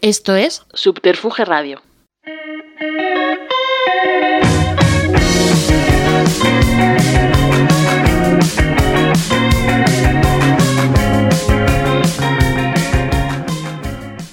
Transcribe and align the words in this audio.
Esto 0.00 0.36
es 0.36 0.62
Subterfuge 0.74 1.44
Radio. 1.44 1.82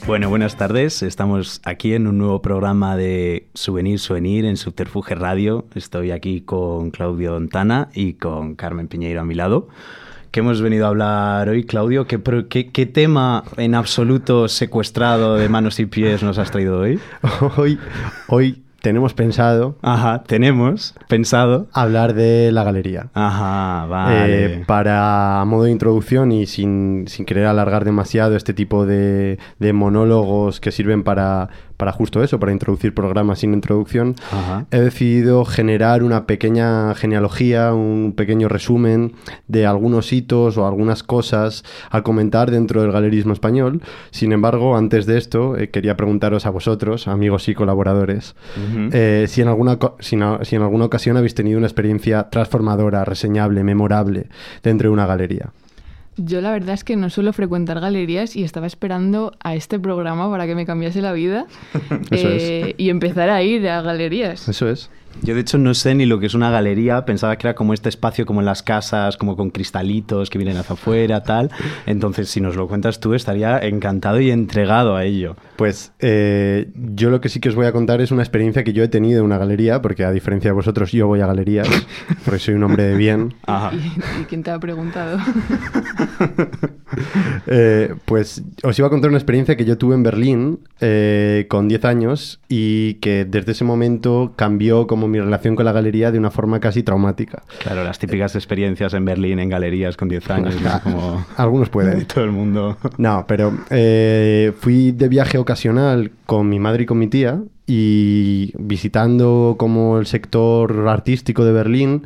Bueno, 0.05 0.29
buenas 0.29 0.55
tardes. 0.55 1.01
Estamos 1.01 1.61
aquí 1.65 1.95
en 1.95 2.05
un 2.05 2.19
nuevo 2.19 2.43
programa 2.43 2.95
de 2.95 3.49
Souvenir 3.55 3.97
Souvenir 3.97 4.45
en 4.45 4.57
Subterfuge 4.57 5.15
Radio. 5.15 5.65
Estoy 5.73 6.11
aquí 6.11 6.41
con 6.41 6.91
Claudio 6.91 7.31
Dontana 7.31 7.89
y 7.95 8.13
con 8.13 8.53
Carmen 8.53 8.87
Piñeiro 8.87 9.21
a 9.21 9.25
mi 9.25 9.33
lado. 9.33 9.67
¿Qué 10.35 10.41
hemos 10.41 10.61
venido 10.61 10.85
a 10.85 10.89
hablar 10.89 11.47
hoy, 11.47 11.63
Claudio? 11.63 12.07
¿Qué, 12.07 12.19
qué- 12.49 12.69
qué 12.69 12.85
tema 12.85 13.45
en 13.55 13.73
absoluto 13.73 14.49
secuestrado 14.49 15.35
de 15.35 15.47
manos 15.47 15.79
y 15.79 15.85
pies 15.85 16.23
nos 16.23 16.37
has 16.39 16.51
traído 16.51 16.77
hoy? 16.81 16.99
Hoy, 17.55 17.79
hoy 18.27 18.61
tenemos 18.81 19.13
pensado 19.13 19.77
Ajá, 19.81 20.23
tenemos 20.27 20.93
pensado. 21.07 21.67
hablar 21.71 22.13
de 22.15 22.51
la 22.51 22.65
galería. 22.65 23.07
Ajá, 23.13 23.85
vale. 23.85 24.45
Eh, 24.57 24.63
para 24.67 25.41
modo 25.47 25.63
de 25.63 25.71
introducción 25.71 26.33
y 26.33 26.47
sin, 26.47 27.05
sin 27.07 27.25
querer 27.25 27.45
alargar 27.45 27.85
demasiado 27.85 28.35
este 28.35 28.53
tipo 28.53 28.85
de, 28.85 29.39
de 29.59 29.71
monólogos 29.73 30.59
que 30.59 30.71
sirven 30.73 31.03
para, 31.03 31.47
para 31.77 31.91
justo 31.91 32.23
eso, 32.23 32.39
para 32.39 32.51
introducir 32.51 32.93
programas 32.93 33.39
sin 33.39 33.53
introducción, 33.53 34.15
Ajá. 34.31 34.65
he 34.71 34.79
decidido 34.79 35.45
generar 35.45 36.03
una 36.03 36.25
pequeña 36.25 36.93
genealogía, 36.95 37.73
un 37.73 38.13
pequeño 38.15 38.47
resumen 38.47 39.13
de 39.47 39.65
algunos 39.65 40.11
hitos 40.13 40.57
o 40.57 40.67
algunas 40.67 41.03
cosas 41.03 41.63
a 41.89 42.01
comentar 42.01 42.51
dentro 42.51 42.81
del 42.81 42.91
galerismo 42.91 43.33
español. 43.33 43.81
Sin 44.11 44.31
embargo, 44.31 44.77
antes 44.77 45.05
de 45.05 45.17
esto, 45.17 45.57
eh, 45.57 45.69
quería 45.69 45.97
preguntaros 45.97 46.45
a 46.45 46.49
vosotros, 46.49 47.07
amigos 47.07 47.47
y 47.49 47.55
colaboradores, 47.55 48.35
eh, 48.91 49.25
si, 49.27 49.41
en 49.41 49.47
alguna, 49.47 49.77
si 49.99 50.15
en 50.15 50.61
alguna 50.61 50.85
ocasión 50.85 51.17
habéis 51.17 51.35
tenido 51.35 51.57
una 51.57 51.67
experiencia 51.67 52.29
transformadora, 52.29 53.05
reseñable, 53.05 53.63
memorable 53.63 54.27
dentro 54.63 54.89
de 54.89 54.93
una 54.93 55.05
galería. 55.05 55.51
Yo 56.17 56.39
la 56.41 56.51
verdad 56.51 56.75
es 56.75 56.83
que 56.83 56.95
no 56.95 57.09
suelo 57.09 57.33
frecuentar 57.33 57.79
galerías 57.81 58.35
y 58.35 58.43
estaba 58.43 58.67
esperando 58.67 59.33
a 59.41 59.53
este 59.55 59.79
programa 59.79 60.29
para 60.29 60.45
que 60.47 60.55
me 60.55 60.65
cambiase 60.65 61.01
la 61.01 61.11
vida 61.11 61.45
Eso 62.11 62.29
es. 62.29 62.43
eh, 62.43 62.75
y 62.77 62.89
empezar 62.89 63.29
a 63.29 63.43
ir 63.43 63.67
a 63.67 63.81
galerías. 63.81 64.47
Eso 64.47 64.69
es. 64.69 64.89
Yo 65.21 65.33
de 65.33 65.41
hecho 65.41 65.57
no 65.57 65.73
sé 65.73 65.95
ni 65.95 66.05
lo 66.05 66.19
que 66.19 66.27
es 66.27 66.33
una 66.33 66.49
galería, 66.49 67.05
pensaba 67.05 67.37
que 67.37 67.47
era 67.47 67.55
como 67.55 67.73
este 67.73 67.89
espacio 67.89 68.25
como 68.25 68.41
en 68.41 68.45
las 68.45 68.63
casas, 68.63 69.17
como 69.17 69.35
con 69.35 69.49
cristalitos 69.49 70.29
que 70.29 70.37
vienen 70.37 70.57
hacia 70.57 70.73
afuera, 70.73 71.23
tal. 71.23 71.51
Entonces, 71.85 72.29
si 72.29 72.41
nos 72.41 72.55
lo 72.55 72.67
cuentas 72.67 72.99
tú, 72.99 73.13
estaría 73.13 73.57
encantado 73.59 74.19
y 74.19 74.31
entregado 74.31 74.95
a 74.95 75.03
ello. 75.03 75.35
Pues 75.55 75.93
eh, 75.99 76.69
yo 76.75 77.09
lo 77.09 77.21
que 77.21 77.29
sí 77.29 77.39
que 77.39 77.49
os 77.49 77.55
voy 77.55 77.65
a 77.65 77.71
contar 77.71 78.01
es 78.01 78.11
una 78.11 78.21
experiencia 78.21 78.63
que 78.63 78.73
yo 78.73 78.83
he 78.83 78.87
tenido 78.87 79.19
en 79.19 79.25
una 79.25 79.37
galería, 79.37 79.81
porque 79.81 80.03
a 80.03 80.11
diferencia 80.11 80.49
de 80.49 80.55
vosotros 80.55 80.91
yo 80.91 81.07
voy 81.07 81.21
a 81.21 81.27
galerías, 81.27 81.67
porque 82.25 82.39
soy 82.39 82.55
un 82.55 82.63
hombre 82.63 82.83
de 82.83 82.95
bien. 82.95 83.33
Ajá. 83.45 83.71
¿Y, 83.73 84.21
y 84.21 84.25
quién 84.25 84.43
te 84.43 84.51
ha 84.51 84.59
preguntado? 84.59 85.19
Eh, 87.47 87.93
pues 88.05 88.43
os 88.63 88.77
iba 88.79 88.87
a 88.87 88.91
contar 88.91 89.09
una 89.09 89.17
experiencia 89.17 89.55
que 89.55 89.65
yo 89.65 89.77
tuve 89.77 89.95
en 89.95 90.03
Berlín 90.03 90.59
eh, 90.79 91.45
con 91.49 91.67
10 91.67 91.85
años 91.85 92.39
y 92.47 92.95
que 92.95 93.25
desde 93.25 93.51
ese 93.51 93.63
momento 93.63 94.33
cambió 94.35 94.87
como 94.87 95.04
mi 95.07 95.19
relación 95.19 95.55
con 95.55 95.65
la 95.65 95.71
galería 95.71 96.11
de 96.11 96.19
una 96.19 96.31
forma 96.31 96.59
casi 96.59 96.83
traumática. 96.83 97.43
Claro, 97.61 97.83
las 97.83 97.99
típicas 97.99 98.35
experiencias 98.35 98.93
en 98.93 99.05
Berlín, 99.05 99.39
en 99.39 99.49
galerías 99.49 99.97
con 99.97 100.09
10 100.09 100.29
años, 100.29 100.61
¿no? 100.61 100.81
como 100.81 101.25
Algunos 101.37 101.69
pueden. 101.69 102.05
todo 102.13 102.23
el 102.23 102.31
mundo. 102.31 102.77
No, 102.97 103.25
pero 103.27 103.53
eh, 103.69 104.53
fui 104.59 104.91
de 104.91 105.07
viaje 105.07 105.37
ocasional 105.37 106.11
con 106.25 106.49
mi 106.49 106.59
madre 106.59 106.83
y 106.83 106.85
con 106.85 106.97
mi 106.97 107.07
tía 107.07 107.41
y 107.67 108.53
visitando 108.57 109.55
como 109.57 109.97
el 109.97 110.05
sector 110.05 110.87
artístico 110.87 111.45
de 111.45 111.51
Berlín, 111.51 112.03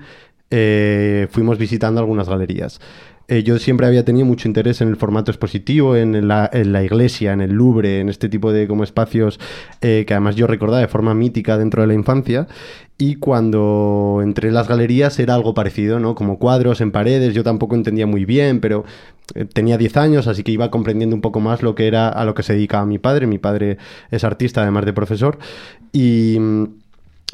eh, 0.51 1.28
fuimos 1.31 1.57
visitando 1.57 2.00
algunas 2.00 2.29
galerías. 2.29 2.79
Eh, 3.29 3.44
yo 3.44 3.59
siempre 3.59 3.85
había 3.85 4.03
tenido 4.03 4.25
mucho 4.25 4.47
interés 4.47 4.81
en 4.81 4.88
el 4.88 4.95
formato 4.95 5.29
expositivo, 5.29 5.95
en 5.95 6.28
la, 6.28 6.50
iglesia, 6.84 7.31
en 7.31 7.41
el 7.41 7.51
Louvre, 7.51 8.00
en 8.00 8.09
este 8.09 8.28
tipo 8.28 8.51
de 8.51 8.67
como 8.67 8.84
espacios 8.84 9.40
eh, 9.81 10.03
que 10.07 10.16
además 10.16 10.35
yo 10.35 10.47
recordaba 10.47 10.81
de 10.81 10.88
forma 10.88 11.13
mítica 11.13 11.56
dentro 11.56 11.84
de 11.84 11.88
la 11.88 11.94
infancia. 11.94 12.47
Y 12.97 13.16
cuando 13.16 14.19
entré 14.23 14.47
en 14.47 14.56
las 14.56 14.68
galerías 14.68 15.19
era 15.19 15.35
algo 15.35 15.53
parecido, 15.53 16.00
¿no? 16.00 16.16
Como 16.16 16.39
cuadros 16.39 16.81
en 16.81 16.91
paredes, 16.91 17.35
yo 17.35 17.44
tampoco 17.44 17.75
entendía 17.75 18.07
muy 18.07 18.25
bien, 18.25 18.59
pero 18.59 18.84
eh, 19.35 19.45
tenía 19.45 19.78
10 19.78 19.97
años, 19.97 20.28
así 20.28 20.41
que 20.44 20.51
iba 20.51 20.72
comprendiendo 20.72 21.16
un 21.16 21.22
poco 21.22 21.39
más 21.39 21.62
lo 21.62 21.75
que 21.75 21.85
era 21.88 22.09
a 22.09 22.25
lo 22.25 22.34
que 22.34 22.41
se 22.41 22.53
dedicaba 22.53 22.88
mi 22.88 22.97
padre. 22.97 23.28
Mi 23.28 23.38
padre 23.38 23.78
es 24.09 24.23
artista, 24.23 24.63
además 24.63 24.85
de 24.85 24.94
profesor. 24.94 25.38
Y. 25.94 26.39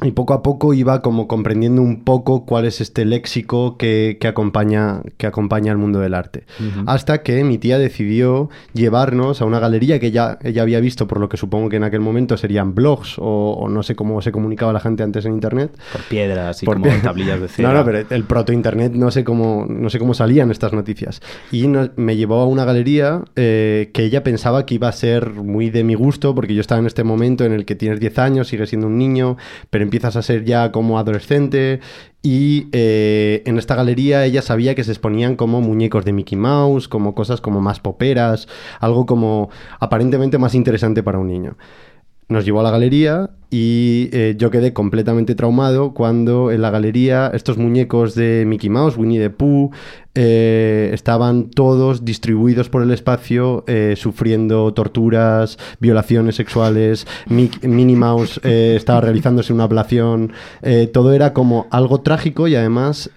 y 0.04 0.10
poco 0.10 0.34
a 0.34 0.42
poco 0.42 0.74
iba 0.74 1.00
como 1.00 1.26
comprendiendo 1.26 1.80
un 1.80 2.04
poco 2.04 2.44
cuál 2.44 2.66
es 2.66 2.82
este 2.82 3.06
léxico 3.06 3.78
que, 3.78 4.18
que 4.20 4.28
acompaña, 4.28 5.00
que 5.16 5.26
acompaña 5.26 5.72
al 5.72 5.78
mundo 5.78 6.00
del 6.00 6.12
arte. 6.12 6.44
Hasta 6.84 7.22
que 7.22 7.42
mi 7.44 7.56
tía 7.56 7.78
decidió 7.78 8.50
llevarnos 8.74 9.40
a 9.40 9.46
una 9.46 9.58
galería 9.58 9.98
que 9.98 10.10
ya, 10.10 10.38
ella 10.42 10.60
había 10.60 10.80
visto, 10.80 11.06
por 11.06 11.18
lo 11.18 11.30
que 11.30 11.38
supongo 11.38 11.70
que 11.70 11.76
en 11.76 11.84
aquel 11.84 12.00
momento 12.00 12.36
serían 12.36 12.74
blogs 12.74 13.18
o, 13.18 13.52
o 13.58 13.68
no 13.70 13.82
sé 13.82 13.96
cómo 13.96 14.20
se 14.20 14.32
comunicaba 14.32 14.70
la 14.74 14.80
gente 14.80 15.02
antes 15.02 15.24
en 15.24 15.32
Internet. 15.32 15.74
Por 15.92 16.02
piedras 16.02 16.62
y 16.62 16.66
Por 16.66 16.76
como 16.78 16.90
pie- 16.90 17.00
tablillas 17.02 17.40
de 17.40 17.48
cera. 17.48 17.68
No, 17.72 17.74
no, 17.78 17.84
pero 17.86 18.04
el 18.10 18.24
proto-internet 18.24 18.92
no 18.92 19.10
sé 19.10 19.24
cómo, 19.24 19.64
no 19.66 19.88
sé 19.88 19.98
cómo 19.98 20.12
salían 20.12 20.50
estas 20.50 20.74
noticias. 20.74 21.22
Y 21.50 21.68
no- 21.68 21.88
me 21.96 22.16
llevó 22.16 22.40
a 22.42 22.46
una 22.46 22.66
galería 22.66 23.22
eh, 23.34 23.90
que 23.94 24.04
ella 24.04 24.22
pensaba 24.22 24.66
que 24.66 24.74
iba 24.74 24.88
a 24.88 24.92
ser 24.92 25.30
muy 25.30 25.70
de 25.70 25.84
mi 25.84 25.94
gusto, 25.94 26.34
porque 26.34 26.54
yo 26.54 26.60
estaba 26.60 26.80
en 26.80 26.86
este 26.86 27.02
momento 27.02 27.44
en 27.46 27.52
el 27.52 27.64
que 27.64 27.74
tienes 27.76 27.98
10 27.98 28.18
años, 28.18 28.48
sigues 28.48 28.68
siendo 28.68 28.88
un 28.88 28.98
niño, 28.98 29.38
pero 29.70 29.85
empiezas 29.86 30.16
a 30.16 30.22
ser 30.22 30.44
ya 30.44 30.70
como 30.72 30.98
adolescente. 30.98 31.80
Y 32.22 32.68
eh, 32.72 33.42
en 33.46 33.56
esta 33.56 33.76
galería 33.76 34.24
ella 34.24 34.42
sabía 34.42 34.74
que 34.74 34.82
se 34.84 34.90
exponían 34.90 35.36
como 35.36 35.60
muñecos 35.60 36.04
de 36.04 36.12
Mickey 36.12 36.36
Mouse, 36.36 36.88
como 36.88 37.14
cosas 37.14 37.40
como 37.40 37.60
más 37.60 37.78
poperas, 37.78 38.48
algo 38.80 39.06
como 39.06 39.48
aparentemente 39.78 40.36
más 40.36 40.54
interesante 40.54 41.02
para 41.02 41.18
un 41.18 41.28
niño. 41.28 41.56
Nos 42.28 42.44
llevó 42.44 42.58
a 42.60 42.64
la 42.64 42.72
galería 42.72 43.30
y 43.50 44.08
eh, 44.12 44.34
yo 44.36 44.50
quedé 44.50 44.72
completamente 44.72 45.36
traumado 45.36 45.94
cuando 45.94 46.50
en 46.50 46.60
la 46.60 46.70
galería 46.70 47.30
estos 47.32 47.56
muñecos 47.56 48.16
de 48.16 48.42
Mickey 48.44 48.68
Mouse, 48.68 48.96
Winnie 48.96 49.20
the 49.20 49.30
Pooh, 49.30 49.70
eh, 50.16 50.90
estaban 50.92 51.50
todos 51.50 52.04
distribuidos 52.04 52.68
por 52.68 52.82
el 52.82 52.90
espacio 52.90 53.62
eh, 53.68 53.94
sufriendo 53.96 54.74
torturas, 54.74 55.58
violaciones 55.78 56.34
sexuales, 56.34 57.06
Mick- 57.28 57.64
Minnie 57.64 57.94
Mouse 57.94 58.40
estaba 58.42 59.00
realizándose 59.02 59.52
una 59.52 59.64
ablación, 59.64 60.32
todo 60.92 61.12
era 61.12 61.32
como 61.32 61.68
algo 61.70 62.00
trágico 62.00 62.48
y 62.48 62.56
además 62.56 63.10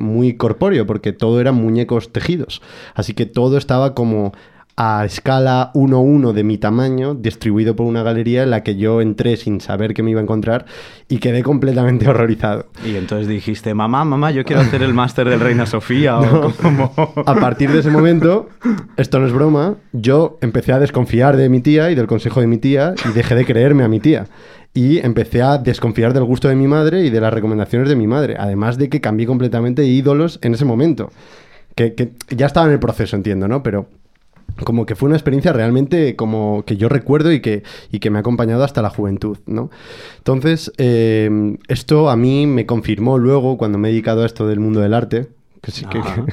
muy 0.00 0.34
corpóreo 0.38 0.86
porque 0.86 1.12
todo 1.12 1.40
eran 1.40 1.56
muñecos 1.56 2.12
tejidos, 2.12 2.62
así 2.94 3.12
que 3.12 3.26
todo 3.26 3.58
estaba 3.58 3.94
como 3.94 4.32
a 4.82 5.04
escala 5.04 5.72
1-1 5.74 6.32
de 6.32 6.42
mi 6.42 6.56
tamaño, 6.56 7.14
distribuido 7.14 7.76
por 7.76 7.84
una 7.84 8.02
galería 8.02 8.44
en 8.44 8.48
la 8.48 8.62
que 8.62 8.76
yo 8.76 9.02
entré 9.02 9.36
sin 9.36 9.60
saber 9.60 9.92
qué 9.92 10.02
me 10.02 10.12
iba 10.12 10.20
a 10.20 10.22
encontrar 10.22 10.64
y 11.06 11.18
quedé 11.18 11.42
completamente 11.42 12.08
horrorizado. 12.08 12.64
Y 12.82 12.96
entonces 12.96 13.28
dijiste, 13.28 13.74
mamá, 13.74 14.06
mamá, 14.06 14.30
yo 14.30 14.42
quiero 14.42 14.62
hacer 14.62 14.82
el 14.82 14.94
máster 14.94 15.28
del 15.28 15.38
Reina 15.38 15.66
Sofía. 15.66 16.18
o 16.18 16.50
como... 16.62 16.94
A 17.26 17.34
partir 17.34 17.70
de 17.70 17.80
ese 17.80 17.90
momento, 17.90 18.48
esto 18.96 19.18
no 19.18 19.26
es 19.26 19.34
broma, 19.34 19.74
yo 19.92 20.38
empecé 20.40 20.72
a 20.72 20.78
desconfiar 20.78 21.36
de 21.36 21.50
mi 21.50 21.60
tía 21.60 21.90
y 21.90 21.94
del 21.94 22.06
consejo 22.06 22.40
de 22.40 22.46
mi 22.46 22.56
tía 22.56 22.94
y 23.06 23.12
dejé 23.12 23.34
de 23.34 23.44
creerme 23.44 23.84
a 23.84 23.88
mi 23.88 24.00
tía. 24.00 24.28
Y 24.72 25.04
empecé 25.04 25.42
a 25.42 25.58
desconfiar 25.58 26.14
del 26.14 26.24
gusto 26.24 26.48
de 26.48 26.56
mi 26.56 26.68
madre 26.68 27.04
y 27.04 27.10
de 27.10 27.20
las 27.20 27.34
recomendaciones 27.34 27.86
de 27.90 27.96
mi 27.96 28.06
madre. 28.06 28.36
Además 28.38 28.78
de 28.78 28.88
que 28.88 29.02
cambié 29.02 29.26
completamente 29.26 29.82
de 29.82 29.88
ídolos 29.88 30.38
en 30.40 30.54
ese 30.54 30.64
momento. 30.64 31.10
Que, 31.74 31.94
que 31.94 32.12
ya 32.30 32.46
estaba 32.46 32.66
en 32.66 32.72
el 32.72 32.78
proceso, 32.78 33.14
entiendo, 33.14 33.46
¿no? 33.46 33.62
Pero 33.62 33.99
como 34.64 34.86
que 34.86 34.94
fue 34.94 35.08
una 35.08 35.16
experiencia 35.16 35.52
realmente 35.52 36.16
como 36.16 36.64
que 36.66 36.76
yo 36.76 36.88
recuerdo 36.88 37.32
y 37.32 37.40
que, 37.40 37.62
y 37.90 37.98
que 37.98 38.10
me 38.10 38.18
ha 38.18 38.20
acompañado 38.20 38.64
hasta 38.64 38.82
la 38.82 38.90
juventud, 38.90 39.38
¿no? 39.46 39.70
Entonces, 40.18 40.72
eh, 40.78 41.56
esto 41.68 42.10
a 42.10 42.16
mí 42.16 42.46
me 42.46 42.66
confirmó 42.66 43.18
luego, 43.18 43.58
cuando 43.58 43.78
me 43.78 43.88
he 43.88 43.92
dedicado 43.92 44.22
a 44.22 44.26
esto 44.26 44.46
del 44.46 44.60
mundo 44.60 44.80
del 44.80 44.94
arte, 44.94 45.28
que, 45.62 45.70
sí, 45.70 45.84
que- 45.86 45.98
Ajá. 45.98 46.24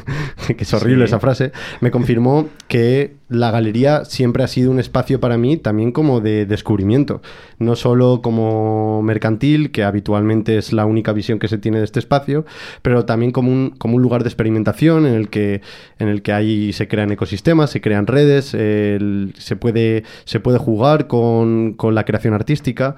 que- 0.47 0.55
que 0.55 0.63
es 0.63 0.73
horrible 0.73 1.05
Sí. 1.05 1.09
esa 1.09 1.19
frase, 1.19 1.51
me 1.81 1.91
confirmó 1.91 2.47
que 2.67 3.15
la 3.29 3.51
galería 3.51 4.05
siempre 4.05 4.43
ha 4.43 4.47
sido 4.47 4.71
un 4.71 4.79
espacio 4.79 5.19
para 5.19 5.37
mí 5.37 5.57
también 5.57 5.91
como 5.91 6.21
de 6.21 6.45
descubrimiento, 6.45 7.21
no 7.59 7.75
solo 7.75 8.21
como 8.21 9.01
mercantil, 9.03 9.71
que 9.71 9.83
habitualmente 9.83 10.57
es 10.57 10.71
la 10.71 10.85
única 10.85 11.11
visión 11.11 11.39
que 11.39 11.49
se 11.49 11.57
tiene 11.57 11.79
de 11.79 11.83
este 11.83 11.99
espacio, 11.99 12.45
pero 12.81 13.03
también 13.03 13.31
como 13.33 13.51
un, 13.51 13.71
como 13.77 13.97
un 13.97 14.01
lugar 14.01 14.23
de 14.23 14.29
experimentación 14.29 15.05
en 15.05 15.13
el 15.15 15.27
que, 15.29 15.61
en 15.99 16.07
el 16.07 16.21
que 16.21 16.31
ahí 16.31 16.71
se 16.71 16.87
crean 16.87 17.11
ecosistemas, 17.11 17.69
se 17.69 17.81
crean 17.81 18.07
redes, 18.07 18.53
el- 18.53 19.33
se, 19.37 19.57
puede, 19.57 20.03
se 20.23 20.39
puede 20.39 20.57
jugar 20.57 21.07
con, 21.07 21.73
con 21.73 21.95
la 21.95 22.05
creación 22.05 22.33
artística. 22.33 22.95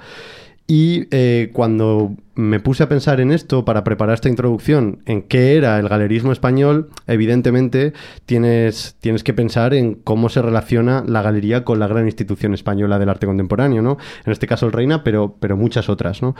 Y 0.67 1.07
eh, 1.09 1.49
cuando 1.53 2.13
me 2.39 2.61
puse 2.61 2.83
a 2.83 2.87
pensar 2.89 3.19
en 3.19 3.33
esto 3.33 3.65
para 3.65 3.83
preparar 3.83 4.13
esta 4.13 4.29
introducción, 4.29 4.99
en 5.05 5.23
qué 5.23 5.57
era 5.57 5.77
el 5.77 5.89
galerismo 5.89 6.31
español, 6.31 6.89
evidentemente 7.05 7.91
tienes, 8.25 8.95
tienes 9.01 9.25
que 9.25 9.33
pensar 9.33 9.73
en 9.73 9.95
cómo 9.95 10.29
se 10.29 10.41
relaciona 10.41 11.03
la 11.05 11.21
galería 11.21 11.65
con 11.65 11.79
la 11.79 11.87
gran 11.87 12.05
institución 12.05 12.53
española 12.53 12.97
del 12.97 13.09
arte 13.09 13.27
contemporáneo, 13.27 13.81
¿no? 13.81 13.97
En 14.25 14.31
este 14.31 14.47
caso 14.47 14.65
el 14.65 14.71
Reina, 14.71 15.03
pero, 15.03 15.35
pero 15.41 15.57
muchas 15.57 15.89
otras, 15.89 16.21
¿no? 16.21 16.33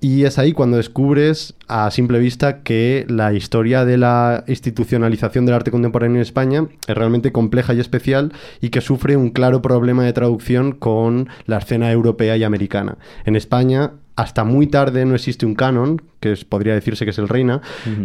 Y 0.00 0.24
es 0.26 0.38
ahí 0.38 0.52
cuando 0.52 0.76
descubres 0.76 1.54
a 1.66 1.90
simple 1.90 2.20
vista 2.20 2.62
que 2.62 3.04
la 3.08 3.32
historia 3.32 3.84
de 3.84 3.98
la 3.98 4.44
institucionalización 4.46 5.44
del 5.44 5.56
arte 5.56 5.72
contemporáneo 5.72 6.16
en 6.18 6.22
España 6.22 6.68
es 6.86 6.94
realmente 6.94 7.32
compleja 7.32 7.74
y 7.74 7.80
especial 7.80 8.32
y 8.60 8.68
que 8.68 8.80
sufre 8.80 9.16
un 9.16 9.30
claro 9.30 9.60
problema 9.60 10.04
de 10.04 10.12
traducción 10.12 10.70
con 10.70 11.28
la 11.46 11.58
escena 11.58 11.90
europea 11.90 12.36
y 12.36 12.44
americana. 12.44 12.98
En 13.24 13.34
España 13.34 13.94
hasta 14.16 14.44
muy 14.44 14.66
tarde 14.66 15.04
no 15.04 15.14
existe 15.14 15.46
un 15.46 15.54
canon, 15.54 16.02
que 16.20 16.36
podría 16.48 16.74
decirse 16.74 17.04
que 17.04 17.10
es 17.10 17.18
el 17.18 17.28
Reina, 17.28 17.60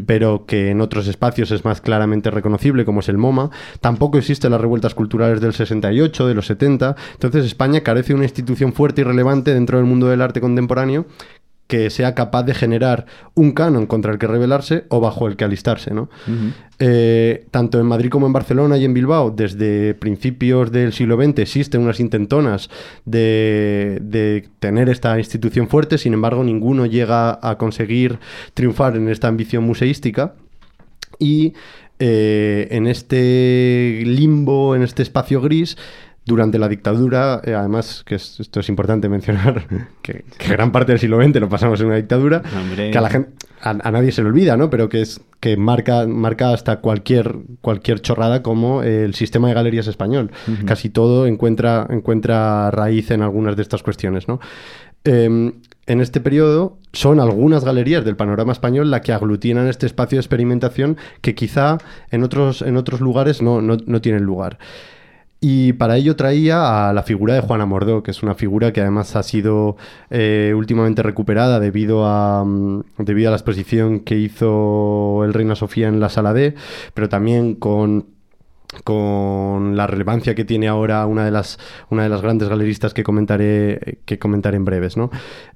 pero 0.06 0.46
que 0.46 0.72
en 0.72 0.82
otros 0.82 1.08
espacios 1.08 1.52
es 1.52 1.66
más 1.66 1.82
claramente 1.82 2.32
reconocible, 2.32 2.86
como 2.86 3.02
es 3.02 3.10
el 3.10 3.18
MoMA. 3.18 3.52
Tampoco 3.82 4.18
existen 4.18 4.52
las 4.52 4.62
revueltas 4.62 4.96
culturales 4.96 5.42
del 5.42 5.54
68, 5.54 6.28
de 6.28 6.34
los 6.34 6.48
70. 6.48 6.96
Entonces 7.14 7.46
España 7.46 7.82
carece 7.82 8.10
de 8.10 8.16
una 8.16 8.26
institución 8.26 8.74
fuerte 8.74 9.02
y 9.02 9.04
relevante 9.04 9.54
dentro 9.54 9.78
del 9.78 9.86
mundo 9.86 10.08
del 10.08 10.22
arte 10.22 10.42
contemporáneo 10.42 11.06
que 11.68 11.90
sea 11.90 12.16
capaz 12.16 12.44
de 12.44 12.54
generar 12.54 13.06
un 13.36 13.52
canon 13.52 13.86
contra 13.86 14.12
el 14.12 14.20
que 14.20 14.28
rebelarse 14.28 14.86
o 14.90 15.00
bajo 15.00 15.28
el 15.28 15.36
que 15.36 15.44
alistarse. 15.44 15.94
¿no? 15.94 16.10
Eh, 16.80 17.46
tanto 17.52 17.80
en 17.80 17.86
Madrid 17.86 18.10
como 18.10 18.26
en 18.26 18.34
Barcelona 18.34 18.78
y 18.78 18.86
en 18.86 18.94
Bilbao, 18.94 19.32
desde 19.32 19.94
principios 19.94 20.72
del 20.72 20.94
siglo 20.94 21.22
XX 21.22 21.40
existen 21.40 21.82
unas 21.82 22.00
intentonas 22.00 22.70
de, 23.06 24.00
de, 24.02 24.48
tener 24.60 24.90
esta 24.90 25.18
institución 25.18 25.68
fuerte, 25.68 25.98
sin 25.98 26.14
embargo 26.14 26.44
ninguno 26.44 26.86
llega 26.86 27.38
a 27.42 27.58
conseguir 27.58 28.20
triunfar 28.54 28.96
en 28.96 29.10
esta 29.10 29.28
ambición 29.28 29.64
museística. 29.64 30.34
Y 31.20 31.54
eh, 32.00 32.68
en 32.72 32.86
este 32.86 34.04
limbo, 34.06 34.76
en 34.76 34.84
este 34.84 35.02
espacio 35.02 35.42
gris, 35.42 35.78
durante 36.28 36.60
la 36.60 36.68
dictadura, 36.68 37.42
eh, 37.44 37.54
además, 37.54 38.04
que 38.06 38.16
esto 38.16 38.60
es 38.60 38.70
importante 38.70 39.10
mencionar, 39.10 39.66
que, 40.02 40.26
gran 40.48 40.72
parte 40.72 40.92
del 40.92 41.00
siglo 41.00 41.22
XX 41.24 41.40
lo 41.40 41.50
pasamos 41.50 41.80
en 41.80 41.88
una 41.88 41.96
dictadura, 41.96 42.44
que 42.76 42.98
a 42.98 43.02
la 43.02 43.10
gente, 43.10 43.32
a, 43.62 43.74
nadie 43.74 44.12
se 44.12 44.22
le 44.22 44.30
olvida, 44.30 44.58
¿no? 44.58 44.70
Pero 44.70 44.90
que 44.90 45.02
es 45.02 45.22
que 45.40 45.56
marca, 45.58 46.06
marca 46.06 46.52
hasta 46.52 46.82
cualquier, 46.82 47.38
cualquier 47.62 48.02
chorrada 48.02 48.44
como 48.44 48.84
el 48.84 49.16
sistema 49.16 49.48
de 49.48 49.54
galerías 49.54 49.88
español. 49.88 50.32
Casi 50.66 50.90
todo 50.90 51.28
encuentra, 51.28 51.88
encuentra 51.90 52.72
raíz 52.72 53.12
en 53.12 53.22
algunas 53.22 53.56
de 53.56 53.62
estas 53.62 53.82
cuestiones, 53.82 54.28
¿no? 54.28 54.40
Em, 55.04 55.54
en 55.86 56.02
este 56.02 56.20
periodo 56.20 56.78
son 56.92 57.22
algunas 57.22 57.64
galerías 57.64 58.04
del 58.04 58.18
panorama 58.18 58.52
español 58.52 58.92
la 58.92 59.02
que 59.02 59.14
aglutinan 59.14 59.68
este 59.68 59.86
espacio 59.86 60.18
de 60.18 60.22
experimentación 60.22 60.98
que 61.22 61.34
quizá 61.34 61.78
en 62.12 62.24
otros, 62.24 62.62
en 62.62 62.76
otros 62.76 63.00
lugares 63.00 63.42
no, 63.42 63.62
no, 63.62 63.78
no 63.86 64.02
tienen 64.02 64.24
lugar. 64.24 64.58
Y 65.40 65.74
para 65.74 65.98
ello 65.98 66.16
traía 66.16 66.90
a 66.90 66.94
la 66.94 67.04
figura 67.04 67.36
de 67.36 67.42
Juana 67.42 67.66
Mordó, 67.66 68.02
que 68.02 68.12
es 68.12 68.24
una 68.24 68.34
figura 68.34 68.74
que 68.74 68.82
además 68.82 69.16
ha 69.16 69.22
sido 69.22 69.78
eh, 70.10 70.54
últimamente 70.56 71.04
recuperada 71.04 71.60
debido 71.60 72.06
a, 72.06 72.44
mm, 72.44 72.84
debido 72.98 73.30
a 73.30 73.32
la 73.32 73.38
exposición 73.38 74.00
que 74.00 74.18
hizo 74.18 75.24
el 75.24 75.34
Reina 75.34 75.56
Sofía 75.56 75.90
en 75.90 76.00
la 76.00 76.10
Sala 76.10 76.34
D, 76.34 76.56
pero 76.94 77.08
también 77.08 77.56
con 77.56 78.18
con 78.84 79.76
la 79.78 79.88
relevancia 79.88 80.36
que 80.36 80.46
tiene 80.46 80.68
ahora 80.68 81.06
una 81.06 81.26
de 81.26 81.32
las, 81.32 81.58
una 81.90 82.04
de 82.04 82.10
las 82.10 82.22
grandes 82.22 82.50
galeristas 82.50 82.94
que 82.94 83.04
comentaré, 83.04 84.00
que 84.06 84.20
comentaré 84.20 84.58
en 84.58 84.66
breves. 84.66 84.98
¿no? 84.98 85.10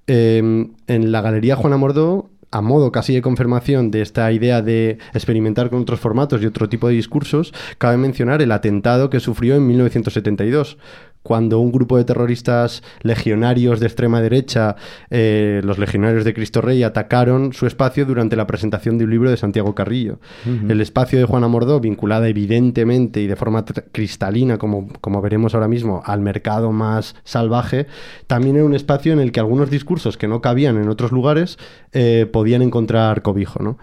Em, 0.08 0.74
en 0.88 1.12
la 1.12 1.22
Galería 1.22 1.56
Juana 1.56 1.78
Mordó 1.78 2.31
a 2.52 2.62
modo 2.62 2.92
casi 2.92 3.14
de 3.14 3.22
confirmación 3.22 3.92
de 3.92 4.02
esta 4.02 4.32
idea 4.32 4.62
de 4.62 4.98
experimentar 5.14 5.70
con 5.70 5.82
otros 5.82 6.00
formatos 6.00 6.42
y 6.42 6.46
otro 6.46 6.70
tipo 6.70 6.88
de 6.88 6.96
discursos, 6.96 7.54
cabe 7.78 7.98
mencionar 7.98 8.42
el 8.42 8.52
atentado 8.52 9.10
que 9.10 9.20
sufrió 9.20 9.56
en 9.56 9.66
1972, 9.68 10.78
cuando 11.24 11.60
un 11.60 11.72
grupo 11.72 11.98
de 11.98 12.04
terroristas 12.04 12.84
legionarios 13.02 13.80
de 13.80 13.88
extrema 13.88 14.22
derecha, 14.22 14.76
eh, 15.10 15.62
los 15.64 15.78
legionarios 15.78 16.26
de 16.26 16.34
Cristo 16.34 16.62
Rey, 16.62 16.84
atacaron 16.84 17.54
su 17.54 17.68
espacio 17.68 18.06
durante 18.06 18.36
la 18.36 18.48
presentación 18.48 18.98
de 18.98 19.06
un 19.06 19.12
libro 19.12 19.30
de 19.30 19.38
Santiago 19.38 19.76
Carrillo. 19.76 20.20
El 20.68 20.82
espacio 20.82 21.20
de 21.20 21.26
Juana 21.26 21.48
Mordó, 21.48 21.80
vinculada 21.80 22.28
evidentemente 22.28 23.22
y 23.22 23.28
de 23.28 23.36
forma 23.36 23.66
cristalina, 23.92 24.58
como, 24.58 24.88
como 25.02 25.22
veremos 25.22 25.54
ahora 25.54 25.68
mismo, 25.68 26.02
al 26.06 26.22
mercado 26.22 26.72
más 26.72 27.16
salvaje, 27.24 27.88
también 28.28 28.56
era 28.56 28.66
un 28.66 28.74
espacio 28.74 29.14
en 29.14 29.20
el 29.20 29.32
que 29.32 29.40
algunos 29.40 29.70
discursos 29.70 30.18
que 30.18 30.28
no 30.28 30.42
cabían 30.42 30.78
en 30.78 30.90
otros 30.90 31.12
lugares 31.12 31.58
eh, 31.94 32.28
podían 32.32 32.62
encontrar 32.62 33.22
cobijo. 33.22 33.62
¿no? 33.62 33.78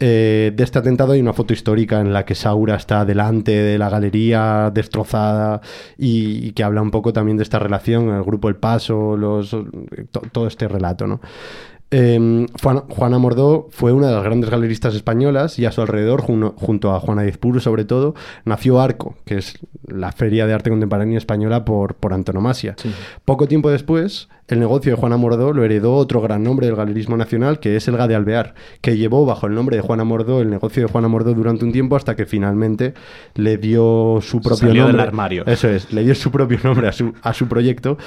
Eh, 0.00 0.52
de 0.54 0.64
este 0.64 0.78
atentado 0.80 1.12
hay 1.12 1.20
una 1.20 1.32
foto 1.32 1.52
histórica 1.52 2.00
en 2.00 2.12
la 2.12 2.24
que 2.24 2.34
Saura 2.34 2.74
está 2.74 3.04
delante 3.04 3.52
de 3.52 3.78
la 3.78 3.88
galería 3.88 4.70
destrozada 4.74 5.60
y, 5.96 6.50
que 6.52 6.64
habla 6.64 6.82
un 6.82 6.90
poco 6.90 7.12
también 7.12 7.36
de 7.36 7.44
esta 7.44 7.60
relación, 7.60 8.08
el 8.10 8.24
grupo 8.24 8.48
El 8.48 8.56
Paso, 8.56 9.16
los, 9.16 9.56
todo 10.32 10.46
este 10.48 10.66
relato, 10.66 11.06
¿no? 11.06 11.20
Em, 11.90 12.48
Juana, 12.60 13.18
Mordó 13.18 13.68
fue 13.70 13.92
una 13.92 14.08
de 14.08 14.14
las 14.14 14.24
grandes 14.24 14.50
galeristas 14.50 14.94
españolas 14.94 15.58
y 15.60 15.64
a 15.64 15.70
su 15.70 15.80
alrededor, 15.80 16.22
junto 16.22 16.92
a 16.92 16.98
Juana 16.98 17.22
Dizpuru 17.22 17.60
sobre 17.60 17.84
todo, 17.84 18.14
nació 18.44 18.80
Arco, 18.80 19.16
que 19.24 19.36
es 19.36 19.58
la 19.86 20.10
feria 20.10 20.46
de 20.46 20.54
arte 20.54 20.70
contemporáneo 20.70 21.18
española 21.18 21.64
por, 21.64 21.94
por 21.94 22.12
antonomasia. 22.12 22.74
Poco 23.24 23.46
tiempo 23.46 23.70
después, 23.70 24.28
el 24.48 24.58
negocio 24.58 24.92
de 24.92 24.98
Juana 24.98 25.16
Mordó 25.16 25.52
lo 25.52 25.62
heredó 25.64 25.94
otro 25.94 26.20
gran 26.20 26.42
nombre 26.42 26.66
del 26.66 26.74
galerismo 26.74 27.16
nacional, 27.16 27.60
que 27.60 27.76
es 27.76 27.86
el 27.86 27.96
de 27.96 28.14
Alvear, 28.14 28.54
que 28.80 28.96
llevó 28.96 29.24
bajo 29.24 29.46
el 29.46 29.54
nombre 29.54 29.76
de 29.76 29.82
Juana 29.82 30.04
Mordó 30.04 30.40
el 30.40 30.50
negocio 30.50 30.82
de 30.82 30.90
Juana 30.90 31.08
Mordó 31.08 31.32
durante 31.32 31.64
un 31.64 31.72
tiempo 31.72 31.96
hasta 31.96 32.16
que 32.16 32.26
finalmente 32.26 32.94
le 33.36 33.56
dio 33.56 34.18
su 34.20 34.40
propio 34.40 34.56
Salió 34.68 34.82
nombre. 34.82 34.98
Del 34.98 35.08
armario. 35.08 35.46
Eso 35.46 35.68
es, 35.68 35.92
le 35.92 36.02
dio 36.02 36.14
su 36.14 36.30
propio 36.30 36.58
nombre 36.64 36.88
a 36.88 36.92
su, 36.92 37.14
a 37.22 37.32
su 37.32 37.46
proyecto 37.46 37.98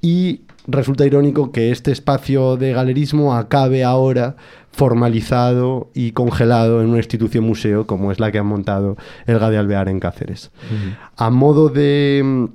y 0.00 0.42
resulta 0.66 1.06
irónico 1.06 1.52
que 1.52 1.70
este 1.70 1.92
espacio 1.92 2.56
de 2.56 2.72
galerismo 2.72 3.34
acabe 3.34 3.84
ahora 3.84 4.36
formalizado 4.72 5.90
y 5.94 6.12
congelado 6.12 6.82
en 6.82 6.88
una 6.88 6.98
institución 6.98 7.44
museo 7.44 7.86
como 7.86 8.10
es 8.10 8.18
la 8.18 8.32
que 8.32 8.38
ha 8.38 8.42
montado 8.42 8.96
el 9.26 9.38
de 9.38 9.58
Alvear 9.58 9.88
en 9.88 10.00
Cáceres. 10.00 10.50
A 11.16 11.30
modo 11.30 11.68
de, 11.68 12.48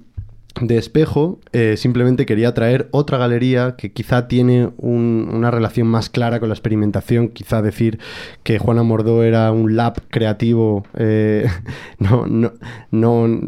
espejo, 0.69 1.39
eh, 1.53 1.75
simplemente 1.77 2.25
quería 2.25 2.53
traer 2.53 2.89
otra 2.91 3.17
galería 3.17 3.75
que 3.77 3.94
quizá 3.94 4.27
tiene 4.27 4.71
una 4.77 5.50
relación 5.50 5.88
más 5.88 6.09
clara 6.09 6.39
con 6.39 6.50
la 6.50 6.56
experimentación, 6.56 7.29
quizá 7.29 7.61
decir 7.61 8.00
que 8.44 8.59
Juana 8.59 8.83
Mordó 8.83 9.23
era 9.23 9.51
un 9.53 9.77
lab 9.77 10.01
creativo, 10.09 10.83
eh, 10.95 11.47
no, 12.00 12.25
no, 12.27 12.51
no, 12.91 13.39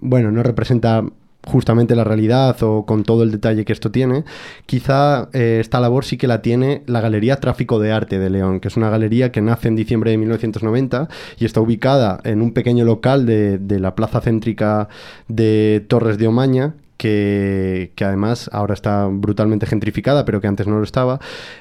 bueno, 0.00 0.30
no 0.30 0.42
representa 0.42 1.04
justamente 1.46 1.94
la 1.94 2.04
realidad 2.04 2.60
o 2.62 2.84
con 2.84 3.04
todo 3.04 3.22
el 3.22 3.30
detalle 3.30 3.64
que 3.64 3.72
esto 3.72 3.90
tiene, 3.90 4.24
quizá 4.66 5.28
eh, 5.32 5.58
esta 5.60 5.80
labor 5.80 6.04
sí 6.04 6.18
que 6.18 6.26
la 6.26 6.42
tiene 6.42 6.82
la 6.86 7.00
Galería 7.00 7.36
Tráfico 7.36 7.78
de 7.78 7.92
Arte 7.92 8.18
de 8.18 8.30
León, 8.30 8.60
que 8.60 8.68
es 8.68 8.76
una 8.76 8.90
galería 8.90 9.32
que 9.32 9.40
nace 9.40 9.68
en 9.68 9.76
diciembre 9.76 10.10
de 10.10 10.18
1990 10.18 11.08
y 11.38 11.44
está 11.44 11.60
ubicada 11.60 12.20
en 12.24 12.42
un 12.42 12.52
pequeño 12.52 12.84
local 12.84 13.26
de, 13.26 13.76
la 13.78 13.94
plaza 13.94 14.20
céntrica 14.20 14.88
de 15.28 15.84
Torres 15.86 16.18
de 16.18 16.26
Omaña, 16.26 16.74
que, 16.96 17.92
que, 17.94 18.06
además 18.06 18.48
ahora 18.54 18.72
está 18.72 19.06
brutalmente 19.06 19.66
gentrificada, 19.66 20.24
pero 20.24 20.40
que 20.40 20.46
antes 20.46 20.66
no 20.66 20.78
lo 20.78 20.82
estaba, 20.82 21.20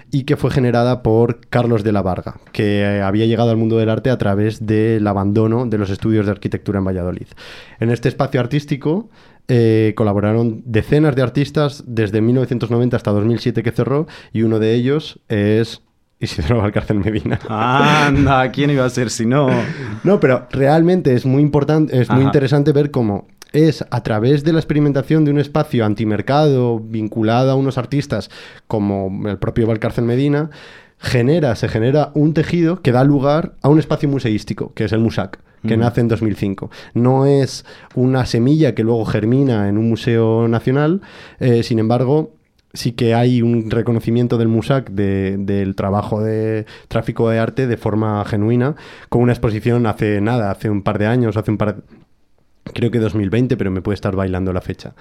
y 0.09 0.23
que 0.23 0.37
fue 0.37 0.49
generada 0.49 1.03
por 1.03 1.41
Carlos 1.49 1.83
de 1.83 1.91
la 1.91 2.01
Varga, 2.01 2.35
que 2.53 2.81
eh, 2.81 3.01
había 3.01 3.25
llegado 3.25 3.51
al 3.51 3.57
mundo 3.57 3.77
del 3.77 3.89
arte 3.89 4.09
a 4.09 4.17
través 4.17 4.65
del 4.65 5.05
abandono 5.05 5.65
de 5.65 5.77
los 5.77 5.89
estudios 5.89 6.25
de 6.25 6.31
arquitectura 6.31 6.79
en 6.79 6.85
Valladolid. 6.85 7.27
En 7.81 7.91
este 7.91 8.07
espacio 8.07 8.39
artístico 8.39 9.09
eh, 9.47 9.93
colaboraron 9.95 10.63
decenas 10.65 11.15
de 11.15 11.21
artistas 11.21 11.83
desde 11.85 12.21
1990 12.21 12.97
hasta 12.97 13.11
2007 13.11 13.63
que 13.63 13.71
cerró 13.71 14.07
y 14.33 14.41
uno 14.41 14.59
de 14.59 14.73
ellos 14.73 15.19
es 15.29 15.81
Isidro 16.19 16.57
Valcárcel 16.57 16.99
Medina. 16.99 17.39
Anda, 17.47 18.51
¿quién 18.53 18.71
iba 18.71 18.85
a 18.85 18.89
ser 18.89 19.09
si 19.09 19.25
no? 19.25 19.49
No, 20.03 20.19
pero 20.19 20.47
realmente 20.51 21.13
es 21.13 21.25
muy 21.25 21.41
importante, 21.41 21.99
es 21.99 22.09
muy 22.09 22.23
interesante 22.23 22.71
ver 22.71 22.89
cómo 22.91 23.27
es 23.51 23.85
a 23.89 24.03
través 24.03 24.43
de 24.43 24.53
la 24.53 24.59
experimentación 24.59 25.25
de 25.25 25.31
un 25.31 25.39
espacio 25.39 25.85
antimercado 25.85 26.79
vinculado 26.79 27.51
a 27.51 27.55
unos 27.55 27.77
artistas 27.77 28.29
como 28.67 29.29
el 29.29 29.37
propio 29.37 29.67
Valcárcel 29.67 30.05
Medina, 30.05 30.49
genera, 30.97 31.55
se 31.55 31.67
genera 31.67 32.11
un 32.13 32.33
tejido 32.33 32.81
que 32.81 32.91
da 32.91 33.03
lugar 33.03 33.53
a 33.61 33.69
un 33.69 33.79
espacio 33.79 34.09
museístico, 34.09 34.73
que 34.73 34.85
es 34.85 34.91
el 34.91 34.99
MUSAC 34.99 35.39
que 35.67 35.77
nace 35.77 36.01
en 36.01 36.07
2005. 36.07 36.69
No 36.93 37.25
es 37.25 37.65
una 37.95 38.25
semilla 38.25 38.75
que 38.75 38.83
luego 38.83 39.05
germina 39.05 39.69
en 39.69 39.77
un 39.77 39.89
museo 39.89 40.47
nacional, 40.47 41.01
eh, 41.39 41.63
sin 41.63 41.79
embargo, 41.79 42.35
sí 42.75 42.91
que 42.91 43.15
hay 43.15 43.41
un 43.41 43.71
reconocimiento 43.71 44.37
del 44.37 44.47
MUSAC 44.47 44.89
del 44.91 45.75
trabajo 45.75 46.21
de 46.21 46.65
tráfico 46.87 47.29
de 47.29 47.39
arte 47.39 47.67
de 47.67 47.77
forma 47.77 48.23
genuina, 48.25 48.75
con 49.09 49.21
una 49.21 49.31
exposición 49.31 49.87
hace 49.87 50.21
nada, 50.21 50.51
hace 50.51 50.69
un 50.69 50.83
par 50.83 50.99
de 50.99 51.07
años, 51.07 51.37
hace 51.37 51.51
un 51.51 51.57
par, 51.57 51.77
creo 52.73 52.91
que 52.91 52.99
2020, 52.99 53.57
pero 53.57 53.71
me 53.71 53.81
puede 53.81 53.95
estar 53.95 54.15
bailando 54.15 54.53
la 54.53 54.61
fecha. 54.61 54.93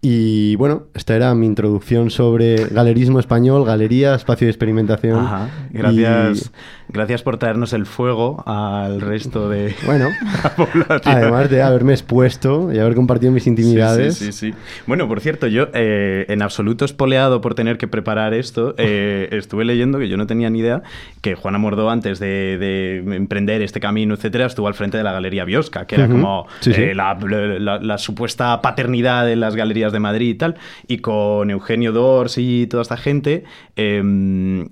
Y 0.00 0.54
bueno, 0.54 0.84
esta 0.94 1.16
era 1.16 1.34
mi 1.34 1.46
introducción 1.46 2.10
sobre 2.10 2.66
galerismo 2.66 3.18
español, 3.18 3.64
galería, 3.64 4.14
espacio 4.14 4.46
de 4.46 4.52
experimentación. 4.52 5.18
Ajá. 5.18 5.48
Gracias, 5.70 6.52
gracias 6.88 7.22
por 7.24 7.36
traernos 7.38 7.72
el 7.72 7.84
fuego 7.84 8.44
al 8.46 9.00
resto 9.00 9.48
de 9.48 9.74
Bueno, 9.86 10.10
la 10.44 10.54
población. 10.54 11.00
además 11.16 11.50
de 11.50 11.62
haberme 11.62 11.94
expuesto 11.94 12.72
y 12.72 12.78
haber 12.78 12.94
compartido 12.94 13.32
mis 13.32 13.48
intimidades. 13.48 14.14
Sí, 14.14 14.26
sí, 14.26 14.32
sí, 14.32 14.52
sí. 14.52 14.58
Bueno, 14.86 15.08
por 15.08 15.20
cierto, 15.20 15.48
yo 15.48 15.66
eh, 15.74 16.26
en 16.28 16.42
absoluto 16.42 16.84
espoleado 16.84 17.40
por 17.40 17.56
tener 17.56 17.76
que 17.76 17.88
preparar 17.88 18.34
esto, 18.34 18.76
eh, 18.78 19.28
estuve 19.32 19.64
leyendo 19.64 19.98
que 19.98 20.08
yo 20.08 20.16
no 20.16 20.28
tenía 20.28 20.48
ni 20.48 20.60
idea 20.60 20.82
que 21.22 21.34
Juana 21.34 21.58
Mordó, 21.58 21.90
antes 21.90 22.20
de, 22.20 22.56
de 22.56 23.16
emprender 23.16 23.62
este 23.62 23.80
camino, 23.80 24.14
etcétera, 24.14 24.46
estuvo 24.46 24.68
al 24.68 24.74
frente 24.74 24.96
de 24.96 25.02
la 25.02 25.10
Galería 25.10 25.44
Biosca, 25.44 25.86
que 25.88 25.96
era 25.96 26.06
como 26.06 26.46
Sí, 26.60 26.72
sí. 26.72 26.82
eh, 26.82 26.94
la, 26.94 27.18
la- 27.58 27.80
la 27.80 27.98
supuesta 27.98 28.62
paternidad 28.62 29.26
de 29.26 29.34
las 29.34 29.56
galerías 29.56 29.87
de 29.92 30.00
Madrid 30.00 30.28
y 30.30 30.34
tal. 30.34 30.56
Y 30.86 30.98
con 30.98 31.50
Eugenio 31.50 31.92
Dors 31.92 32.38
y 32.38 32.66
toda 32.66 32.82
esta 32.82 32.96
gente 32.96 33.44
eh, 33.76 34.02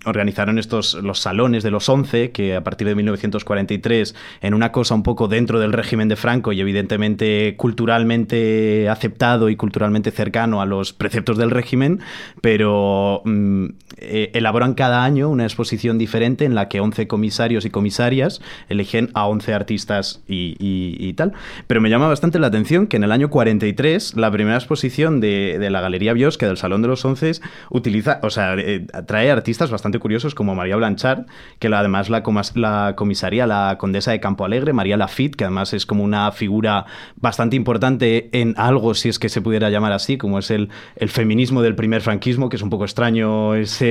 organizaron 0.05 0.59
estos 0.59 0.95
los 0.95 1.21
salones 1.21 1.63
de 1.63 1.71
los 1.71 1.89
11, 1.89 2.33
que 2.33 2.55
a 2.55 2.65
partir 2.65 2.87
de 2.87 2.95
1943, 2.95 4.15
en 4.41 4.55
una 4.55 4.73
cosa 4.73 4.95
un 4.95 5.03
poco 5.03 5.29
dentro 5.29 5.61
del 5.61 5.73
régimen 5.73 6.09
de 6.09 6.17
Franco 6.17 6.53
y 6.53 6.61
evidentemente 6.61 7.55
culturalmente 7.57 8.89
aceptado 8.89 9.49
y 9.49 9.57
culturalmente 9.57 10.11
cercano 10.11 10.61
a 10.61 10.67
los 10.67 10.93
preceptos 10.93 11.39
del 11.39 11.51
régimen, 11.51 12.01
pero 12.41 13.23
mm, 13.25 13.67
eh, 13.99 14.31
elaboran 14.35 14.75
cada 14.75 15.05
año 15.05 15.29
una 15.29 15.45
exposición 15.45 15.99
diferente 15.99 16.45
en 16.45 16.55
la 16.55 16.69
que 16.69 16.81
11 16.81 17.07
comisarios 17.07 17.65
y 17.65 17.71
comisarias 17.71 18.41
eligen 18.69 19.11
a 19.15 19.27
11 19.27 19.55
artistas 19.55 20.23
y, 20.29 21.13
tal. 21.15 21.33
Pero 21.67 21.81
me 21.81 21.89
llama 21.89 22.09
bastante 22.09 22.39
la 22.39 22.49
atención 22.49 22.87
que 22.89 22.97
en 22.97 23.05
el 23.05 23.13
año 23.13 23.31
43, 23.31 24.17
la 24.17 24.31
primera 24.31 24.57
exposición 24.57 25.21
de, 25.21 25.59
de 25.59 25.71
la 25.71 25.81
Galería 25.81 26.13
Biosca 26.13 26.47
del 26.47 26.57
Salón 26.57 26.83
de 26.83 26.89
los 26.89 27.05
Once 27.05 27.33
utiliza, 27.71 28.21
o 28.23 28.31
sea, 28.31 28.55
eh, 28.59 28.87
trae 29.07 29.31
artistas 29.31 29.71
bastante 29.71 29.99
curiosos 29.99 30.35
como 30.35 30.55
María 30.55 30.77
Blanchard, 30.77 31.27
que 31.59 31.69
además 31.69 32.11
la, 32.11 32.23
comas- 32.23 32.55
la 32.57 32.95
comisaría, 32.97 33.47
la 33.47 33.77
condesa 33.79 34.11
de 34.11 34.21
Campo 34.21 34.45
Alegre, 34.45 34.73
María 34.73 34.97
Lafitte, 34.97 35.37
que 35.37 35.45
además 35.45 35.73
es 35.73 35.87
como 35.87 36.05
una 36.05 36.31
figura 36.33 36.87
bastante 37.17 37.57
importante 37.57 38.29
en 38.33 38.55
algo, 38.57 38.95
si 38.95 39.09
es 39.09 39.19
que 39.19 39.29
se 39.29 39.41
pudiera 39.41 39.71
llamar 39.71 39.93
así, 39.93 40.19
como 40.19 40.39
es 40.39 40.51
el, 40.51 40.69
el 40.97 41.09
feminismo 41.09 41.63
del 41.63 41.75
primer 41.75 42.03
franquismo, 42.03 42.49
que 42.49 42.57
es 42.57 42.63
un 42.63 42.71
poco 42.71 42.85
extraño 42.85 43.55
ese 43.55 43.86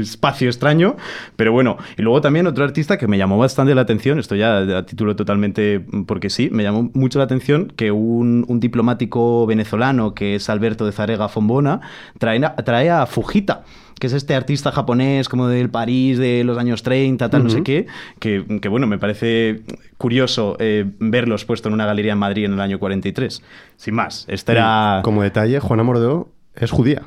espacio 0.00 0.48
extraño, 0.48 0.96
pero 1.36 1.52
bueno, 1.52 1.76
y 1.96 2.02
luego 2.02 2.20
también 2.20 2.46
otro 2.46 2.64
artista 2.64 2.96
que 2.98 3.06
me 3.08 3.18
llamó 3.18 3.38
bastante 3.38 3.74
la 3.74 3.82
atención, 3.82 4.18
esto 4.18 4.34
ya 4.34 4.58
a 4.78 4.86
título 4.86 5.16
totalmente 5.16 5.84
mm, 5.90 6.02
porque 6.04 6.30
sí, 6.30 6.48
me 6.52 6.62
llamó 6.62 6.90
mucho 6.94 7.18
la 7.18 7.24
atención 7.24 7.72
que 7.76 7.90
un, 7.92 8.44
un 8.48 8.60
diplomático 8.60 9.46
venezolano 9.46 10.14
que 10.14 10.34
es 10.36 10.48
Alberto 10.50 10.86
de 10.86 10.92
Zarega 10.92 11.28
Fombona 11.28 11.80
trae, 12.18 12.44
a- 12.44 12.54
trae 12.56 12.90
a 12.90 13.06
Fujita 13.06 13.64
que 13.98 14.08
es 14.08 14.12
este 14.12 14.34
artista 14.34 14.72
japonés 14.72 15.26
como 15.26 15.48
del 15.48 15.70
París 15.70 16.18
de 16.18 16.44
los 16.44 16.58
años 16.58 16.82
30, 16.82 17.30
tal, 17.30 17.44
no 17.44 17.48
sé 17.48 17.62
qué, 17.62 17.86
que, 18.18 18.44
que, 18.60 18.68
bueno, 18.68 18.86
me 18.86 18.98
parece 18.98 19.62
curioso 19.96 20.54
eh, 20.60 20.84
verlo 20.98 21.34
expuesto 21.34 21.68
en 21.70 21.72
una 21.74 21.86
galería 21.86 22.12
en 22.12 22.18
Madrid 22.18 22.44
en 22.44 22.52
el 22.52 22.60
año 22.60 22.78
43. 22.78 23.42
Sin 23.78 23.94
más, 23.94 24.26
esta 24.28 24.52
era... 24.52 25.00
Como 25.02 25.22
detalle, 25.22 25.60
Juana 25.60 25.82
Mordó 25.82 26.28
es 26.54 26.70
judía. 26.72 27.04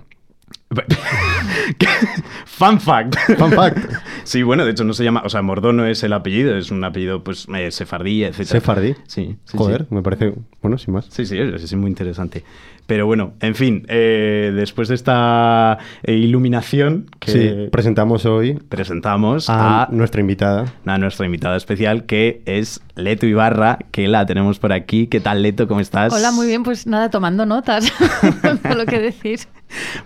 Fun 2.45 2.79
fact. 2.79 3.15
Fun 3.37 3.51
fact. 3.51 3.77
Sí, 4.23 4.43
bueno, 4.43 4.63
de 4.63 4.71
hecho 4.71 4.83
no 4.83 4.93
se 4.93 5.03
llama, 5.03 5.23
o 5.25 5.29
sea, 5.29 5.41
Mordono 5.41 5.87
es 5.87 6.03
el 6.03 6.13
apellido, 6.13 6.55
es 6.55 6.69
un 6.69 6.83
apellido 6.83 7.23
pues 7.23 7.47
eh, 7.55 7.71
sefardí, 7.71 8.23
etc. 8.23 8.43
Sefardí. 8.43 8.93
Sí, 9.07 9.37
sí, 9.43 9.57
Joder, 9.57 9.87
sí. 9.89 9.95
me 9.95 10.03
parece. 10.03 10.35
Bueno, 10.61 10.77
sin 10.77 10.93
más. 10.93 11.07
Sí, 11.09 11.25
sí, 11.25 11.35
es, 11.39 11.63
es 11.63 11.73
muy 11.73 11.89
interesante. 11.89 12.43
Pero 12.85 13.07
bueno, 13.07 13.33
en 13.39 13.55
fin, 13.55 13.85
eh, 13.87 14.51
después 14.55 14.87
de 14.87 14.95
esta 14.95 15.79
eh, 16.03 16.13
iluminación 16.13 17.07
que 17.19 17.31
Sí, 17.31 17.69
presentamos 17.71 18.25
hoy 18.27 18.53
presentamos 18.69 19.49
a 19.49 19.83
a, 19.83 19.87
nuestra 19.89 20.21
invitada. 20.21 20.65
a 20.85 20.97
nuestra 20.99 21.25
invitada 21.25 21.55
especial, 21.57 22.05
que 22.05 22.43
es 22.45 22.81
Leto 22.95 23.25
Ibarra, 23.25 23.79
que 23.91 24.07
la 24.07 24.27
tenemos 24.27 24.59
por 24.59 24.73
aquí. 24.73 25.07
¿Qué 25.07 25.19
tal, 25.19 25.41
Leto? 25.41 25.67
¿Cómo 25.67 25.79
estás? 25.79 26.13
Hola, 26.13 26.31
muy 26.31 26.45
bien, 26.45 26.61
pues 26.61 26.85
nada, 26.85 27.09
tomando 27.09 27.47
notas, 27.47 27.91
por 28.61 28.75
lo 28.75 28.85
que 28.85 28.99
decir. 28.99 29.39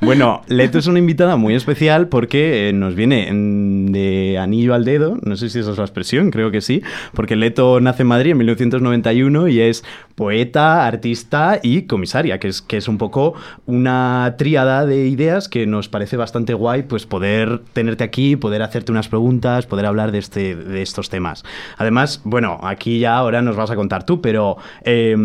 Bueno, 0.01 0.41
Leto 0.47 0.77
es 0.77 0.87
una 0.87 0.99
invitada 0.99 1.37
muy 1.37 1.55
especial 1.55 2.07
porque 2.09 2.69
eh, 2.69 2.73
nos 2.73 2.95
viene 2.95 3.29
en- 3.29 3.91
de 3.91 4.37
anillo 4.37 4.73
al 4.73 4.85
dedo, 4.85 5.17
no 5.23 5.35
sé 5.35 5.49
si 5.49 5.59
esa 5.59 5.71
es 5.71 5.77
la 5.77 5.83
expresión, 5.83 6.31
creo 6.31 6.51
que 6.51 6.61
sí, 6.61 6.81
porque 7.13 7.35
Leto 7.35 7.79
nace 7.79 8.01
en 8.01 8.07
Madrid 8.07 8.31
en 8.31 8.37
1991 8.39 9.47
y 9.47 9.61
es 9.61 9.83
poeta, 10.15 10.85
artista 10.85 11.59
y 11.63 11.83
comisaria, 11.83 12.39
que 12.39 12.47
es, 12.49 12.61
que 12.61 12.77
es 12.77 12.87
un 12.87 12.97
poco 12.97 13.33
una 13.65 14.35
tríada 14.37 14.85
de 14.85 15.07
ideas 15.07 15.47
que 15.49 15.65
nos 15.65 15.89
parece 15.89 16.17
bastante 16.17 16.53
guay 16.53 16.83
pues 16.83 17.05
poder 17.05 17.61
tenerte 17.73 18.03
aquí, 18.03 18.35
poder 18.35 18.61
hacerte 18.61 18.91
unas 18.91 19.07
preguntas, 19.07 19.65
poder 19.65 19.85
hablar 19.85 20.11
de, 20.11 20.19
este, 20.19 20.55
de 20.55 20.81
estos 20.81 21.09
temas. 21.09 21.43
Además, 21.77 22.21
bueno, 22.25 22.59
aquí 22.63 22.99
ya 22.99 23.15
ahora 23.15 23.41
nos 23.41 23.55
vas 23.55 23.71
a 23.71 23.75
contar 23.75 24.05
tú, 24.05 24.21
pero 24.21 24.57
eh, 24.83 25.15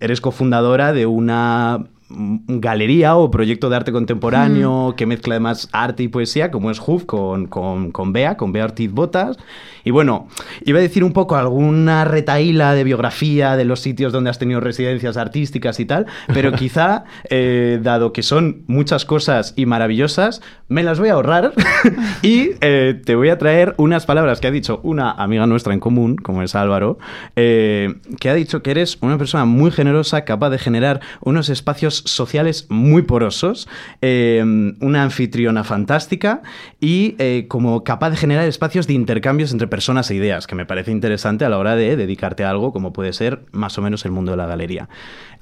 eres 0.00 0.20
cofundadora 0.20 0.92
de 0.92 1.06
una 1.06 1.78
mm, 1.78 1.86
galería 2.08 3.16
o 3.16 3.30
proyecto 3.30 3.68
de 3.68 3.76
arte 3.76 3.92
contemporáneo 3.92 4.94
que 4.96 5.06
mezcla 5.06 5.34
además 5.34 5.68
arte 5.72 6.04
y 6.04 6.08
poesía, 6.08 6.50
como 6.50 6.70
es 6.70 6.78
Hoof 6.78 7.04
con, 7.04 7.46
con, 7.46 7.90
con 7.90 8.12
Bea, 8.12 8.36
con 8.36 8.52
Bea 8.52 8.64
Ortiz 8.64 8.92
Botas. 8.92 9.36
Y 9.82 9.92
bueno, 9.92 10.28
iba 10.64 10.78
a 10.78 10.82
decir 10.82 11.04
un 11.04 11.12
poco 11.12 11.36
alguna 11.36 12.04
retaíla 12.04 12.74
de 12.74 12.82
biografía 12.84 13.56
de 13.56 13.64
los 13.64 13.80
sitios 13.80 14.12
donde 14.12 14.30
has 14.30 14.38
tenido 14.38 14.60
residencias 14.60 15.16
artísticas 15.16 15.78
y 15.78 15.86
tal, 15.86 16.06
pero 16.32 16.52
quizá, 16.54 17.04
eh, 17.30 17.78
dado 17.82 18.12
que 18.12 18.22
son 18.22 18.64
muchas 18.66 19.04
cosas 19.04 19.54
y 19.56 19.66
maravillosas, 19.66 20.42
me 20.68 20.82
las 20.82 20.98
voy 20.98 21.10
a 21.10 21.14
ahorrar 21.14 21.52
y 22.22 22.50
eh, 22.60 23.00
te 23.04 23.14
voy 23.14 23.28
a 23.28 23.38
traer 23.38 23.74
unas 23.76 24.06
palabras 24.06 24.40
que 24.40 24.48
ha 24.48 24.50
dicho 24.50 24.80
una 24.82 25.12
amiga 25.12 25.46
nuestra 25.46 25.72
en 25.72 25.80
común, 25.80 26.16
como 26.16 26.42
es 26.42 26.56
Álvaro, 26.56 26.98
eh, 27.36 27.94
que 28.18 28.28
ha 28.28 28.34
dicho 28.34 28.62
que 28.62 28.72
eres 28.72 28.98
una 29.02 29.18
persona 29.18 29.44
muy 29.44 29.70
generosa, 29.70 30.24
capaz 30.24 30.50
de 30.50 30.58
generar 30.58 31.00
unos 31.20 31.48
espacios 31.48 31.95
sociales 32.04 32.66
muy 32.68 33.02
porosos, 33.02 33.68
eh, 34.02 34.42
una 34.80 35.02
anfitriona 35.02 35.64
fantástica 35.64 36.42
y 36.80 37.14
eh, 37.18 37.46
como 37.48 37.84
capaz 37.84 38.10
de 38.10 38.16
generar 38.16 38.46
espacios 38.46 38.86
de 38.86 38.94
intercambios 38.94 39.52
entre 39.52 39.66
personas 39.68 40.10
e 40.10 40.14
ideas, 40.14 40.46
que 40.46 40.54
me 40.54 40.66
parece 40.66 40.90
interesante 40.90 41.44
a 41.44 41.48
la 41.48 41.58
hora 41.58 41.76
de 41.76 41.96
dedicarte 41.96 42.44
a 42.44 42.50
algo 42.50 42.72
como 42.72 42.92
puede 42.92 43.12
ser 43.12 43.40
más 43.52 43.76
o 43.78 43.82
menos 43.82 44.04
el 44.04 44.12
mundo 44.12 44.32
de 44.32 44.36
la 44.36 44.46
galería. 44.46 44.88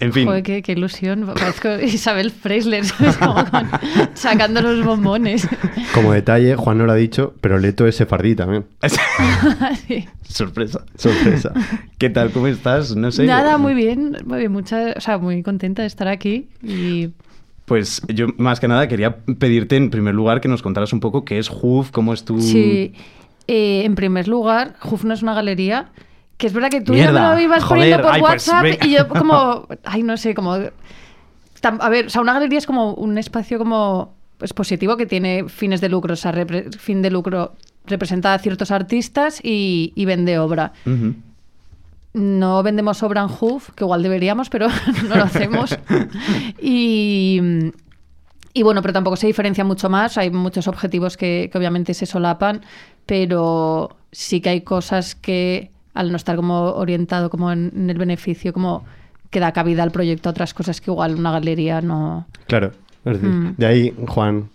En 0.01 0.13
fin. 0.13 0.27
Joder, 0.27 0.43
qué, 0.43 0.63
qué 0.63 0.73
ilusión. 0.73 1.27
Parezco 1.35 1.69
Isabel 1.83 2.33
con- 3.19 3.45
sacando 4.15 4.61
los 4.61 4.85
bombones. 4.85 5.47
Como 5.95 6.13
detalle, 6.13 6.57
Juan 6.57 6.79
no 6.79 6.87
lo 6.87 6.93
ha 6.93 6.97
dicho, 6.97 7.35
pero 7.41 7.59
Leto 7.59 7.87
es 7.87 7.97
sefardí 7.97 8.35
también. 8.35 8.65
Sí. 9.87 10.07
Sorpresa. 10.23 10.85
Sorpresa. 10.97 11.53
¿Qué 11.99 12.11
tal? 12.11 12.31
¿Cómo 12.31 12.47
estás? 12.47 12.97
No 12.97 13.11
sé. 13.13 13.25
Nada, 13.25 13.59
muy 13.59 13.75
bien, 13.75 14.17
muy 14.25 14.39
bien, 14.39 14.53
mucha, 14.53 14.95
o 14.97 15.01
sea, 15.01 15.19
muy 15.19 15.43
contenta 15.43 15.83
de 15.83 15.89
estar 15.89 16.09
aquí 16.09 16.44
y 16.63 17.11
Pues 17.65 18.03
yo 18.09 18.27
más 18.37 18.61
que 18.61 18.69
nada 18.69 18.89
quería 18.89 19.17
pedirte 19.39 19.77
en 19.77 19.91
primer 19.91 20.15
lugar 20.15 20.41
que 20.41 20.49
nos 20.49 20.63
contaras 20.63 20.93
un 20.93 21.01
poco 21.01 21.25
qué 21.25 21.39
es 21.39 21.49
Hoof, 21.49 21.91
cómo 21.91 22.13
es 22.13 22.25
tu... 22.25 22.41
Sí, 22.41 22.93
eh, 23.47 23.83
en 23.85 23.95
primer 23.95 24.29
lugar, 24.29 24.75
Hoof 24.81 25.05
no 25.05 25.15
es 25.15 25.23
una 25.23 25.35
galería, 25.35 25.91
que 26.37 26.47
es 26.47 26.53
verdad 26.53 26.71
que 26.71 26.81
tú 26.81 26.93
ya 26.95 27.07
me 27.07 27.13
Mierda, 27.13 27.35
lo 27.35 27.41
ibas 27.41 27.65
joder, 27.65 27.81
poniendo 27.81 28.03
por 28.03 28.15
ay, 28.15 28.21
pues, 28.21 28.49
WhatsApp 28.49 28.63
venga. 28.63 28.87
y 28.87 28.91
yo 28.91 29.09
como, 29.09 29.67
ay, 29.85 30.03
no 30.03 30.17
sé, 30.17 30.35
como... 30.35 30.57
tam- 31.63 31.79
A 31.81 31.89
ver, 31.89 32.07
o 32.07 32.11
sea, 32.11 32.21
una 32.21 32.35
galería 32.35 32.59
es 32.59 32.67
como 32.67 32.93
un 32.95 33.17
espacio 33.19 33.59
como 33.59 34.15
expositivo 34.41 34.97
que 34.97 35.07
tiene 35.07 35.49
fines 35.49 35.81
de 35.81 35.89
lucro, 35.89 36.13
o 36.13 36.17
sea, 36.17 36.33
repre- 36.33 36.71
fin 36.77 37.01
de 37.03 37.11
lucro 37.11 37.55
representa 37.87 38.35
a 38.35 38.39
ciertos 38.39 38.71
artistas 38.71 39.41
y, 39.43 39.93
y 39.95 40.05
vende 40.07 40.39
obra. 40.39 40.73
Ujú. 40.87 41.15
No 42.15 42.63
vendemos 42.63 43.03
obra 43.03 43.23
en 43.23 43.29
Hoof, 43.29 43.71
que 43.75 43.85
igual 43.85 44.03
deberíamos, 44.03 44.49
pero 44.49 44.69
no 45.09 45.17
lo 45.17 45.25
hacemos. 45.25 45.77
y, 46.63 47.41
y 48.53 48.63
bueno, 48.63 48.81
pero 48.83 48.93
tampoco 48.95 49.17
se 49.17 49.27
diferencia 49.27 49.65
mucho 49.65 49.91
más. 49.91 50.17
Hay 50.17 50.31
muchos 50.31 50.69
objetivos 50.69 51.17
que, 51.17 51.49
que 51.51 51.59
obviamente 51.59 51.93
se 51.93 52.07
solapan, 52.07 52.63
pero 53.05 53.97
sí 54.13 54.41
que 54.41 54.51
hay 54.51 54.61
cosas 54.63 55.15
que 55.15 55.71
al 55.93 56.11
no 56.11 56.17
estar 56.17 56.37
como 56.37 56.71
orientado 56.73 57.31
como 57.31 57.53
en, 57.53 57.73
en 57.75 57.91
el 57.91 57.99
beneficio, 57.99 58.53
como 58.53 58.85
que 59.31 59.41
da 59.41 59.53
cabida 59.53 59.83
al 59.83 59.91
proyecto 59.91 60.29
a 60.29 60.33
otras 60.33 60.55
cosas 60.55 60.81
que 60.81 60.91
igual 60.91 61.17
una 61.17 61.33
galería 61.33 61.81
no... 61.81 62.27
Claro. 62.47 62.73
Es 63.05 63.21
decir, 63.21 63.29
Mm. 63.29 63.55
De 63.59 63.67
ahí, 63.67 63.95
Juan, 64.09 64.49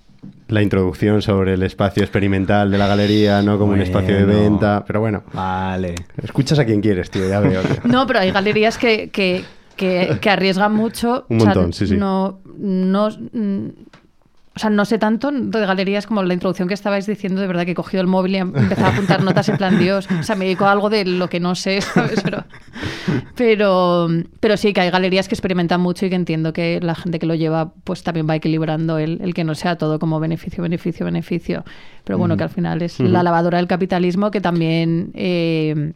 la 0.50 0.62
introducción 0.62 1.22
sobre 1.22 1.53
el 1.53 1.63
espacio 1.63 2.03
experimental 2.03 2.70
de 2.70 2.77
la 2.77 2.88
galería, 2.88 3.41
no 3.41 3.58
como 3.58 3.74
un 3.74 3.82
espacio 3.82 4.15
de 4.15 4.25
venta. 4.25 4.84
Pero 4.86 5.00
bueno, 5.00 5.24
Vale. 5.34 5.96
escuchas 6.22 6.60
a 6.60 6.65
quien 6.65 6.82
quieres, 6.82 7.10
tío, 7.10 7.27
ya 7.29 7.39
veo. 7.39 7.62
tío. 7.62 7.77
No, 7.86 8.06
pero 8.06 8.20
hay 8.20 8.32
galerías 8.32 8.77
que, 8.77 9.10
que, 9.10 9.44
que- 9.75 10.18
que 10.20 10.29
arriesgan 10.29 10.74
mucho. 10.74 11.25
Un 11.29 11.38
o 11.38 11.39
sea, 11.39 11.50
montón, 11.53 11.74
sí, 11.74 11.88
sí. 11.88 11.96
No, 11.98 12.41
no, 12.58 13.10
o 14.59 14.61
sea, 14.61 14.69
no 14.69 14.83
sé 14.83 14.97
tanto 14.97 15.31
de 15.31 15.65
galerías 15.65 16.05
como 16.05 16.21
la 16.21 16.33
introducción 16.33 16.67
que 16.67 16.73
estabais 16.73 17.05
diciendo, 17.05 17.39
de 17.39 17.47
verdad 17.47 17.63
que 17.63 17.71
he 17.71 17.75
cogido 17.75 18.01
el 18.01 18.07
móvil 18.07 18.33
y 18.33 18.35
he 18.35 18.39
empezado 18.39 18.87
a 18.87 18.89
apuntar 18.89 19.23
notas 19.23 19.47
en 19.47 19.55
plan 19.55 19.79
Dios. 19.79 20.05
O 20.19 20.23
sea, 20.23 20.35
me 20.35 20.43
dedico 20.43 20.65
a 20.65 20.73
algo 20.73 20.89
de 20.89 21.05
lo 21.05 21.29
que 21.29 21.39
no 21.39 21.55
sé, 21.55 21.79
¿sabes? 21.93 22.21
Pero, 23.35 24.09
pero, 24.41 24.57
sí, 24.57 24.73
que 24.73 24.81
hay 24.81 24.89
galerías 24.89 25.29
que 25.29 25.35
experimentan 25.35 25.79
mucho 25.79 26.05
y 26.05 26.09
que 26.09 26.15
entiendo 26.15 26.51
que 26.51 26.81
la 26.81 26.93
gente 26.93 27.19
que 27.19 27.25
lo 27.25 27.35
lleva 27.35 27.71
pues 27.85 28.03
también 28.03 28.27
va 28.29 28.35
equilibrando 28.35 28.97
el, 28.97 29.21
el 29.21 29.33
que 29.33 29.45
no 29.45 29.55
sea 29.55 29.77
todo 29.77 29.97
como 29.97 30.19
beneficio, 30.19 30.61
beneficio, 30.61 31.05
beneficio. 31.05 31.63
Pero 32.03 32.17
bueno, 32.17 32.35
que 32.35 32.43
al 32.43 32.49
final 32.49 32.81
es 32.81 32.99
la 32.99 33.23
lavadora 33.23 33.59
del 33.59 33.67
capitalismo 33.67 34.29
que 34.29 34.41
también... 34.41 35.11
Eh, 35.13 35.93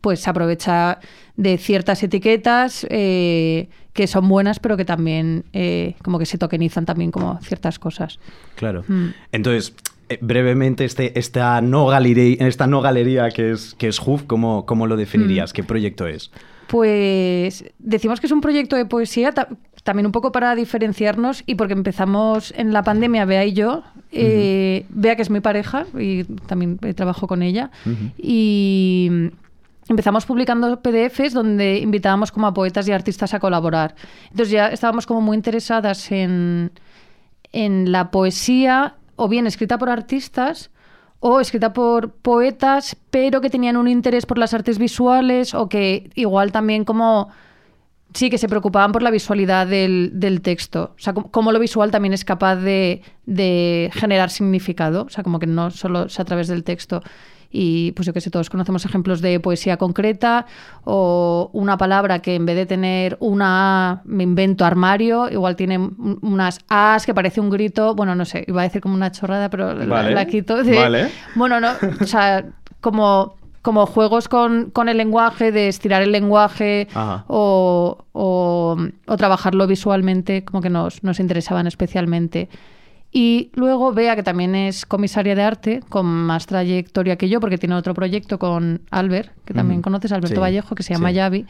pues 0.00 0.20
se 0.20 0.30
aprovecha 0.30 0.98
de 1.36 1.58
ciertas 1.58 2.02
etiquetas 2.02 2.86
eh, 2.90 3.68
que 3.92 4.06
son 4.06 4.28
buenas, 4.28 4.58
pero 4.58 4.76
que 4.76 4.84
también 4.84 5.44
eh, 5.52 5.94
como 6.02 6.18
que 6.18 6.26
se 6.26 6.38
tokenizan 6.38 6.84
también 6.84 7.10
como 7.10 7.38
ciertas 7.42 7.78
cosas. 7.78 8.18
Claro. 8.56 8.84
Mm. 8.88 9.08
Entonces, 9.32 9.74
eh, 10.08 10.18
brevemente, 10.20 10.84
este, 10.84 11.18
esta, 11.18 11.60
no 11.60 11.86
galería, 11.86 12.46
esta 12.46 12.66
no 12.66 12.80
galería 12.80 13.30
que 13.30 13.52
es, 13.52 13.74
que 13.74 13.88
es 13.88 14.00
HUF, 14.00 14.24
¿cómo, 14.24 14.66
cómo 14.66 14.86
lo 14.86 14.96
definirías? 14.96 15.52
Mm. 15.52 15.54
¿Qué 15.54 15.64
proyecto 15.64 16.06
es? 16.06 16.30
Pues 16.66 17.64
decimos 17.78 18.20
que 18.20 18.26
es 18.26 18.32
un 18.32 18.40
proyecto 18.40 18.76
de 18.76 18.86
poesía, 18.86 19.34
también 19.84 20.06
un 20.06 20.12
poco 20.12 20.32
para 20.32 20.54
diferenciarnos 20.54 21.42
y 21.46 21.54
porque 21.56 21.74
empezamos 21.74 22.54
en 22.56 22.72
la 22.72 22.82
pandemia, 22.82 23.24
Bea 23.24 23.44
y 23.44 23.52
yo. 23.52 23.82
Eh, 24.10 24.86
Bea, 24.88 25.16
que 25.16 25.22
es 25.22 25.28
mi 25.28 25.40
pareja 25.40 25.86
y 25.98 26.24
también 26.24 26.78
trabajo 26.94 27.26
con 27.26 27.42
ella. 27.42 27.70
Y 28.16 29.32
empezamos 29.92 30.26
publicando 30.26 30.80
PDFs 30.82 31.32
donde 31.32 31.78
invitábamos 31.78 32.32
como 32.32 32.46
a 32.46 32.54
poetas 32.54 32.88
y 32.88 32.92
artistas 32.92 33.32
a 33.34 33.40
colaborar. 33.40 33.94
Entonces 34.30 34.50
ya 34.50 34.68
estábamos 34.68 35.06
como 35.06 35.20
muy 35.20 35.36
interesadas 35.36 36.10
en, 36.10 36.72
en 37.52 37.92
la 37.92 38.10
poesía, 38.10 38.96
o 39.16 39.28
bien 39.28 39.46
escrita 39.46 39.78
por 39.78 39.88
artistas, 39.90 40.70
o 41.20 41.40
escrita 41.40 41.72
por 41.72 42.10
poetas, 42.10 42.96
pero 43.10 43.40
que 43.40 43.50
tenían 43.50 43.76
un 43.76 43.86
interés 43.86 44.26
por 44.26 44.38
las 44.38 44.54
artes 44.54 44.78
visuales, 44.78 45.54
o 45.54 45.68
que 45.68 46.10
igual 46.14 46.50
también 46.50 46.84
como... 46.84 47.28
Sí, 48.14 48.28
que 48.28 48.36
se 48.36 48.46
preocupaban 48.46 48.92
por 48.92 49.02
la 49.02 49.10
visualidad 49.10 49.66
del, 49.66 50.10
del 50.12 50.42
texto. 50.42 50.92
O 50.96 51.00
sea, 51.00 51.14
cómo 51.14 51.50
lo 51.50 51.58
visual 51.58 51.90
también 51.90 52.12
es 52.12 52.26
capaz 52.26 52.56
de, 52.56 53.00
de 53.24 53.90
generar 53.94 54.28
significado. 54.28 55.04
O 55.04 55.08
sea, 55.08 55.24
como 55.24 55.38
que 55.38 55.46
no 55.46 55.70
solo 55.70 56.04
es 56.04 56.20
a 56.20 56.24
través 56.26 56.48
del 56.48 56.62
texto 56.62 57.02
y 57.52 57.92
pues 57.92 58.06
yo 58.06 58.14
que 58.14 58.20
sé, 58.20 58.30
todos 58.30 58.48
conocemos 58.48 58.84
ejemplos 58.86 59.20
de 59.20 59.38
poesía 59.38 59.76
concreta 59.76 60.46
o 60.84 61.50
una 61.52 61.76
palabra 61.76 62.20
que 62.20 62.34
en 62.34 62.46
vez 62.46 62.56
de 62.56 62.66
tener 62.66 63.18
una 63.20 63.90
A, 63.90 64.02
me 64.04 64.22
invento 64.22 64.64
armario, 64.64 65.28
igual 65.30 65.54
tiene 65.54 65.78
unas 65.78 66.60
As 66.68 67.04
que 67.04 67.12
parece 67.12 67.40
un 67.40 67.50
grito, 67.50 67.94
bueno, 67.94 68.14
no 68.14 68.24
sé, 68.24 68.44
iba 68.48 68.62
a 68.62 68.64
decir 68.64 68.80
como 68.80 68.94
una 68.94 69.12
chorrada, 69.12 69.50
pero 69.50 69.74
la, 69.74 70.24
quito. 70.26 70.56
vale. 70.64 71.10
Bueno, 71.34 71.60
no, 71.60 71.72
o 72.00 72.06
sea, 72.06 72.44
como 72.80 73.36
como 73.60 73.86
juegos 73.86 74.28
con, 74.28 74.70
con, 74.72 74.88
el 74.88 74.96
lenguaje, 74.96 75.52
de 75.52 75.68
estirar 75.68 76.02
el 76.02 76.10
lenguaje 76.10 76.88
o, 77.28 77.96
o, 78.12 78.76
o, 79.06 79.16
trabajarlo 79.16 79.68
visualmente, 79.68 80.44
como 80.44 80.60
que 80.60 80.68
nos, 80.68 81.04
nos 81.04 81.20
interesaban 81.20 81.68
especialmente. 81.68 82.48
Y 83.14 83.50
luego 83.54 83.92
Bea, 83.92 84.16
que 84.16 84.22
también 84.22 84.54
es 84.54 84.86
comisaria 84.86 85.34
de 85.34 85.42
arte, 85.42 85.80
con 85.90 86.06
más 86.06 86.46
trayectoria 86.46 87.16
que 87.16 87.28
yo, 87.28 87.40
porque 87.40 87.58
tiene 87.58 87.74
otro 87.74 87.92
proyecto 87.92 88.38
con 88.38 88.80
Albert, 88.90 89.32
que 89.44 89.52
también 89.52 89.82
conoces, 89.82 90.12
Alberto 90.12 90.40
Vallejo, 90.40 90.74
que 90.74 90.82
se 90.82 90.94
llama 90.94 91.10
Yavi. 91.10 91.44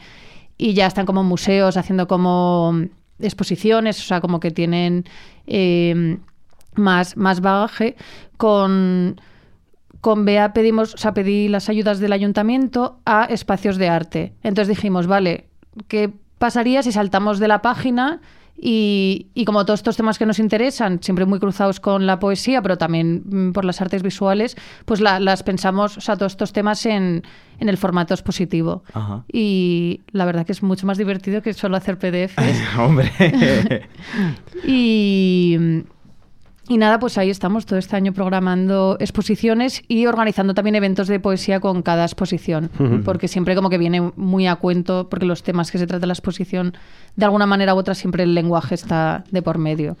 Y 0.57 0.73
ya 0.73 0.87
están 0.87 1.05
como 1.05 1.23
museos 1.23 1.77
haciendo 1.77 2.05
como 2.05 2.75
exposiciones, 3.17 3.97
o 3.99 4.03
sea, 4.03 4.19
como 4.19 4.41
que 4.41 4.51
tienen 4.51 5.05
eh, 5.47 6.17
más, 6.75 7.15
más 7.15 7.39
bagaje. 7.39 7.95
Con, 8.35 9.21
con 10.01 10.25
Bea 10.25 10.51
pedimos, 10.51 10.95
o 10.95 10.97
sea, 10.97 11.13
pedí 11.13 11.47
las 11.47 11.69
ayudas 11.69 11.99
del 11.99 12.11
ayuntamiento 12.11 12.99
a 13.05 13.23
espacios 13.23 13.77
de 13.77 13.87
arte. 13.87 14.33
Entonces 14.43 14.75
dijimos, 14.75 15.07
vale, 15.07 15.47
¿qué 15.87 16.11
pasaría 16.39 16.83
si 16.83 16.91
saltamos 16.91 17.39
de 17.39 17.47
la 17.47 17.61
página? 17.61 18.19
Y, 18.55 19.43
como 19.45 19.65
todos 19.65 19.81
estos 19.81 19.97
temas 19.97 20.17
que 20.17 20.25
nos 20.25 20.39
interesan, 20.39 21.01
siempre 21.01 21.25
muy 21.25 21.39
cruzados 21.39 21.79
con 21.79 22.05
la 22.05 22.19
poesía, 22.19 22.61
pero 22.61 22.77
también 22.77 23.23
mm, 23.25 23.51
por 23.51 23.65
las 23.65 23.81
artes 23.81 24.03
visuales, 24.03 24.55
pues 24.85 25.01
las 25.01 25.43
pensamos, 25.43 25.97
o 25.97 26.01
sea, 26.01 26.15
todos 26.15 26.33
estos 26.33 26.53
temas 26.53 26.85
en, 26.85 27.23
en 27.59 27.69
el 27.69 27.77
formato 27.77 28.13
expositivo. 28.13 28.83
Y 29.31 30.01
la 30.11 30.25
verdad 30.25 30.45
que 30.45 30.51
es 30.51 30.63
mucho 30.63 30.85
más 30.85 30.97
divertido 30.97 31.41
que 31.41 31.53
solo 31.53 31.77
hacer 31.77 31.97
PDFs. 31.97 32.37
Hombre. 32.77 33.11
y, 34.65 35.57
y 36.67 36.77
nada, 36.77 36.97
pues 36.99 37.17
ahí 37.17 37.29
estamos 37.29 37.65
todo 37.65 37.77
este 37.77 37.95
año 37.97 38.13
programando 38.13 38.95
exposiciones 38.99 39.83
y 39.87 40.05
organizando 40.05 40.53
también 40.53 40.75
eventos 40.75 41.09
de 41.09 41.19
poesía 41.19 41.59
con 41.59 41.81
cada 41.81 42.05
exposición, 42.05 42.69
porque 43.03 43.27
siempre 43.27 43.55
como 43.55 43.69
que 43.69 43.77
viene 43.77 44.13
muy 44.15 44.47
a 44.47 44.55
cuento, 44.55 45.09
porque 45.09 45.25
los 45.25 45.43
temas 45.43 45.71
que 45.71 45.77
se 45.77 45.87
trata 45.87 46.07
la 46.07 46.13
exposición, 46.13 46.73
de 47.17 47.25
alguna 47.25 47.45
manera 47.45 47.75
u 47.75 47.77
otra, 47.77 47.95
siempre 47.95 48.23
el 48.23 48.33
lenguaje 48.33 48.75
está 48.75 49.25
de 49.29 49.41
por 49.41 49.57
medio. 49.57 49.97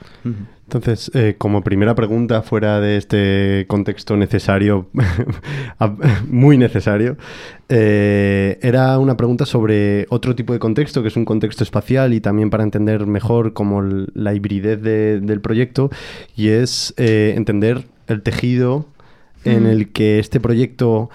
Entonces, 0.65 1.11
eh, 1.13 1.35
como 1.37 1.61
primera 1.61 1.93
pregunta, 1.93 2.41
fuera 2.41 2.79
de 2.79 2.97
este 2.97 3.65
contexto 3.67 4.15
necesario, 4.15 4.87
muy 6.27 6.57
necesario, 6.57 7.17
eh, 7.69 8.59
era 8.61 8.97
una 8.97 9.17
pregunta 9.17 9.45
sobre 9.45 10.05
otro 10.09 10.35
tipo 10.35 10.53
de 10.53 10.59
contexto, 10.59 11.01
que 11.01 11.09
es 11.09 11.17
un 11.17 11.25
contexto 11.25 11.63
espacial 11.63 12.13
y 12.13 12.21
también 12.21 12.49
para 12.49 12.63
entender 12.63 13.05
mejor 13.05 13.53
como 13.53 13.81
la 13.81 14.33
hibridez 14.33 14.81
del 14.81 15.41
proyecto, 15.41 15.89
y 16.35 16.49
es 16.49 16.93
eh, 16.97 17.33
entender 17.35 17.83
el 18.07 18.21
tejido 18.21 18.87
en 19.45 19.65
el 19.65 19.91
que 19.91 20.19
este 20.19 20.39
proyecto 20.39 21.09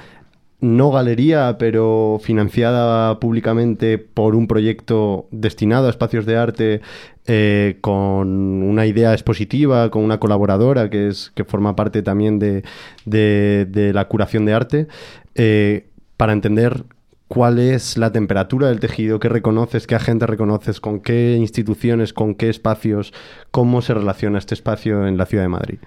no 0.61 0.91
galería, 0.91 1.57
pero 1.59 2.19
financiada 2.21 3.21
públicamente 3.21 3.99
por 3.99 4.35
un 4.35 4.49
proyecto 4.49 5.29
destinado 5.31 5.87
a 5.87 5.91
espacios 5.91 6.27
de 6.27 6.37
arte 6.37 6.81
eh, 7.27 7.79
con 7.81 8.29
una 8.63 8.87
idea 8.87 9.13
expositiva, 9.13 9.91
con 9.91 10.03
una 10.03 10.19
colaboradora 10.19 10.91
que, 10.91 11.09
es, 11.09 11.31
que 11.35 11.45
forma 11.45 11.77
parte 11.77 12.03
también 12.03 12.39
de, 12.39 12.65
de, 13.05 13.93
la 13.95 14.09
curación 14.09 14.47
de 14.47 14.55
arte, 14.55 14.89
eh, 15.37 15.87
para 16.17 16.33
entender 16.33 16.85
cuál 17.29 17.59
es 17.59 17.97
la 17.97 18.11
temperatura 18.11 18.69
del 18.69 18.81
tejido, 18.81 19.21
qué 19.21 19.29
reconoces, 19.29 19.87
qué 19.87 19.95
agente 19.95 20.27
reconoces, 20.27 20.81
con 20.81 21.01
qué 21.01 21.37
instituciones, 21.37 22.13
con 22.13 22.35
qué 22.35 22.49
espacios, 22.49 23.13
cómo 23.51 23.83
se 23.83 23.95
relaciona 23.95 24.39
este 24.39 24.55
espacio 24.55 25.07
en 25.07 25.19
la 25.19 25.27
ciudad 25.27 25.45
de 25.45 25.49
Madrid. 25.49 25.79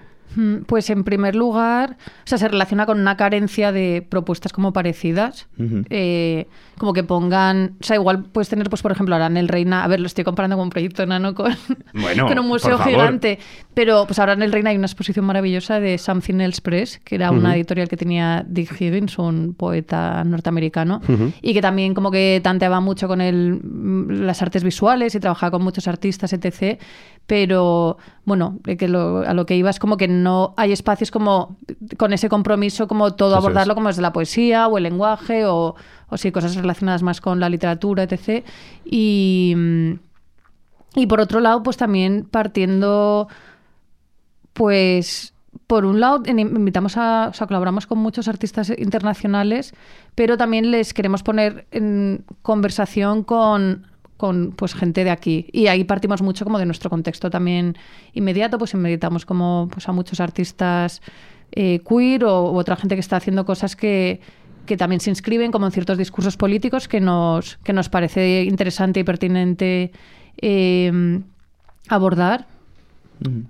Pues 0.66 0.90
en 0.90 1.04
primer 1.04 1.34
lugar, 1.34 1.96
o 2.00 2.26
sea, 2.26 2.38
se 2.38 2.48
relaciona 2.48 2.86
con 2.86 3.00
una 3.00 3.16
carencia 3.16 3.72
de 3.72 4.06
propuestas 4.08 4.52
como 4.52 4.72
parecidas. 4.72 5.48
Eh, 5.90 6.46
como 6.78 6.92
que 6.92 7.04
pongan. 7.04 7.76
O 7.80 7.84
sea, 7.84 7.96
igual 7.96 8.24
puedes 8.24 8.48
tener, 8.48 8.68
pues, 8.68 8.82
por 8.82 8.92
ejemplo, 8.92 9.14
ahora 9.14 9.26
en 9.26 9.36
el 9.36 9.48
Reina. 9.48 9.84
A 9.84 9.88
ver, 9.88 10.00
lo 10.00 10.06
estoy 10.06 10.24
comparando 10.24 10.56
con 10.56 10.64
un 10.64 10.70
proyecto 10.70 11.02
enano 11.02 11.34
con, 11.34 11.52
con 12.28 12.38
un 12.38 12.46
museo 12.46 12.78
gigante. 12.78 13.38
Pero 13.74 14.06
pues 14.06 14.18
ahora 14.18 14.34
en 14.34 14.42
el 14.42 14.52
Reina 14.52 14.70
hay 14.70 14.76
una 14.76 14.86
exposición 14.86 15.24
maravillosa 15.24 15.80
de 15.80 15.96
Something 15.98 16.40
Else 16.40 16.60
Press, 16.60 17.00
que 17.04 17.14
era 17.14 17.30
una 17.30 17.56
editorial 17.56 17.88
que 17.88 17.96
tenía 17.96 18.44
Dick 18.46 18.80
Higgins, 18.80 19.18
un 19.18 19.54
poeta 19.54 20.24
norteamericano, 20.24 21.00
y 21.40 21.54
que 21.54 21.60
también 21.60 21.94
como 21.94 22.10
que 22.10 22.40
tanteaba 22.42 22.80
mucho 22.80 23.08
con 23.08 23.20
el, 23.20 23.60
las 24.26 24.42
artes 24.42 24.64
visuales 24.64 25.14
y 25.14 25.20
trabajaba 25.20 25.52
con 25.52 25.62
muchos 25.62 25.88
artistas, 25.88 26.32
etc 26.32 26.80
pero 27.26 27.98
bueno, 28.24 28.58
que 28.64 28.84
a 28.84 29.34
lo 29.34 29.46
que 29.46 29.56
iba 29.56 29.70
es 29.70 29.78
como 29.78 29.96
que 29.96 30.08
no 30.22 30.54
hay 30.56 30.72
espacios 30.72 31.10
como 31.10 31.56
con 31.98 32.12
ese 32.12 32.28
compromiso, 32.28 32.88
como 32.88 33.14
todo 33.14 33.36
abordarlo 33.36 33.74
como 33.74 33.88
desde 33.88 34.02
la 34.02 34.12
poesía 34.12 34.68
o 34.68 34.78
el 34.78 34.84
lenguaje 34.84 35.44
o, 35.46 35.74
o 36.08 36.16
sí, 36.16 36.32
cosas 36.32 36.56
relacionadas 36.56 37.02
más 37.02 37.20
con 37.20 37.40
la 37.40 37.48
literatura, 37.48 38.02
etc. 38.02 38.44
Y, 38.84 39.54
y 40.94 41.06
por 41.06 41.20
otro 41.20 41.40
lado, 41.40 41.62
pues 41.62 41.76
también 41.76 42.26
partiendo, 42.30 43.28
pues 44.52 45.32
por 45.66 45.84
un 45.84 46.00
lado, 46.00 46.22
invitamos 46.26 46.96
a, 46.96 47.28
o 47.30 47.34
sea, 47.34 47.46
colaboramos 47.46 47.86
con 47.86 47.98
muchos 47.98 48.28
artistas 48.28 48.70
internacionales, 48.76 49.74
pero 50.14 50.36
también 50.36 50.70
les 50.70 50.92
queremos 50.94 51.22
poner 51.22 51.66
en 51.70 52.24
conversación 52.42 53.22
con 53.22 53.86
con 54.22 54.52
pues 54.54 54.72
gente 54.74 55.02
de 55.02 55.10
aquí. 55.10 55.46
Y 55.50 55.66
ahí 55.66 55.82
partimos 55.82 56.22
mucho 56.22 56.44
como 56.44 56.60
de 56.60 56.64
nuestro 56.64 56.88
contexto 56.88 57.28
también 57.28 57.74
inmediato, 58.12 58.56
pues 58.56 58.72
invitamos 58.72 59.26
como 59.26 59.68
pues 59.72 59.88
a 59.88 59.92
muchos 59.92 60.20
artistas 60.20 61.02
eh, 61.50 61.80
queer 61.88 62.24
o 62.24 62.52
otra 62.52 62.76
gente 62.76 62.94
que 62.94 63.00
está 63.00 63.16
haciendo 63.16 63.44
cosas 63.44 63.74
que, 63.74 64.20
que 64.64 64.76
también 64.76 65.00
se 65.00 65.10
inscriben 65.10 65.50
como 65.50 65.66
en 65.66 65.72
ciertos 65.72 65.98
discursos 65.98 66.36
políticos 66.36 66.86
que 66.86 67.00
nos, 67.00 67.58
que 67.64 67.72
nos 67.72 67.88
parece 67.88 68.44
interesante 68.44 69.00
y 69.00 69.04
pertinente 69.04 69.90
eh, 70.40 71.20
abordar. 71.88 72.46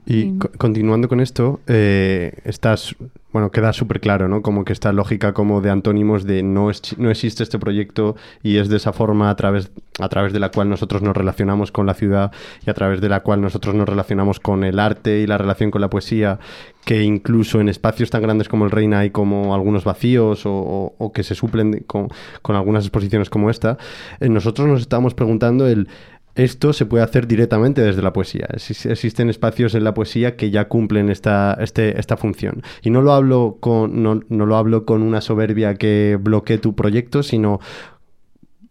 Y 0.07 0.39
co- 0.39 0.51
continuando 0.57 1.07
con 1.09 1.21
esto, 1.21 1.61
eh, 1.67 2.33
estás, 2.45 2.97
bueno, 3.33 3.51
queda 3.51 3.73
súper 3.73 4.01
claro, 4.01 4.29
¿no? 4.29 4.43
Como 4.43 4.65
que 4.65 4.73
esta 4.73 4.93
lógica 4.93 5.33
como 5.33 5.61
de 5.61 5.71
antónimos 5.71 6.25
de 6.25 6.43
no, 6.43 6.71
es- 6.71 6.97
no 6.99 7.11
existe 7.11 7.43
este 7.43 7.59
proyecto 7.59 8.17
y 8.43 8.59
es 8.59 8.69
de 8.69 8.77
esa 8.77 8.93
forma 8.93 9.31
a 9.31 9.37
través, 9.37 9.71
a 9.99 10.09
través 10.09 10.33
de 10.33 10.41
la 10.41 10.51
cual 10.51 10.69
nosotros 10.69 11.03
nos 11.03 11.17
relacionamos 11.17 11.73
con 11.73 11.87
la 11.87 11.95
ciudad 11.95 12.33
y 12.67 12.71
a 12.71 12.75
través 12.75 13.01
de 13.01 13.09
la 13.09 13.21
cual 13.21 13.41
nosotros 13.41 13.75
nos 13.75 13.89
relacionamos 13.89 14.39
con 14.41 14.65
el 14.65 14.79
arte 14.79 15.21
y 15.21 15.27
la 15.27 15.39
relación 15.39 15.71
con 15.71 15.81
la 15.81 15.89
poesía, 15.91 16.39
que 16.85 17.03
incluso 17.03 17.61
en 17.61 17.69
espacios 17.69 18.11
tan 18.11 18.23
grandes 18.23 18.49
como 18.49 18.65
el 18.65 18.71
Reina 18.71 18.99
hay 19.01 19.11
como 19.11 19.55
algunos 19.55 19.85
vacíos 19.85 20.45
o, 20.47 20.95
o- 20.99 21.13
que 21.13 21.23
se 21.23 21.35
suplen 21.35 21.85
con, 21.87 22.09
con 22.43 22.57
algunas 22.57 22.85
exposiciones 22.85 23.31
como 23.31 23.51
esta, 23.51 23.79
eh, 24.21 24.29
nosotros 24.29 24.67
nos 24.69 24.81
estábamos 24.81 25.15
preguntando 25.15 25.67
el 25.67 25.89
esto 26.35 26.73
se 26.73 26.87
puede 26.87 27.05
hacer 27.05 27.27
directamente 27.27 27.83
desde 27.83 28.01
la 28.03 28.13
poesía. 28.13 28.47
Exis- 28.53 28.91
Existen 28.91 29.29
espacios 29.29 29.75
en 29.75 29.85
la 29.85 29.93
poesía 29.95 30.37
que 30.37 30.51
ya 30.51 30.69
cumplen 30.69 31.11
esta, 31.11 31.57
este- 31.61 31.99
esta 32.01 32.17
función. 32.17 32.63
Y 32.83 32.91
no 32.91 33.03
lo 33.03 33.13
hablo 33.13 33.59
con, 33.61 34.03
no, 34.03 34.21
no 34.29 34.47
lo 34.47 34.57
hablo 34.57 34.85
con 34.87 35.03
una 35.03 35.21
soberbia 35.21 35.75
que 35.75 36.19
bloquee 36.21 36.59
tu 36.59 36.75
proyecto, 36.75 37.23
sino 37.23 37.61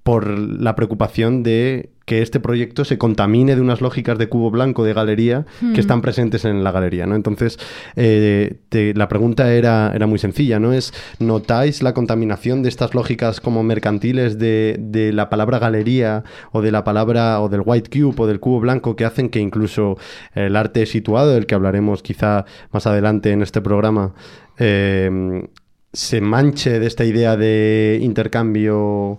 por 0.04 0.28
la 0.28 0.76
preocupación 0.76 1.44
de 1.44 1.92
que 2.12 2.22
este 2.22 2.42
proyecto 2.42 2.84
se 2.84 2.98
contamine 2.98 3.56
de 3.56 3.62
unas 3.62 3.80
lógicas 3.80 4.18
de 4.18 4.28
cubo 4.28 4.52
blanco 4.52 4.84
de 4.84 4.92
galería 4.94 5.46
que 5.74 5.80
están 5.80 6.02
presentes 6.02 6.44
en 6.44 6.62
la 6.62 6.74
galería, 6.74 7.06
¿no? 7.06 7.16
Entonces, 7.16 7.58
eh, 7.96 8.56
te- 8.68 8.94
la 8.96 9.08
pregunta 9.08 9.54
era, 9.54 9.94
era 9.96 10.08
muy 10.08 10.20
sencilla, 10.20 10.60
¿no? 10.60 10.74
Es, 10.74 10.94
¿notáis 11.20 11.82
la 11.82 11.94
contaminación 11.94 12.64
de 12.64 12.68
estas 12.68 12.94
lógicas 12.96 13.40
como 13.40 13.64
mercantiles 13.64 14.38
de, 14.38 14.76
de 14.78 15.14
la 15.14 15.30
palabra 15.30 15.58
galería 15.60 16.26
o 16.52 16.62
de 16.62 16.72
la 16.74 16.84
palabra 16.84 17.40
o 17.40 17.48
del 17.48 17.62
white 17.64 17.90
cube 17.90 18.16
o 18.22 18.28
del 18.28 18.42
cubo 18.42 18.60
blanco 18.60 18.98
que 18.98 19.06
hacen 19.06 19.30
que 19.30 19.40
incluso 19.40 19.98
el 20.36 20.58
arte 20.58 20.86
situado, 20.88 21.32
del 21.32 21.46
que 21.46 21.56
hablaremos 21.56 22.04
quizá 22.04 22.44
más 22.74 22.88
adelante 22.88 23.32
en 23.32 23.42
este 23.42 23.62
programa, 23.62 24.14
eh, 24.60 25.48
se 25.94 26.20
manche 26.20 26.78
de 26.82 26.88
esta 26.88 27.06
idea 27.06 27.38
de 27.38 28.00
intercambio 28.02 29.18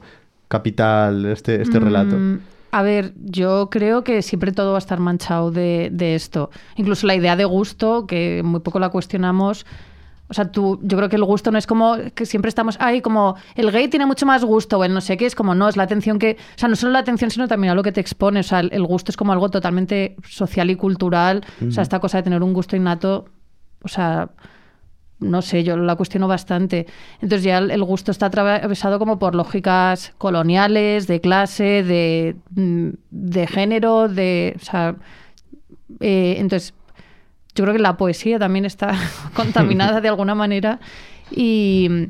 capital, 0.48 1.24
este, 1.24 1.62
este 1.62 1.78
relato? 1.80 2.16
Mm, 2.18 2.38
A 2.72 2.80
ver, 2.80 3.12
yo 3.22 3.68
creo 3.70 4.02
que 4.02 4.22
siempre 4.22 4.50
todo 4.50 4.72
va 4.72 4.78
a 4.78 4.84
estar 4.84 4.98
manchado 4.98 5.50
de, 5.50 5.90
de 5.92 6.14
esto. 6.14 6.50
Incluso 6.76 7.06
la 7.06 7.14
idea 7.14 7.36
de 7.36 7.44
gusto, 7.44 8.06
que 8.06 8.40
muy 8.42 8.60
poco 8.60 8.78
la 8.78 8.88
cuestionamos. 8.88 9.66
O 10.28 10.34
sea, 10.34 10.50
tú, 10.50 10.80
yo 10.82 10.96
creo 10.96 11.10
que 11.10 11.16
el 11.16 11.24
gusto 11.24 11.50
no 11.50 11.58
es 11.58 11.66
como 11.66 11.96
que 12.14 12.24
siempre 12.24 12.48
estamos, 12.48 12.78
ay, 12.80 13.02
como 13.02 13.36
el 13.54 13.70
gay 13.70 13.88
tiene 13.88 14.06
mucho 14.06 14.24
más 14.24 14.42
gusto, 14.42 14.78
o 14.78 14.84
el 14.84 14.94
no 14.94 15.02
sé 15.02 15.18
qué, 15.18 15.26
es 15.26 15.34
como 15.34 15.54
no, 15.54 15.68
es 15.68 15.76
la 15.76 15.82
atención 15.82 16.18
que, 16.18 16.38
o 16.56 16.58
sea, 16.58 16.70
no 16.70 16.76
solo 16.76 16.94
la 16.94 17.00
atención, 17.00 17.30
sino 17.30 17.46
también 17.46 17.72
a 17.72 17.74
lo 17.74 17.82
que 17.82 17.92
te 17.92 18.00
expone. 18.00 18.40
O 18.40 18.42
sea, 18.42 18.60
el, 18.60 18.70
el 18.72 18.86
gusto 18.86 19.12
es 19.12 19.18
como 19.18 19.32
algo 19.34 19.50
totalmente 19.50 20.16
social 20.26 20.70
y 20.70 20.76
cultural. 20.76 21.44
O 21.68 21.70
sea, 21.70 21.82
esta 21.82 22.00
cosa 22.00 22.16
de 22.16 22.22
tener 22.22 22.42
un 22.42 22.54
gusto 22.54 22.74
innato, 22.74 23.26
o 23.82 23.88
sea, 23.88 24.30
no 25.22 25.42
sé, 25.42 25.64
yo 25.64 25.76
la 25.76 25.96
cuestiono 25.96 26.28
bastante. 26.28 26.86
Entonces 27.20 27.44
ya 27.44 27.58
el, 27.58 27.84
gusto 27.84 28.10
está 28.10 28.26
atravesado 28.26 28.98
como 28.98 29.18
por 29.18 29.34
lógicas 29.34 30.12
coloniales, 30.18 31.06
de 31.06 31.20
clase, 31.20 31.82
de, 31.82 32.36
mm, 32.54 32.88
de 33.10 33.46
género, 33.46 34.08
de... 34.08 34.54
O 34.60 34.64
sea, 34.64 34.96
eh, 36.00 36.36
entonces 36.38 36.74
yo 37.54 37.64
creo 37.64 37.74
que 37.74 37.82
la 37.82 37.96
poesía 37.96 38.38
también 38.38 38.64
está 38.64 38.94
contaminada 39.34 40.00
de 40.00 40.08
alguna 40.08 40.34
manera 40.34 40.80
y... 41.30 42.08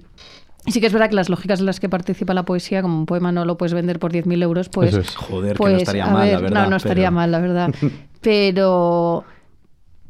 sí 0.67 0.81
que 0.81 0.87
es 0.87 0.93
verdad 0.93 1.09
que 1.11 1.17
las 1.17 1.29
lógicas 1.29 1.61
en 1.61 1.67
las 1.67 1.81
que 1.81 1.89
participa 1.89 2.33
la 2.35 2.45
poesía, 2.45 2.83
como 2.83 2.97
un 2.99 3.07
poema 3.07 3.33
no 3.33 3.45
lo 3.45 3.57
puedes 3.57 3.75
vender 3.75 3.99
por 3.99 4.13
10.000 4.13 4.43
euros, 4.43 4.69
pues... 4.69 4.91
Eso 4.91 5.01
es. 5.01 5.15
Joder, 5.17 5.53
que 5.53 5.59
pues, 5.59 5.73
no 5.75 5.79
estaría 5.79 6.05
a 6.05 6.11
mal, 6.11 6.27
la 6.27 6.33
ver, 6.35 6.43
verdad. 6.43 6.65
No, 6.65 6.71
no 6.71 6.77
estaría 6.77 7.05
pero- 7.07 7.13
mal, 7.13 7.31
la 7.31 7.41
verdad. 7.41 7.75
Pero... 8.21 9.25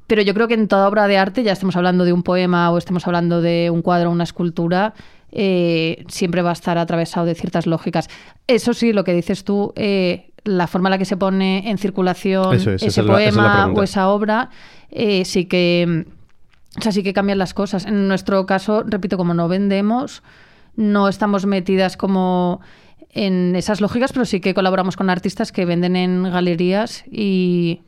Pero 0.07 0.23
yo 0.23 0.35
creo 0.35 0.49
que 0.49 0.55
en 0.55 0.69
toda 0.69 0.89
obra 0.89 1.07
de 1.09 1.17
arte, 1.19 1.43
ya 1.43 1.53
estemos 1.53 1.77
hablando 1.77 2.05
de 2.05 2.13
un 2.13 2.23
poema 2.23 2.71
o 2.71 2.79
estemos 2.79 3.07
hablando 3.07 3.41
de 3.41 3.71
un 3.71 3.83
cuadro 3.83 4.09
o 4.11 4.13
una 4.13 4.25
escultura, 4.25 4.95
eh, 5.31 6.05
siempre 6.09 6.43
va 6.43 6.51
a 6.51 6.53
estar 6.55 6.77
atravesado 6.77 7.25
de 7.27 7.35
ciertas 7.35 7.67
lógicas. 7.67 8.09
Eso 8.47 8.75
sí, 8.75 8.93
lo 8.93 9.05
que 9.05 9.15
dices 9.15 9.45
tú, 9.45 9.73
eh, 9.77 10.31
la 10.45 10.67
forma 10.67 10.89
en 10.89 10.93
la 10.93 10.99
que 10.99 11.05
se 11.05 11.17
pone 11.17 11.71
en 11.71 11.79
circulación 11.79 12.55
es, 12.55 12.67
ese 12.67 13.01
es 13.01 13.07
la- 13.07 13.15
esa 13.23 13.29
es 13.29 13.37
la 13.37 13.43
poema 13.43 13.67
o 13.81 13.83
esa 13.83 14.09
obra, 14.09 14.51
eh, 14.91 15.25
sí 15.25 15.47
que... 15.47 16.07
O 16.79 16.81
sea, 16.81 16.91
sí 16.91 17.03
que 17.03 17.13
cambian 17.13 17.37
las 17.39 17.53
cosas. 17.53 17.85
En 17.85 18.09
nuestro 18.09 18.47
caso, 18.47 18.83
repito, 18.87 19.19
como 19.19 19.35
no 19.35 19.47
vendemos, 19.47 20.23
no 20.75 21.07
estamos 21.09 21.45
metidas 21.45 21.99
como 21.99 22.63
en 23.11 23.55
esas 23.57 23.83
lógicas, 23.83 24.11
pero 24.13 24.25
sí 24.25 24.41
que 24.41 24.55
colaboramos 24.55 24.97
con 24.97 25.11
artistas 25.11 25.53
que 25.53 25.65
venden 25.67 25.97
en 25.97 26.23
galerías 26.25 27.05
y... 27.11 27.83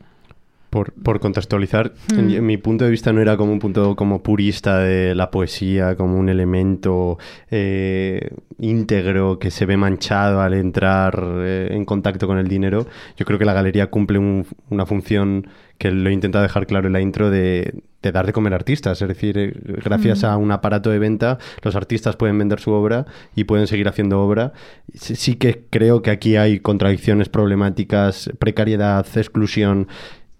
Por, 0.75 0.91
por 0.91 1.21
contextualizar, 1.21 1.93
Mm. 2.13 2.19
en, 2.19 2.29
en 2.31 2.45
mi 2.45 2.57
punto 2.57 2.83
de 2.83 2.91
vista 2.91 3.13
no 3.13 3.21
era 3.21 3.37
como 3.37 3.53
un 3.53 3.59
punto 3.59 3.95
como 3.95 4.21
purista 4.21 4.79
de 4.79 5.15
la 5.15 5.31
poesía, 5.31 5.95
como 5.95 6.19
un 6.19 6.27
elemento 6.27 7.17
eh, 7.49 8.29
íntegro 8.59 9.39
que 9.39 9.51
se 9.51 9.65
ve 9.65 9.77
manchado 9.77 10.41
al 10.41 10.53
entrar 10.53 11.23
eh, 11.37 11.69
en 11.71 11.85
contacto 11.85 12.27
con 12.27 12.37
el 12.39 12.49
dinero. 12.49 12.87
Yo 13.15 13.25
creo 13.25 13.39
que 13.39 13.45
la 13.45 13.53
galería 13.53 13.87
cumple 13.87 14.17
un- 14.19 14.45
una 14.69 14.85
función 14.85 15.47
que 15.77 15.91
lo 15.91 16.09
he 16.09 16.13
intentado 16.13 16.43
dejar 16.43 16.67
claro 16.67 16.87
en 16.87 16.93
la 16.93 16.99
intro 16.99 17.29
de, 17.29 17.81
de 18.01 18.11
dar 18.11 18.25
de 18.25 18.33
comer 18.33 18.53
artistas. 18.53 19.01
Es 19.01 19.07
decir, 19.07 19.37
eh, 19.37 19.53
gracias 19.83 20.23
Mm. 20.23 20.25
a 20.25 20.35
un 20.37 20.51
aparato 20.51 20.89
de 20.89 20.99
venta, 20.99 21.37
los 21.63 21.75
artistas 21.77 22.17
pueden 22.17 22.37
vender 22.37 22.59
su 22.59 22.71
obra 22.71 23.05
y 23.33 23.45
pueden 23.45 23.67
seguir 23.67 23.87
haciendo 23.87 24.21
obra. 24.21 24.51
Sí, 24.93 25.15
sí 25.15 25.35
que 25.35 25.63
creo 25.69 26.01
que 26.01 26.11
aquí 26.11 26.35
hay 26.35 26.59
contradicciones 26.59 27.29
problemáticas, 27.29 28.29
precariedad, 28.39 29.05
exclusión. 29.15 29.87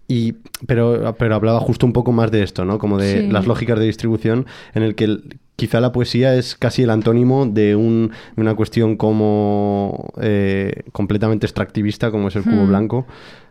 Y, 0.08 0.34
pero, 0.66 1.14
pero 1.18 1.34
hablaba 1.34 1.58
justo 1.60 1.84
un 1.86 1.92
poco 1.92 2.12
más 2.12 2.30
de 2.30 2.42
esto, 2.42 2.64
¿no? 2.64 2.78
Como 2.78 2.96
de 2.98 3.22
Sí. 3.22 3.28
las 3.28 3.46
lógicas 3.46 3.78
de 3.78 3.86
distribución, 3.86 4.46
en 4.74 4.82
el 4.84 4.94
que 4.94 5.04
el- 5.04 5.38
quizá 5.56 5.80
la 5.80 5.90
poesía 5.90 6.34
es 6.34 6.54
casi 6.54 6.82
el 6.82 6.90
antónimo 6.90 7.46
de, 7.46 7.74
un- 7.76 8.12
una 8.36 8.54
cuestión 8.54 8.96
como 8.96 10.12
eh, 10.20 10.82
completamente 10.92 11.46
extractivista, 11.46 12.10
como 12.10 12.28
es 12.28 12.36
el 12.36 12.44
cubo 12.44 12.64
Hmm. 12.64 12.68
blanco. 12.68 13.06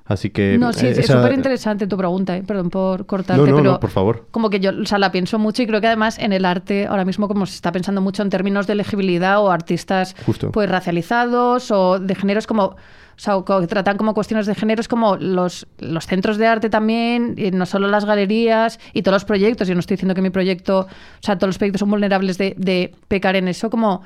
Así 0.08 0.30
que... 0.30 0.58
No, 0.60 0.72
sí, 0.72 0.86
es 0.86 1.08
súper 1.08 1.34
interesante 1.34 1.88
tu 1.88 1.98
pregunta, 1.98 2.38
¿eh? 2.38 2.44
perdón 2.46 2.70
por 2.70 3.08
cortarte, 3.08 3.42
No, 3.42 3.48
no, 3.50 3.58
pero 3.58 3.72
no, 3.72 3.80
por 3.80 3.90
favor. 3.90 4.28
como 4.30 4.52
que 4.52 4.60
yo 4.60 4.70
o 4.80 4.86
sea, 4.86 5.00
la 5.00 5.12
pienso 5.12 5.40
mucho 5.40 5.64
y 5.64 5.68
creo 5.68 5.82
que 5.82 5.88
además 5.88 6.20
en 6.20 6.32
el 6.32 6.46
arte 6.46 6.86
ahora 6.86 7.06
mismo 7.06 7.28
como 7.28 7.48
se 7.48 7.56
está 7.56 7.72
pensando 7.72 8.02
mucho 8.02 8.22
en 8.22 8.30
términos 8.30 8.68
de 8.68 8.76
legibilidad 8.76 9.42
o 9.42 9.50
artistas 9.50 10.16
Justo. 10.28 10.52
pues 10.52 10.70
racializados 10.70 11.72
o 11.72 11.98
de 12.00 12.14
géneros 12.14 12.46
como 12.46 12.76
o 13.18 13.20
sea, 13.20 13.36
que 13.62 13.68
tratan 13.68 13.98
como 13.98 14.14
cuestiones 14.14 14.46
de 14.46 14.56
géneros 14.56 14.88
como 14.88 15.16
los, 15.18 15.68
los 15.80 16.06
centros 16.06 16.38
de 16.38 16.48
arte 16.48 16.70
también, 16.70 17.36
y 17.38 17.52
no 17.52 17.66
solo 17.66 17.88
las 17.88 18.06
galerías 18.06 18.80
y 18.94 19.02
todos 19.04 19.16
los 19.16 19.26
proyectos. 19.26 19.68
Yo 19.68 19.74
no 19.74 19.80
estoy 19.80 19.96
diciendo 19.96 20.16
que 20.16 20.22
mi 20.22 20.30
proyecto, 20.32 20.80
o 20.82 20.88
sea, 21.22 21.38
todos 21.38 21.50
los 21.50 21.58
proyectos 21.58 21.80
son 21.80 21.90
vulnerables 21.92 22.38
de, 22.38 22.56
de 22.58 22.94
pecar 23.08 23.36
en 23.36 23.48
eso, 23.48 23.70
como 23.70 24.02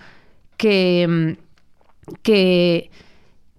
que, 0.58 1.08
mm, 1.10 2.14
que, 2.22 2.90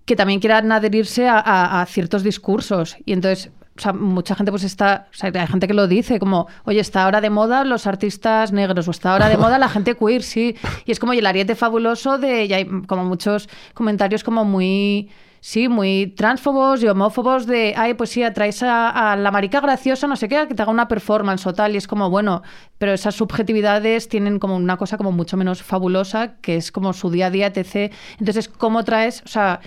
que 0.05 0.17
también 0.17 0.41
quieran 0.41 0.71
adherirse 0.73 1.29
a, 1.29 1.39
a- 1.39 1.83
a 1.83 1.87
ciertos 1.87 2.23
discursos. 2.23 2.97
Y 3.05 3.13
entonces, 3.13 3.51
o 3.77 3.81
sea, 3.81 3.93
mucha 3.93 4.35
gente 4.35 4.51
pues 4.51 4.65
está, 4.65 5.09
o 5.11 5.15
sea, 5.17 5.31
hay 5.33 5.47
gente 5.47 5.67
que 5.67 5.75
lo 5.75 5.87
dice, 5.89 6.19
como, 6.19 6.47
oye, 6.65 6.81
está 6.81 7.05
ahora 7.05 7.21
de 7.21 7.31
moda 7.31 7.65
los 7.65 7.87
artistas 7.87 8.53
negros, 8.53 8.89
o 8.89 8.91
está 8.91 9.13
ahora 9.13 9.29
de 9.29 9.37
moda 9.37 9.59
la 9.59 9.69
gente 9.75 9.95
queer, 9.97 10.23
sí. 10.23 10.57
Y 10.85 10.93
es 10.93 10.99
como, 10.99 11.15
y 11.15 11.19
el 11.19 11.27
ariete 11.27 11.55
fabuloso 11.55 12.19
de, 12.19 12.45
y 12.45 12.53
hay 12.53 12.67
como 12.87 13.05
muchos 13.05 13.49
comentarios 13.75 14.23
como 14.25 14.45
muy... 14.45 15.09
Sí, 15.43 15.69
muy 15.69 16.09
transfobos 16.17 16.83
y 16.83 16.89
homófobos 16.89 17.47
de, 17.47 17.73
ay, 17.77 17.95
pues 17.95 18.11
sí, 18.11 18.23
atraes 18.23 18.63
a, 18.63 19.17
la 19.17 19.31
marica 19.31 19.61
graciosa, 19.61 20.07
no 20.07 20.17
sé 20.17 20.29
qué, 20.29 20.47
que 20.47 20.55
te 20.55 20.61
haga 20.63 20.71
una 20.71 20.87
performance 20.87 21.47
o 21.47 21.55
tal, 21.55 21.75
y 21.75 21.79
es 21.79 21.87
como, 21.87 22.11
bueno, 22.11 22.43
pero 22.77 22.93
esas 22.93 23.15
subjetividades 23.15 24.09
tienen 24.11 24.39
como 24.39 24.57
una 24.57 24.77
cosa 24.77 24.99
como 24.99 25.13
mucho 25.13 25.39
menos 25.39 25.63
fabulosa, 25.63 26.37
que 26.43 26.57
es 26.57 26.71
como 26.71 26.93
su 26.93 27.11
día 27.11 27.27
a 27.27 27.31
día, 27.31 27.47
etc. 27.47 27.91
Entonces, 28.19 28.49
¿cómo 28.49 28.85
traes, 28.85 29.23
o 29.25 29.29
sea, 29.29 29.61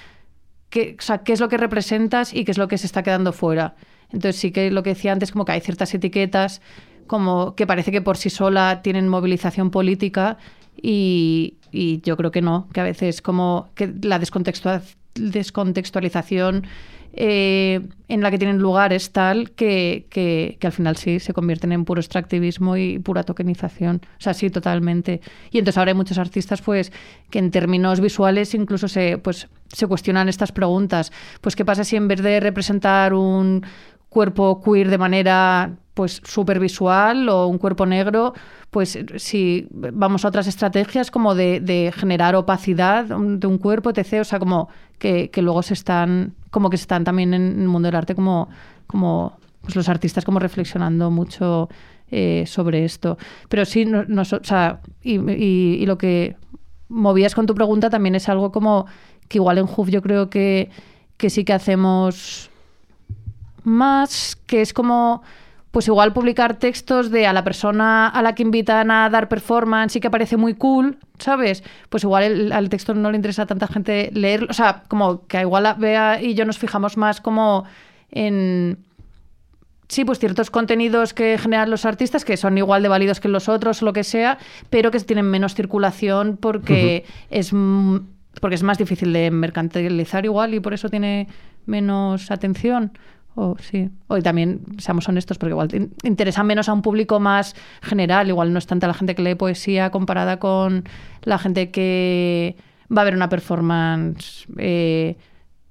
qué, 0.69 0.95
o 0.99 1.01
sea, 1.01 1.19
qué 1.23 1.33
es 1.33 1.39
lo 1.39 1.49
que 1.49 1.57
representas 1.57 2.33
y 2.33 2.45
qué 2.45 2.51
es 2.51 2.57
lo 2.59 2.67
que 2.67 2.77
se 2.77 2.85
está 2.85 3.01
quedando 3.03 3.33
fuera? 3.33 3.75
Entonces, 4.11 4.39
sí 4.39 4.51
que 4.51 4.69
lo 4.71 4.83
que 4.83 4.91
decía 4.91 5.11
antes, 5.11 5.31
como 5.31 5.45
que 5.45 5.53
hay 5.53 5.61
ciertas 5.61 5.93
etiquetas 5.93 6.61
como 7.07 7.55
que 7.55 7.67
parece 7.67 7.91
que 7.91 8.01
por 8.01 8.17
sí 8.17 8.29
sola 8.29 8.81
tienen 8.81 9.09
movilización 9.09 9.71
política 9.71 10.37
y, 10.81 11.57
y 11.71 12.01
yo 12.01 12.15
creo 12.17 12.31
que 12.31 12.41
no, 12.41 12.69
que 12.73 12.79
a 12.79 12.83
veces 12.83 13.21
como 13.21 13.69
que 13.75 13.93
la 14.03 14.19
descontextua- 14.19 14.81
descontextualización 15.15 16.65
eh, 17.15 17.79
en 18.07 18.21
la 18.21 18.31
que 18.31 18.39
tienen 18.39 18.57
lugar 18.57 18.91
es 18.91 19.11
tal 19.11 19.51
que, 19.51 20.07
que- 20.09 20.57
que 20.59 20.67
al 20.67 20.73
final 20.73 20.97
sí 20.97 21.19
se 21.19 21.31
convierten 21.31 21.71
en 21.71 21.85
puro 21.85 22.01
extractivismo 22.01 22.75
y 22.75 22.97
pura 22.97 23.21
tokenización. 23.23 24.01
O 24.17 24.21
sea, 24.21 24.33
sí, 24.33 24.49
totalmente. 24.49 25.21
Y 25.51 25.59
entonces 25.59 25.77
ahora 25.77 25.91
hay 25.91 25.95
muchos 25.95 26.17
artistas 26.17 26.63
pues 26.63 26.91
que 27.29 27.37
en 27.37 27.51
términos 27.51 27.99
visuales 28.01 28.55
incluso 28.55 28.87
se, 28.87 29.19
pues, 29.19 29.47
se 29.71 29.85
cuestionan 29.85 30.27
estas 30.27 30.51
preguntas. 30.51 31.11
Pues 31.41 31.55
qué 31.55 31.63
pasa 31.63 31.83
si 31.83 31.95
en 31.97 32.07
vez 32.07 32.23
de 32.23 32.39
representar 32.39 33.13
un 33.13 33.63
cuerpo 34.13 34.61
queer 34.61 34.89
de 34.89 34.97
manera 34.97 35.75
pues 35.93 36.21
súper 36.23 36.59
visual 36.59 37.29
o 37.29 37.47
un 37.47 37.57
cuerpo 37.57 37.85
negro, 37.85 38.33
pues 38.71 38.97
si 39.17 39.67
vamos 39.71 40.25
a 40.25 40.29
otras 40.29 40.47
estrategias 40.47 41.11
como 41.11 41.35
de, 41.35 41.93
generar 41.95 42.35
opacidad 42.35 43.05
de 43.05 43.47
un 43.47 43.57
cuerpo, 43.57 43.91
etc. 43.91 44.21
O 44.21 44.23
sea, 44.23 44.39
como 44.39 44.69
que, 44.97 45.29
que 45.29 45.41
luego 45.41 45.61
se 45.61 45.75
están, 45.75 46.33
como 46.49 46.69
que 46.69 46.77
están 46.77 47.03
también 47.03 47.33
en 47.33 47.61
el 47.61 47.67
mundo 47.67 47.87
del 47.87 47.95
arte 47.95 48.15
como, 48.15 48.49
como 48.87 49.37
pues 49.61 49.75
los 49.75 49.87
artistas 49.87 50.25
como 50.25 50.39
reflexionando 50.39 51.11
mucho 51.11 51.69
eh, 52.11 52.43
sobre 52.47 52.85
esto. 52.85 53.17
Pero 53.49 53.65
sí, 53.65 53.85
no, 53.85 54.03
no, 54.05 54.21
o 54.21 54.25
sea, 54.43 54.81
y, 55.01 55.85
lo 55.85 55.97
que 55.97 56.35
movías 56.89 57.33
con 57.33 57.45
tu 57.45 57.55
pregunta 57.55 57.89
también 57.89 58.15
es 58.15 58.29
algo 58.29 58.51
como 58.51 58.85
que 59.27 59.37
igual 59.37 59.57
en 59.57 59.65
Hoof 59.65 59.89
yo 59.89 60.01
creo 60.01 60.29
que, 60.29 60.69
que 61.17 61.29
sí 61.29 61.43
que 61.43 61.53
hacemos 61.53 62.51
más, 63.63 64.35
que 64.47 64.61
es 64.61 64.73
como, 64.73 65.23
pues 65.71 65.87
igual 65.87 66.13
publicar 66.13 66.55
textos 66.59 67.09
de 67.09 67.25
a 67.27 67.33
la 67.33 67.43
persona 67.43 68.07
a 68.07 68.21
la 68.21 68.35
que 68.35 68.43
invitan 68.43 68.91
a 68.91 69.09
dar 69.09 69.27
performance 69.29 69.95
y 69.95 69.99
que 69.99 70.09
parece 70.11 70.37
muy 70.37 70.53
cool, 70.53 70.97
¿sabes? 71.19 71.63
Pues 71.89 72.03
igual 72.03 72.23
el- 72.23 72.51
al 72.51 72.69
texto 72.69 72.93
no 72.93 73.09
le 73.09 73.15
interesa 73.17 73.43
a 73.43 73.45
tanta 73.47 73.67
gente 73.67 74.09
leerlo, 74.13 74.47
o 74.49 74.53
sea, 74.53 74.83
como 74.87 75.25
que 75.27 75.41
igual 75.41 75.65
a 75.65 75.73
Bea 75.73 76.21
y 76.21 76.33
yo 76.35 76.45
nos 76.45 76.57
fijamos 76.59 76.97
más 76.97 77.21
como 77.21 77.63
en... 78.11 78.77
Sí, 79.89 80.05
pues 80.05 80.17
ciertos 80.17 80.49
contenidos 80.49 81.13
que 81.13 81.37
generan 81.37 81.69
los 81.69 81.85
artistas 81.85 82.25
que 82.25 82.35
son 82.37 82.57
igual 82.57 82.81
de 82.81 82.89
válidos 82.89 83.19
que 83.19 83.27
los 83.27 83.47
otros 83.47 83.81
o 83.81 83.85
lo 83.85 83.93
que 83.93 84.03
sea, 84.03 84.39
pero 84.69 84.89
que 84.89 84.99
tienen 85.01 85.25
menos 85.29 85.53
circulación 85.53 86.37
porque 86.37 87.05
es 87.29 87.51
m- 87.53 88.01
porque 88.41 88.55
es 88.55 88.63
más 88.63 88.79
difícil 88.79 89.13
de 89.13 89.29
mercantilizar 89.29 90.25
igual 90.25 90.55
y 90.55 90.59
por 90.59 90.73
eso 90.73 90.89
tiene 90.89 91.27
menos 91.67 92.31
atención. 92.31 92.97
O 93.35 93.55
sí. 93.59 93.89
O 94.07 94.17
y 94.17 94.21
también, 94.21 94.61
seamos 94.77 95.07
honestos, 95.09 95.37
porque 95.37 95.51
igual 95.51 95.67
te 95.67 95.77
in- 95.77 95.93
interesa 96.03 96.43
menos 96.43 96.69
a 96.69 96.73
un 96.73 96.81
público 96.81 97.19
más 97.19 97.55
general. 97.81 98.27
Igual 98.29 98.53
no 98.53 98.59
es 98.59 98.67
tanta 98.67 98.87
la 98.87 98.93
gente 98.93 99.15
que 99.15 99.21
lee 99.23 99.35
poesía 99.35 99.89
comparada 99.89 100.37
con 100.37 100.83
la 101.23 101.37
gente 101.39 101.71
que 101.71 102.55
va 102.95 103.01
a 103.01 103.05
ver 103.05 103.15
una 103.15 103.29
performance 103.29 104.45
eh, 104.57 105.15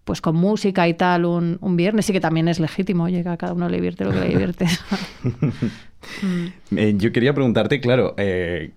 pues 0.04 0.20
con 0.20 0.34
música 0.34 0.88
y 0.88 0.94
tal 0.94 1.24
un, 1.24 1.58
un 1.60 1.76
viernes. 1.76 2.06
Sí 2.06 2.12
que 2.12 2.20
también 2.20 2.48
es 2.48 2.58
legítimo. 2.58 3.04
Oye, 3.04 3.22
que 3.22 3.28
a 3.28 3.36
cada 3.36 3.52
uno 3.52 3.68
le 3.68 3.76
divierte 3.76 4.04
lo 4.04 4.10
que 4.10 4.20
le 4.20 4.28
divierte. 4.28 4.66
Eh, 6.76 6.94
yo 6.96 7.12
quería 7.12 7.32
preguntarte, 7.32 7.80
claro, 7.80 8.14
eh, 8.16 8.72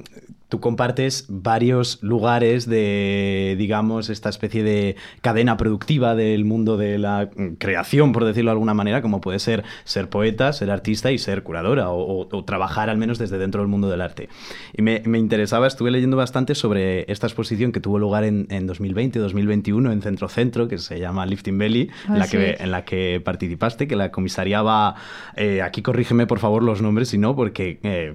tú 0.49 0.59
compartes 0.59 1.25
varios 1.27 2.01
lugares 2.01 2.67
de, 2.67 3.55
digamos, 3.57 4.09
esta 4.09 4.29
especie 4.29 4.63
de 4.63 4.95
cadena 5.21 5.57
productiva 5.57 6.15
del 6.15 6.45
mundo 6.45 6.77
de 6.77 6.97
la 6.97 7.29
creación, 7.57 8.11
por 8.11 8.25
decirlo 8.25 8.49
de 8.49 8.53
alguna 8.53 8.73
manera, 8.73 9.01
como 9.01 9.21
puede 9.21 9.39
ser 9.39 9.63
ser 9.83 10.09
poeta, 10.09 10.53
ser 10.53 10.71
artista 10.71 11.11
y 11.11 11.17
ser 11.17 11.43
curadora, 11.43 11.89
o, 11.89 12.25
trabajar 12.45 12.89
al 12.89 12.97
menos 12.97 13.17
desde 13.17 13.37
dentro 13.37 13.61
del 13.61 13.67
mundo 13.69 13.89
del 13.89 14.01
arte. 14.01 14.29
Y 14.75 14.81
me, 14.81 15.01
me 15.05 15.17
interesaba, 15.19 15.67
estuve 15.67 15.91
leyendo 15.91 16.17
bastante 16.17 16.55
sobre 16.55 17.11
esta 17.11 17.27
exposición 17.27 17.71
que 17.71 17.79
tuvo 17.79 17.99
lugar 17.99 18.23
en, 18.23 18.47
en 18.49 18.67
2020-2021 18.67 19.91
en 19.91 20.01
Centro 20.01 20.27
Centro, 20.29 20.67
que 20.67 20.77
se 20.77 20.99
llama 20.99 21.25
Lifting 21.25 21.57
Belly, 21.57 21.89
en, 22.07 22.15
Ah, 22.15 22.17
la 22.19 22.25
sí. 22.25 22.37
que, 22.37 22.57
en 22.59 22.71
la 22.71 22.85
que 22.85 23.21
participaste, 23.23 23.87
que 23.87 23.95
la 23.95 24.11
comisariaba, 24.11 24.95
eh, 25.35 25.61
aquí 25.61 25.81
corrígeme 25.81 26.27
por 26.27 26.39
favor 26.39 26.63
los 26.63 26.81
nombres, 26.81 27.09
si 27.09 27.17
no, 27.17 27.35
porque 27.35 27.79
eh, 27.83 28.13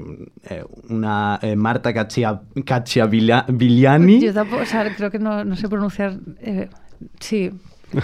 eh, 0.49 0.65
una 0.89 1.39
eh, 1.43 1.57
Marta 1.57 1.93
Caccia, 1.93 2.30
Cacciavilliani, 2.65 4.21
Yo 4.21 4.33
tampoco, 4.35 4.63
o 4.63 4.67
sea, 4.67 4.95
creo 4.97 5.11
que 5.11 5.19
no, 5.19 5.45
no 5.45 5.57
sé 5.57 5.69
pronunciar. 5.69 6.15
eh, 6.41 6.69
sí. 7.19 7.51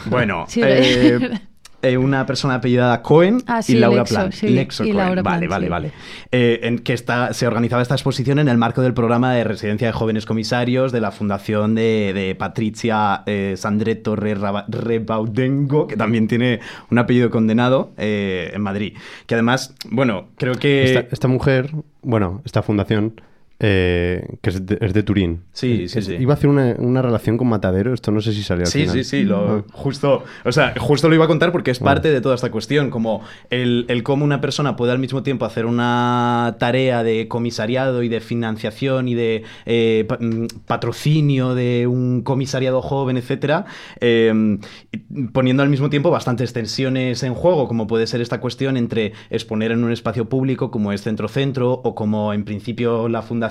bueno, 0.06 0.44
Sí, 0.48 0.60
eh, 0.64 1.30
eh, 1.82 1.96
una 1.98 2.24
persona 2.26 2.54
apellidada 2.56 3.02
Cohen 3.02 3.42
Ah, 3.46 3.60
y 3.68 3.74
Laura 3.74 4.00
Lexo, 4.00 4.14
Plant. 4.14 4.32
sí, 4.32 4.48
Lexo 4.48 4.84
y 4.84 4.88
Cohen. 4.92 4.96
Laura 5.06 5.22
vale, 5.22 5.46
Plant, 5.46 5.50
vale, 5.50 5.66
sí. 5.66 5.70
vale. 5.70 5.92
Eh, 6.32 6.60
en 6.64 6.78
que 6.80 6.92
está, 6.94 7.32
se 7.32 7.46
organizaba 7.46 7.82
esta 7.82 7.94
exposición 7.94 8.38
en 8.40 8.48
el 8.48 8.56
marco 8.58 8.82
del 8.82 8.94
programa 8.94 9.32
de 9.32 9.44
residencia 9.44 9.86
de 9.86 9.92
jóvenes 9.92 10.26
comisarios 10.26 10.90
de 10.90 11.00
la 11.00 11.12
fundación 11.12 11.74
de, 11.76 12.12
de 12.14 12.34
Patricia 12.34 13.22
eh, 13.26 13.54
Sandretto 13.56 14.16
Rebaudengo, 14.16 15.86
que 15.86 15.96
también 15.96 16.26
tiene 16.28 16.60
un 16.90 16.98
apellido 16.98 17.30
condenado 17.30 17.92
eh, 17.96 18.50
en 18.54 18.62
Madrid. 18.62 18.94
Que 19.26 19.34
además, 19.34 19.74
bueno, 19.90 20.28
creo 20.36 20.54
que... 20.54 20.84
Esta, 20.84 21.06
esta 21.12 21.28
mujer, 21.28 21.70
bueno, 22.02 22.42
esta 22.44 22.62
fundación, 22.62 23.20
eh, 23.58 24.36
que 24.42 24.50
es 24.50 24.66
de, 24.66 24.78
es 24.80 24.92
de 24.92 25.02
Turín. 25.02 25.42
Sí, 25.52 25.84
Eh, 25.84 25.88
sí, 25.88 26.02
sí. 26.02 26.14
Iba 26.18 26.34
a 26.34 26.36
hacer 26.36 26.50
una, 26.50 26.74
una 26.78 27.00
relación 27.02 27.38
con 27.38 27.48
Matadero, 27.48 27.94
esto 27.94 28.10
no 28.12 28.20
sé 28.20 28.32
si 28.32 28.42
salió 28.42 28.64
al 28.64 28.70
Sí, 28.70 28.80
final. 28.80 28.94
sí, 28.96 29.04
sí, 29.04 29.22
lo, 29.24 29.36
Ah. 29.36 29.64
justo, 29.72 30.24
o 30.44 30.52
sea, 30.52 30.74
justo 30.78 31.08
lo 31.08 31.14
iba 31.14 31.24
a 31.24 31.28
contar 31.28 31.52
porque 31.52 31.70
es 31.70 31.80
Bueno. 31.80 31.94
parte 31.94 32.10
de 32.10 32.20
toda 32.20 32.34
esta 32.34 32.50
cuestión, 32.50 32.90
como 32.90 33.22
el, 33.50 33.86
el 33.88 34.02
cómo 34.02 34.24
una 34.24 34.40
persona 34.40 34.76
puede 34.76 34.92
al 34.92 34.98
mismo 34.98 35.22
tiempo 35.22 35.44
hacer 35.46 35.64
una 35.66 36.56
tarea 36.58 37.02
de 37.02 37.28
comisariado 37.28 38.02
y 38.02 38.08
de 38.08 38.20
financiación 38.20 39.08
y 39.08 39.14
de 39.14 39.42
eh, 39.64 40.04
pa- 40.08 40.18
mm, 40.20 40.46
patrocinio 40.66 41.54
de 41.54 41.86
un 41.86 42.22
comisariado 42.22 42.82
joven, 42.82 43.16
etcétera, 43.16 43.64
eh, 44.00 44.58
y 44.92 44.98
poniendo 45.32 45.62
al 45.62 45.68
mismo 45.70 45.88
tiempo 45.90 46.10
bastantes 46.10 46.52
tensiones 46.52 47.22
en 47.22 47.34
juego, 47.34 47.68
como 47.68 47.86
puede 47.86 48.06
ser 48.06 48.20
esta 48.20 48.40
cuestión 48.40 48.76
entre 48.76 49.12
exponer 49.30 49.70
en 49.72 49.82
un 49.84 49.92
espacio 49.92 50.28
público 50.28 50.70
como 50.70 50.92
es 50.92 51.02
Centro-Centro 51.02 51.72
o 51.72 51.94
como 51.94 52.32
en 52.34 52.44
principio 52.44 53.08
la 53.08 53.22
fundación 53.22 53.45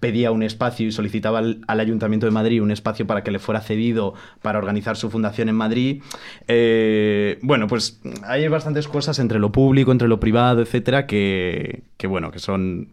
pedía 0.00 0.30
un 0.30 0.42
espacio 0.42 0.86
y 0.86 0.92
solicitaba 0.92 1.38
al, 1.38 1.60
al 1.66 1.80
Ayuntamiento 1.80 2.26
de 2.26 2.32
Madrid 2.32 2.62
un 2.62 2.70
espacio 2.70 3.06
para 3.06 3.22
que 3.22 3.30
le 3.30 3.38
fuera 3.38 3.60
cedido 3.60 4.14
para 4.42 4.58
organizar 4.58 4.96
su 4.96 5.10
fundación 5.10 5.48
en 5.48 5.56
Madrid. 5.56 6.02
Eh, 6.48 7.38
bueno, 7.42 7.66
pues 7.66 8.00
hay 8.24 8.46
bastantes 8.48 8.88
cosas 8.88 9.18
entre 9.18 9.38
lo 9.38 9.52
público, 9.52 9.92
entre 9.92 10.08
lo 10.08 10.20
privado, 10.20 10.62
etcétera, 10.62 11.06
que, 11.06 11.82
que 11.96 12.06
bueno, 12.06 12.30
que 12.30 12.38
son 12.38 12.88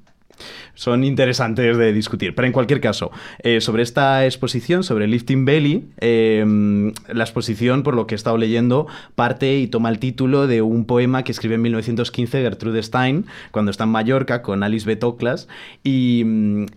son 0.74 1.04
interesantes 1.04 1.78
de 1.78 1.94
discutir. 1.94 2.36
Pero 2.36 2.46
en 2.46 2.54
cualquier 2.54 2.82
caso, 2.82 3.12
eh, 3.40 3.62
sobre 3.62 3.84
esta 3.84 4.26
exposición, 4.26 4.84
sobre 4.84 5.08
Lifting 5.08 5.46
Belly, 5.46 5.86
eh, 6.00 6.92
la 7.12 7.24
exposición, 7.24 7.84
por 7.84 7.96
lo 7.96 8.08
que 8.08 8.16
he 8.16 8.18
estado 8.18 8.38
leyendo, 8.38 8.88
parte 9.16 9.58
y 9.58 9.68
toma 9.68 9.90
el 9.90 10.00
título 10.00 10.48
de 10.48 10.62
un 10.62 10.86
poema 10.86 11.24
que 11.24 11.32
escribe 11.32 11.56
en 11.56 11.62
1915 11.62 12.42
Gertrude 12.42 12.82
Stein, 12.84 13.26
cuando 13.52 13.72
está 13.72 13.84
en 13.84 13.92
Mallorca 13.92 14.42
con 14.42 14.64
Alice 14.64 14.86
Betoclas, 14.86 15.48
y, 15.84 16.26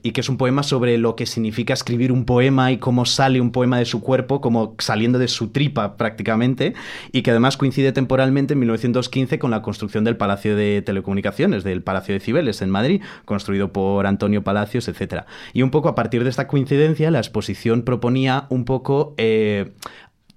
y 0.03 0.11
que 0.12 0.20
es 0.20 0.29
un 0.29 0.37
poema 0.37 0.62
sobre 0.62 0.98
lo 0.98 1.16
que 1.16 1.27
significa 1.27 1.72
escribir 1.72 2.12
un 2.12 2.24
poema 2.24 2.72
y 2.72 2.79
cómo 2.79 3.07
sale 3.07 3.40
un 3.40 3.53
poema 3.53 3.79
de 3.79 3.85
su 3.85 4.00
cuerpo, 4.00 4.40
como 4.40 4.74
saliendo 4.79 5.18
de 5.18 5.29
su 5.29 5.48
tripa 5.48 5.96
prácticamente, 5.96 6.74
y 7.12 7.22
que 7.22 7.31
además 7.31 7.57
coincide 7.57 7.92
temporalmente 7.92 8.55
en 8.55 8.61
1915 8.61 9.38
con 9.38 9.50
la 9.50 9.62
construcción 9.62 10.05
del 10.05 10.16
Palacio 10.16 10.57
de 10.57 10.83
Telecomunicaciones, 10.83 11.64
del 11.64 11.83
Palacio 11.83 12.14
de 12.14 12.20
Cibeles 12.20 12.62
en 12.62 12.70
Madrid, 12.70 13.03
construido 13.24 13.53
por 13.72 14.06
Antonio 14.06 14.42
Palacios, 14.42 14.88
etc. 14.88 15.24
Y 15.52 15.62
un 15.62 15.70
poco 15.70 15.88
a 15.88 15.94
partir 15.94 16.24
de 16.24 16.30
esta 16.30 16.48
coincidencia, 16.48 17.10
la 17.10 17.18
exposición 17.18 17.82
proponía 17.82 18.46
un 18.50 18.64
poco... 18.64 19.14
eh, 19.16 19.72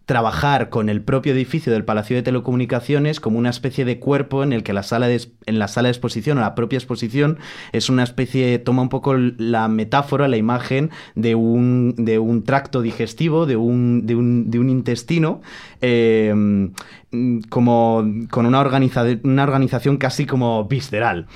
trabajar 0.08 0.70
con 0.70 0.88
el 0.88 1.02
propio 1.02 1.34
edificio 1.34 1.72
del 1.74 1.84
Palacio 1.84 2.16
de 2.16 2.24
Telecomunicaciones 2.24 3.20
como 3.20 3.38
una 3.38 3.50
especie 3.50 3.84
de 3.84 4.00
cuerpo 4.00 4.42
en 4.42 4.54
el 4.54 4.64
que 4.64 4.72
la 4.72 4.82
sala 4.82 5.10
de, 5.10 5.22
en 5.46 5.60
la 5.60 5.68
sala 5.68 5.88
de 5.88 5.92
exposición 5.92 6.38
o 6.38 6.42
la 6.42 6.56
propia 6.56 6.78
exposición 6.78 7.40
es 7.74 7.90
una 7.90 8.04
especie, 8.04 8.58
toma 8.58 8.82
un 8.82 8.88
poco 8.88 9.16
la 9.18 9.68
metáfora, 9.68 10.30
la 10.30 10.38
imagen 10.38 10.92
de 11.16 11.36
un, 11.36 11.94
de 11.98 12.20
un 12.20 12.46
tracto 12.46 12.82
digestivo, 12.82 13.46
de 13.46 13.58
un, 13.58 14.06
de 14.08 14.16
un, 14.16 14.50
de 14.50 14.60
un 14.60 14.70
intestino, 14.70 15.42
mm, 15.82 17.40
como 17.50 18.06
con 18.30 18.46
una, 18.46 18.62
organiza- 18.62 19.20
una 19.26 19.44
organización 19.44 19.98
casi 19.98 20.26
como 20.26 20.64
visceral. 20.70 21.28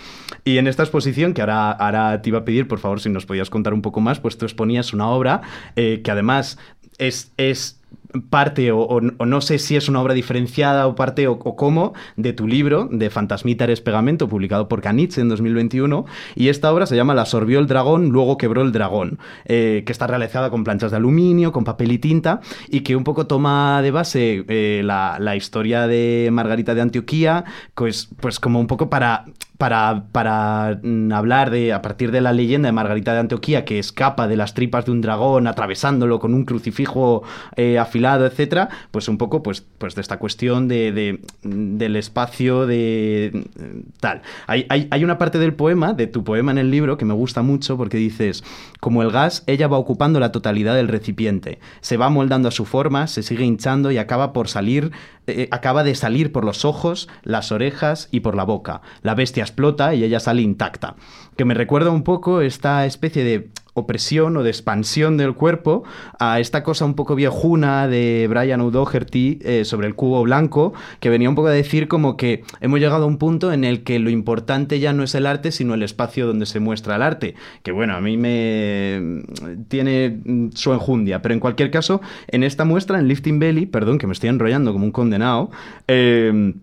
Y 0.45 0.59
en 0.59 0.67
esta 0.67 0.83
exposición, 0.83 1.33
que 1.33 1.41
ahora, 1.41 1.71
ahora 1.71 2.21
te 2.21 2.29
iba 2.29 2.39
a 2.39 2.45
pedir, 2.45 2.69
por 2.69 2.79
favor, 2.79 3.01
si 3.01 3.09
nos 3.09 3.25
podías 3.25 3.49
contar 3.49 3.73
un 3.73 3.81
poco 3.81 3.99
más, 3.99 4.21
pues 4.21 4.37
tú 4.37 4.45
exponías 4.45 4.93
una 4.93 5.09
obra 5.09 5.41
eh, 5.75 5.99
que 6.05 6.11
además 6.11 6.57
es, 6.99 7.33
es 7.35 7.80
parte, 8.29 8.71
o, 8.71 9.01
no 9.01 9.41
sé 9.41 9.59
si 9.59 9.75
es 9.75 9.89
una 9.89 10.01
obra 10.01 10.13
diferenciada 10.13 10.87
o 10.87 10.95
parte 10.95 11.27
o, 11.27 11.39
cómo, 11.39 11.93
de 12.15 12.33
tu 12.33 12.47
libro, 12.47 12.87
de 12.91 13.09
Fantasmita 13.09 13.65
eres 13.65 13.81
pegamento, 13.81 14.27
publicado 14.27 14.67
por 14.67 14.81
Canitz 14.81 15.17
en 15.17 15.29
2021. 15.29 16.05
Y 16.35 16.49
esta 16.49 16.71
obra 16.71 16.85
se 16.85 16.95
llama 16.95 17.13
La 17.13 17.25
sorbió 17.25 17.59
el 17.59 17.67
dragón, 17.67 18.09
luego 18.09 18.37
quebró 18.37 18.61
el 18.61 18.71
dragón, 18.71 19.19
eh, 19.45 19.83
que 19.85 19.91
está 19.91 20.07
realizada 20.07 20.49
con 20.49 20.63
planchas 20.63 20.91
de 20.91 20.97
aluminio, 20.97 21.51
con 21.51 21.63
papel 21.63 21.91
y 21.91 21.97
tinta, 21.97 22.41
y 22.69 22.81
que 22.81 22.95
un 22.95 23.03
poco 23.03 23.27
toma 23.27 23.81
de 23.81 23.91
base 23.91 24.45
eh, 24.47 24.81
la, 24.83 25.17
la 25.19 25.35
historia 25.35 25.87
de 25.87 26.29
Margarita 26.31 26.75
de 26.75 26.81
Antioquía, 26.81 27.45
pues, 27.75 28.09
pues 28.19 28.39
como 28.39 28.59
un 28.59 28.67
poco 28.67 28.89
para 28.89 29.25
para, 29.61 30.05
para 30.11 30.79
mm, 30.81 31.11
hablar 31.11 31.51
de, 31.51 31.71
a 31.71 31.83
partir 31.83 32.09
de 32.09 32.19
la 32.19 32.33
leyenda 32.33 32.67
de 32.67 32.71
Margarita 32.71 33.13
de 33.13 33.19
Antioquía, 33.19 33.63
que 33.63 33.77
escapa 33.77 34.27
de 34.27 34.35
las 34.35 34.55
tripas 34.55 34.85
de 34.85 34.91
un 34.91 35.01
dragón, 35.01 35.45
atravesándolo 35.45 36.19
con 36.19 36.33
un 36.33 36.45
crucifijo 36.45 37.21
eh, 37.57 37.77
afilado, 37.77 38.25
etcétera, 38.25 38.69
pues 38.89 39.07
un 39.07 39.19
poco 39.19 39.43
pues, 39.43 39.63
pues 39.77 39.93
de 39.93 40.01
esta 40.01 40.17
cuestión 40.17 40.67
de, 40.67 40.91
de- 40.91 41.19
del 41.43 41.95
espacio 41.95 42.65
de 42.65 43.45
mm, 43.55 43.79
tal. 43.99 44.23
Hay, 44.47 44.65
hay, 44.69 44.87
hay 44.89 45.03
una 45.03 45.19
parte 45.19 45.37
del 45.37 45.53
poema, 45.53 45.93
de 45.93 46.07
tu 46.07 46.23
poema 46.23 46.51
en 46.51 46.57
el 46.57 46.71
libro, 46.71 46.97
que 46.97 47.05
me 47.05 47.13
gusta 47.13 47.43
mucho 47.43 47.77
porque 47.77 47.97
dices, 47.97 48.43
como 48.79 49.03
el 49.03 49.11
gas, 49.11 49.43
ella 49.45 49.67
va 49.67 49.77
ocupando 49.77 50.19
la 50.19 50.31
totalidad 50.31 50.73
del 50.73 50.87
recipiente, 50.87 51.59
se 51.81 51.97
va 51.97 52.09
moldando 52.09 52.47
a 52.47 52.51
su 52.51 52.65
forma, 52.65 53.05
se 53.05 53.21
sigue 53.21 53.45
hinchando 53.45 53.91
y 53.91 53.99
acaba 53.99 54.33
por 54.33 54.47
salir 54.47 54.91
eh, 55.27 55.47
acaba 55.51 55.83
de 55.83 55.93
salir 55.93 56.31
por 56.31 56.43
los 56.43 56.65
ojos, 56.65 57.07
las 57.21 57.51
orejas 57.51 58.09
y 58.11 58.21
por 58.21 58.35
la 58.35 58.43
boca. 58.43 58.81
La 59.03 59.13
bestia 59.13 59.43
explota 59.51 59.93
y 59.93 60.03
ella 60.03 60.19
sale 60.19 60.41
intacta. 60.41 60.95
Que 61.35 61.45
me 61.45 61.53
recuerda 61.53 61.91
un 61.91 62.03
poco 62.03 62.41
esta 62.41 62.85
especie 62.85 63.23
de 63.23 63.49
opresión 63.73 64.35
o 64.37 64.43
de 64.43 64.49
expansión 64.49 65.17
del 65.17 65.33
cuerpo 65.33 65.83
a 66.19 66.39
esta 66.39 66.63
cosa 66.63 66.85
un 66.85 66.93
poco 66.93 67.15
viejuna 67.15 67.87
de 67.87 68.27
Brian 68.29 68.61
O'Doherty 68.61 69.39
eh, 69.41 69.65
sobre 69.65 69.87
el 69.87 69.95
cubo 69.95 70.21
blanco, 70.23 70.73
que 70.99 71.09
venía 71.09 71.29
un 71.29 71.35
poco 71.35 71.47
a 71.47 71.51
decir 71.51 71.87
como 71.87 72.17
que 72.17 72.43
hemos 72.59 72.79
llegado 72.79 73.05
a 73.05 73.07
un 73.07 73.17
punto 73.17 73.53
en 73.53 73.63
el 73.63 73.83
que 73.83 73.99
lo 73.99 74.09
importante 74.09 74.79
ya 74.79 74.93
no 74.93 75.03
es 75.03 75.15
el 75.15 75.25
arte, 75.25 75.51
sino 75.51 75.73
el 75.73 75.83
espacio 75.83 76.27
donde 76.27 76.45
se 76.45 76.59
muestra 76.59 76.95
el 76.95 77.01
arte. 77.01 77.35
Que 77.63 77.71
bueno, 77.71 77.95
a 77.95 78.01
mí 78.01 78.17
me 78.17 79.23
tiene 79.69 80.19
su 80.53 80.73
enjundia, 80.73 81.21
pero 81.21 81.33
en 81.33 81.39
cualquier 81.39 81.71
caso, 81.71 82.01
en 82.27 82.43
esta 82.43 82.65
muestra, 82.65 82.99
en 82.99 83.07
Lifting 83.07 83.39
Belly, 83.39 83.65
perdón, 83.65 83.97
que 83.97 84.07
me 84.07 84.13
estoy 84.13 84.29
enrollando 84.29 84.73
como 84.73 84.85
un 84.85 84.91
condenado, 84.91 85.49
eh, 85.87 86.53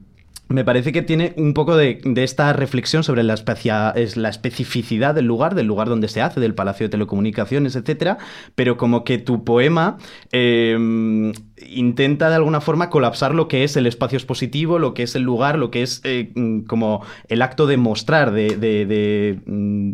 me 0.48 0.64
parece 0.64 0.92
que 0.92 1.02
tiene 1.02 1.34
un 1.36 1.52
poco 1.52 1.76
de, 1.76 2.00
esta 2.16 2.52
reflexión 2.52 3.04
sobre 3.04 3.22
la, 3.22 3.34
es 3.94 4.16
la, 4.16 4.28
especificidad 4.28 5.14
del 5.14 5.26
lugar, 5.26 5.54
del 5.54 5.66
lugar 5.66 5.88
donde 5.88 6.08
se 6.08 6.22
hace, 6.22 6.40
del 6.40 6.54
Palacio 6.54 6.86
de 6.86 6.90
Telecomunicaciones, 6.90 7.76
etcétera, 7.76 8.18
pero 8.54 8.78
como 8.78 9.04
que 9.04 9.18
tu 9.18 9.44
poema 9.44 9.98
em, 10.32 11.32
intenta 11.68 12.30
de 12.30 12.36
alguna 12.36 12.60
forma 12.62 12.88
colapsar 12.88 13.34
lo 13.34 13.46
que 13.46 13.62
es 13.64 13.76
el 13.76 13.86
espacio 13.86 14.16
expositivo, 14.16 14.78
lo 14.78 14.94
que 14.94 15.02
es 15.02 15.14
el 15.14 15.22
lugar, 15.22 15.58
lo 15.58 15.70
que 15.70 15.82
es 15.82 16.00
eh, 16.04 16.32
mm, 16.34 16.60
como 16.60 17.04
el 17.28 17.42
acto 17.42 17.66
de 17.66 17.76
mostrar, 17.76 18.32
de. 18.32 19.38
Mm, 19.44 19.92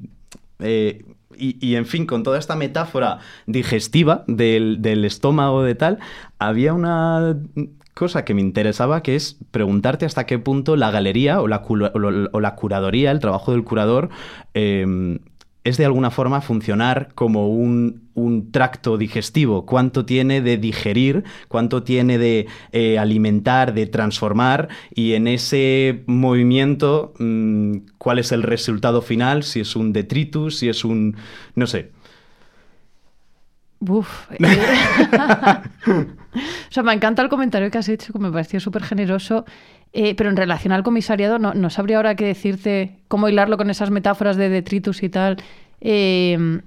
eh, 0.60 1.04
y, 1.36 1.74
en 1.74 1.84
fin, 1.84 2.06
con 2.06 2.22
toda 2.22 2.38
esta 2.38 2.54
metáfora 2.54 3.18
digestiva 3.46 4.22
del, 4.28 4.80
del 4.80 5.04
estómago 5.04 5.64
de 5.64 5.74
tal, 5.74 5.98
había 6.38 6.72
una 6.72 7.36
cosa 7.94 8.24
que 8.24 8.34
me 8.34 8.40
interesaba, 8.40 9.02
que 9.02 9.16
es 9.16 9.38
preguntarte 9.50 10.04
hasta 10.04 10.26
qué 10.26 10.38
punto 10.38 10.76
la 10.76 10.90
galería 10.90 11.40
o 11.40 11.48
la, 11.48 11.62
o 11.64 12.40
la 12.40 12.54
curadoría, 12.56 13.10
el 13.10 13.20
trabajo 13.20 13.52
del 13.52 13.64
curador, 13.64 14.10
em, 14.52 15.20
es 15.64 15.78
de 15.78 15.86
alguna 15.86 16.10
forma 16.10 16.42
funcionar 16.42 17.08
como 17.14 17.48
un, 17.48 18.02
tracto 18.52 18.96
digestivo. 18.98 19.66
¿Cuánto 19.66 20.04
tiene 20.04 20.40
de 20.40 20.56
digerir? 20.56 21.24
¿Cuánto 21.48 21.82
tiene 21.82 22.18
de 22.18 22.46
eh, 22.70 22.98
alimentar, 22.98 23.74
de 23.74 23.86
transformar? 23.86 24.68
Y 24.94 25.14
en 25.14 25.26
ese 25.26 26.04
movimiento, 26.06 27.14
mm, 27.18 27.78
¿cuál 27.98 28.18
es 28.18 28.30
el 28.30 28.42
resultado 28.42 29.02
final? 29.02 29.42
Si 29.42 29.60
es 29.60 29.74
un 29.74 29.92
detritus, 29.92 30.58
si 30.58 30.68
es 30.68 30.84
un... 30.84 31.16
no 31.56 31.66
sé. 31.66 31.90
Uf. 33.80 34.30
Eh. 34.38 34.46
o 36.36 36.72
sea, 36.72 36.82
me 36.82 36.92
encanta 36.92 37.22
el 37.22 37.28
comentario 37.28 37.70
que 37.70 37.78
has 37.78 37.88
hecho, 37.88 38.12
que 38.12 38.18
me 38.18 38.30
pareció 38.30 38.58
súper 38.60 38.82
generoso. 38.82 39.44
Eh, 39.96 40.16
pero 40.16 40.28
en 40.28 40.36
relación 40.36 40.72
al 40.72 40.82
comisariado, 40.82 41.38
no, 41.38 41.70
sabría 41.70 41.98
ahora 41.98 42.16
qué 42.16 42.26
decirte, 42.26 42.98
cómo 43.06 43.28
hilarlo 43.28 43.56
con 43.56 43.70
esas 43.70 43.90
metáforas 43.90 44.36
de 44.36 44.48
detritus 44.48 45.04
y 45.04 45.08
tal. 45.08 45.36
Eh, 45.80 46.60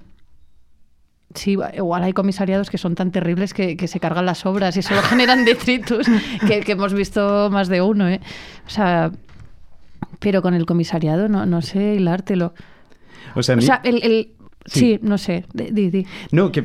sí, 1.34 1.58
igual 1.74 2.04
hay 2.04 2.14
comisariados 2.14 2.70
que 2.70 2.78
son 2.78 2.94
tan 2.94 3.12
terribles 3.12 3.52
que, 3.52 3.76
se 3.86 4.00
cargan 4.00 4.24
las 4.24 4.46
obras 4.46 4.78
y 4.78 4.82
solo 4.82 5.02
generan 5.10 5.44
detritus, 5.44 6.06
que, 6.46 6.64
hemos 6.66 6.94
visto 6.94 7.50
más 7.50 7.68
de 7.68 7.82
uno. 7.82 8.08
¿eh? 8.08 8.22
O 8.66 8.70
sea, 8.70 9.10
pero 10.20 10.40
con 10.40 10.54
el 10.54 10.64
comisariado 10.64 11.28
no, 11.28 11.44
no 11.44 11.60
sé 11.60 11.96
hilártelo. 11.96 12.54
O 13.34 13.42
sea, 13.42 13.80
el 13.84 14.32
Sí, 14.68 14.98
no 15.02 15.18
sé. 15.18 15.44
Di, 15.52 16.06
No, 16.30 16.52
que, 16.52 16.62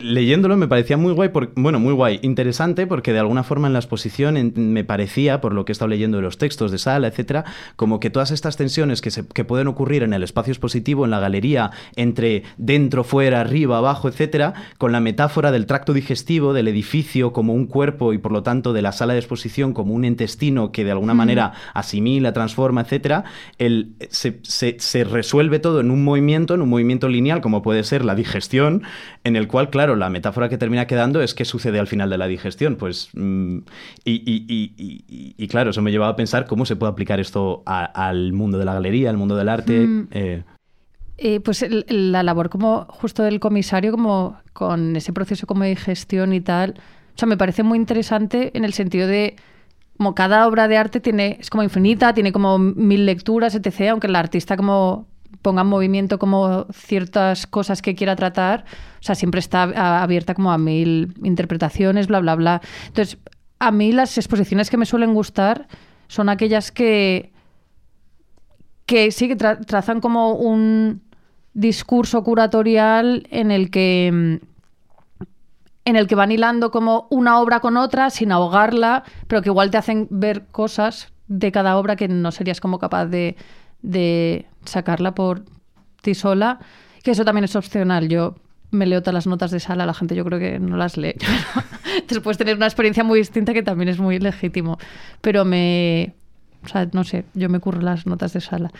leyéndolo 0.00 0.56
me 0.56 0.68
parecía 0.68 0.96
muy 0.96 1.12
guay, 1.12 1.30
bueno, 1.54 1.78
muy 1.78 1.92
guay, 1.92 2.18
interesante, 2.22 2.86
porque 2.86 3.12
de 3.12 3.18
alguna 3.18 3.42
forma 3.42 3.66
en 3.66 3.72
la 3.72 3.78
exposición 3.78 4.52
me 4.56 4.84
parecía, 4.84 5.40
por 5.40 5.52
lo 5.52 5.64
que 5.64 5.72
he 5.72 5.74
estado 5.74 5.88
leyendo 5.88 6.16
de 6.16 6.22
los 6.22 6.38
textos 6.38 6.70
de 6.70 6.78
sala, 6.78 7.08
etcétera, 7.08 7.44
como 7.76 8.00
que 8.00 8.10
todas 8.10 8.30
estas 8.30 8.56
tensiones 8.56 9.00
que, 9.00 9.10
se, 9.10 9.26
que 9.26 9.44
pueden 9.44 9.68
ocurrir 9.68 10.02
en 10.02 10.12
el 10.14 10.22
espacio 10.22 10.52
expositivo, 10.52 11.04
en 11.04 11.10
la 11.10 11.20
galería, 11.20 11.70
entre 11.96 12.42
dentro, 12.56 13.04
fuera, 13.04 13.40
arriba, 13.40 13.78
abajo, 13.78 14.08
etcétera, 14.08 14.54
con 14.78 14.92
la 14.92 15.00
metáfora 15.00 15.52
del 15.52 15.66
tracto 15.66 15.92
digestivo, 15.92 16.52
del 16.52 16.68
edificio 16.68 17.32
como 17.32 17.54
un 17.54 17.66
cuerpo 17.66 18.12
y 18.12 18.18
por 18.18 18.32
lo 18.32 18.42
tanto 18.42 18.72
de 18.72 18.82
la 18.82 18.92
sala 18.92 19.12
de 19.12 19.18
exposición 19.18 19.72
como 19.74 19.94
un 19.94 20.04
intestino 20.04 20.72
que 20.72 20.84
de 20.84 20.92
alguna 20.92 21.14
manera 21.14 21.52
asimila, 21.74 22.32
transforma, 22.32 22.82
etcétera, 22.82 23.24
el, 23.58 23.94
se, 24.10 24.40
se 24.42 25.04
resuelve 25.04 25.58
todo 25.58 25.80
en 25.80 25.90
un 25.90 26.04
movimiento, 26.04 26.54
en 26.54 26.62
un 26.62 26.68
movimiento 26.68 27.08
lineal 27.08 27.41
como 27.42 27.60
puede 27.60 27.84
ser 27.84 28.04
la 28.04 28.14
digestión, 28.14 28.82
en 29.24 29.36
el 29.36 29.48
cual, 29.48 29.68
claro, 29.68 29.94
la 29.96 30.08
metáfora 30.08 30.48
que 30.48 30.56
termina 30.56 30.86
quedando 30.86 31.20
es 31.20 31.34
qué 31.34 31.44
sucede 31.44 31.78
al 31.78 31.86
final 31.86 32.08
de 32.08 32.16
la 32.16 32.26
digestión. 32.26 32.76
Pues, 32.76 33.10
mm, 33.12 33.58
y, 34.04 35.48
claro, 35.48 35.70
eso 35.70 35.82
me 35.82 35.90
llevaba 35.90 36.12
a 36.12 36.16
pensar 36.16 36.46
cómo 36.46 36.64
se 36.64 36.76
puede 36.76 36.92
aplicar 36.92 37.20
esto 37.20 37.62
al 37.66 38.32
mundo 38.32 38.58
de 38.58 38.64
la 38.64 38.72
galería, 38.72 39.10
al 39.10 39.18
mundo 39.18 39.36
del 39.36 39.50
arte. 39.50 39.86
Mm. 39.86 40.08
Eh. 40.12 40.42
Eh, 41.18 41.40
pues 41.40 41.64
la 41.88 42.22
labor 42.22 42.48
como 42.48 42.86
justo 42.88 43.22
del 43.22 43.38
comisario, 43.38 43.92
como 43.92 44.38
con 44.54 44.96
ese 44.96 45.12
proceso 45.12 45.46
como 45.46 45.62
de 45.64 45.70
digestión 45.70 46.32
y 46.32 46.40
tal, 46.40 46.74
o 47.14 47.18
sea, 47.18 47.28
me 47.28 47.36
parece 47.36 47.62
muy 47.62 47.78
interesante 47.78 48.50
en 48.54 48.64
el 48.64 48.72
sentido 48.72 49.06
de 49.06 49.36
como 49.96 50.14
cada 50.14 50.48
obra 50.48 50.66
de 50.66 50.76
arte 50.76 50.98
tiene, 50.98 51.36
es 51.38 51.48
como 51.48 51.62
infinita, 51.62 52.12
tiene 52.14 52.32
como 52.32 52.58
mil 52.58 53.06
lecturas, 53.06 53.54
etc., 53.54 53.90
aunque 53.90 54.08
el 54.08 54.16
artista 54.16 54.56
como 54.56 55.06
ponga 55.40 55.62
en 55.62 55.68
movimiento 55.68 56.18
como 56.18 56.66
ciertas 56.72 57.46
cosas 57.46 57.82
que 57.82 57.94
quiera 57.94 58.16
tratar, 58.16 58.64
o 59.00 59.02
sea, 59.02 59.14
siempre 59.14 59.40
está 59.40 60.02
abierta 60.02 60.34
como 60.34 60.52
a 60.52 60.58
mil 60.58 61.14
interpretaciones, 61.22 62.06
bla, 62.06 62.20
bla, 62.20 62.34
bla. 62.34 62.60
Entonces, 62.86 63.18
a 63.58 63.70
mí 63.70 63.92
las 63.92 64.18
exposiciones 64.18 64.70
que 64.70 64.76
me 64.76 64.86
suelen 64.86 65.14
gustar 65.14 65.68
son 66.08 66.28
aquellas 66.28 66.70
que, 66.72 67.32
que 68.86 69.10
sí 69.10 69.28
que 69.28 69.36
trazan 69.36 70.00
como 70.00 70.34
un 70.34 71.02
discurso 71.54 72.22
curatorial 72.24 73.26
en 73.30 73.50
el 73.50 73.70
que 73.70 74.40
en 75.84 75.96
el 75.96 76.06
que 76.06 76.14
van 76.14 76.30
hilando 76.30 76.70
como 76.70 77.06
una 77.10 77.40
obra 77.40 77.60
con 77.60 77.76
otra 77.76 78.10
sin 78.10 78.30
ahogarla, 78.30 79.02
pero 79.26 79.42
que 79.42 79.48
igual 79.48 79.70
te 79.70 79.78
hacen 79.78 80.06
ver 80.10 80.46
cosas 80.46 81.12
de 81.26 81.50
cada 81.50 81.76
obra 81.76 81.96
que 81.96 82.08
no 82.08 82.30
serías 82.30 82.60
como 82.60 82.78
capaz 82.78 83.06
de, 83.06 83.36
de 83.80 84.46
sacarla 84.64 85.14
por 85.14 85.44
ti 86.02 86.14
sola, 86.14 86.58
que 87.02 87.12
eso 87.12 87.24
también 87.24 87.44
es 87.44 87.56
opcional. 87.56 88.08
Yo 88.08 88.36
me 88.70 88.86
leo 88.86 89.02
todas 89.02 89.14
las 89.14 89.26
notas 89.26 89.50
de 89.50 89.60
sala, 89.60 89.86
la 89.86 89.94
gente 89.94 90.14
yo 90.14 90.24
creo 90.24 90.38
que 90.38 90.58
no 90.58 90.76
las 90.76 90.96
lee. 90.96 91.14
Entonces 91.94 92.20
puedes 92.20 92.38
tener 92.38 92.56
una 92.56 92.66
experiencia 92.66 93.04
muy 93.04 93.18
distinta 93.18 93.52
que 93.52 93.62
también 93.62 93.88
es 93.88 93.98
muy 93.98 94.18
legítimo. 94.18 94.78
Pero 95.20 95.44
me... 95.44 96.14
O 96.64 96.68
sea, 96.68 96.88
no 96.92 97.04
sé, 97.04 97.24
yo 97.34 97.48
me 97.48 97.58
curro 97.60 97.80
las 97.80 98.06
notas 98.06 98.32
de 98.32 98.40
sala. 98.40 98.70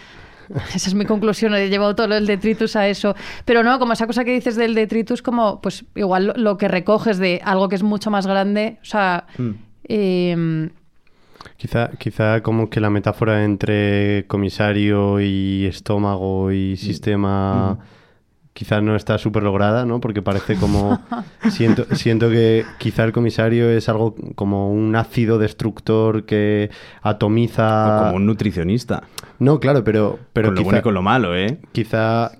Esa 0.74 0.88
es 0.88 0.94
mi 0.94 1.04
conclusión, 1.04 1.54
he 1.54 1.68
llevado 1.68 1.94
todo 1.94 2.14
el 2.14 2.26
detritus 2.26 2.76
a 2.76 2.88
eso. 2.88 3.14
Pero 3.44 3.62
no, 3.62 3.78
como 3.78 3.92
esa 3.92 4.06
cosa 4.06 4.24
que 4.24 4.32
dices 4.32 4.56
del 4.56 4.74
detritus, 4.74 5.22
como 5.22 5.60
pues 5.60 5.84
igual 5.94 6.32
lo, 6.36 6.56
que 6.56 6.68
recoges 6.68 7.18
de 7.18 7.40
algo 7.44 7.68
que 7.68 7.76
es 7.76 7.82
mucho 7.82 8.10
más 8.10 8.26
grande, 8.26 8.78
o 8.82 8.84
sea, 8.84 9.26
mm. 9.38 9.50
em, 9.84 10.70
Quizá, 11.56 11.90
quizá 11.98 12.42
como 12.42 12.70
que 12.70 12.80
la 12.80 12.90
metáfora 12.90 13.44
entre 13.44 14.26
comisario 14.26 15.20
y 15.20 15.66
estómago 15.66 16.52
y 16.52 16.76
sistema 16.76 17.78
quizá 18.52 18.80
no 18.80 18.96
está 18.96 19.18
súper 19.18 19.42
lograda, 19.42 19.84
¿no? 19.86 20.00
Porque 20.00 20.22
parece 20.22 20.56
como... 20.56 21.00
siento, 21.50 21.86
siento 21.94 22.28
que 22.30 22.64
quizá 22.78 23.04
el 23.04 23.12
comisario 23.12 23.70
es 23.70 23.88
algo 23.88 24.14
como 24.34 24.70
un 24.70 24.94
ácido 24.94 25.38
destructor 25.38 26.24
que 26.24 26.70
atomiza... 27.02 28.04
como 28.04 28.16
un 28.16 28.26
nutricionista. 28.26 29.04
No, 29.38 29.58
claro, 29.58 29.84
pero... 29.84 30.18
pero 30.32 30.48
con 30.48 30.56
lo 30.56 30.62
bueno 30.64 30.78
y 30.78 30.82
con 30.82 30.94
lo 30.94 31.02
malo, 31.02 31.36
¿eh? 31.36 31.58
Quizá... 31.72 32.32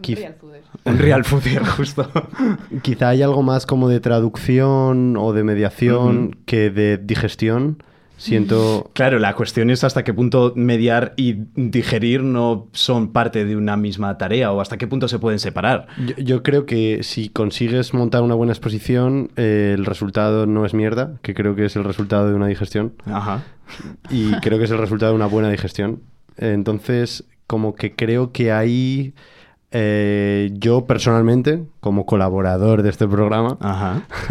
Un 0.84 0.98
real 0.98 1.24
foodier, 1.24 1.64
justo. 1.64 2.10
quizá 2.82 3.10
hay 3.10 3.22
algo 3.22 3.42
más 3.42 3.66
como 3.66 3.88
de 3.88 4.00
traducción 4.00 5.16
o 5.16 5.32
de 5.32 5.44
mediación 5.44 6.36
que 6.44 6.70
de 6.70 6.98
digestión 6.98 7.82
Siento... 8.22 8.88
Claro, 8.92 9.18
la 9.18 9.34
cuestión 9.34 9.68
es 9.68 9.82
hasta 9.82 10.04
qué 10.04 10.14
punto 10.14 10.52
mediar 10.54 11.12
y 11.16 11.38
digerir 11.56 12.22
no 12.22 12.68
son 12.70 13.12
parte 13.12 13.44
de 13.44 13.56
una 13.56 13.76
misma 13.76 14.16
tarea 14.16 14.52
o 14.52 14.60
hasta 14.60 14.78
qué 14.78 14.86
punto 14.86 15.08
se 15.08 15.18
pueden 15.18 15.40
separar. 15.40 15.88
Yo, 16.16 16.44
creo 16.44 16.64
que 16.64 17.00
si 17.02 17.30
consigues 17.30 17.94
montar 17.94 18.22
una 18.22 18.36
buena 18.36 18.52
exposición, 18.52 19.32
eh, 19.34 19.74
el 19.76 19.84
resultado 19.84 20.46
no 20.46 20.64
es 20.64 20.72
mierda, 20.72 21.14
que 21.22 21.34
creo 21.34 21.56
que 21.56 21.64
es 21.64 21.74
el 21.74 21.82
resultado 21.82 22.28
de 22.28 22.34
una 22.34 22.46
digestión. 22.46 22.92
Ajá. 23.06 23.42
Y 24.08 24.30
creo 24.36 24.58
que 24.58 24.66
es 24.66 24.70
el 24.70 24.78
resultado 24.78 25.10
de 25.10 25.16
una 25.16 25.26
buena 25.26 25.50
digestión. 25.50 26.00
Entonces, 26.36 27.24
como 27.48 27.74
que 27.74 27.96
creo 27.96 28.30
que 28.30 28.52
ahí... 28.52 29.14
Eh, 29.74 30.50
yo 30.52 30.84
personalmente, 30.84 31.64
como 31.80 32.04
colaborador 32.04 32.82
de 32.82 32.90
este 32.90 33.08
programa, 33.08 33.56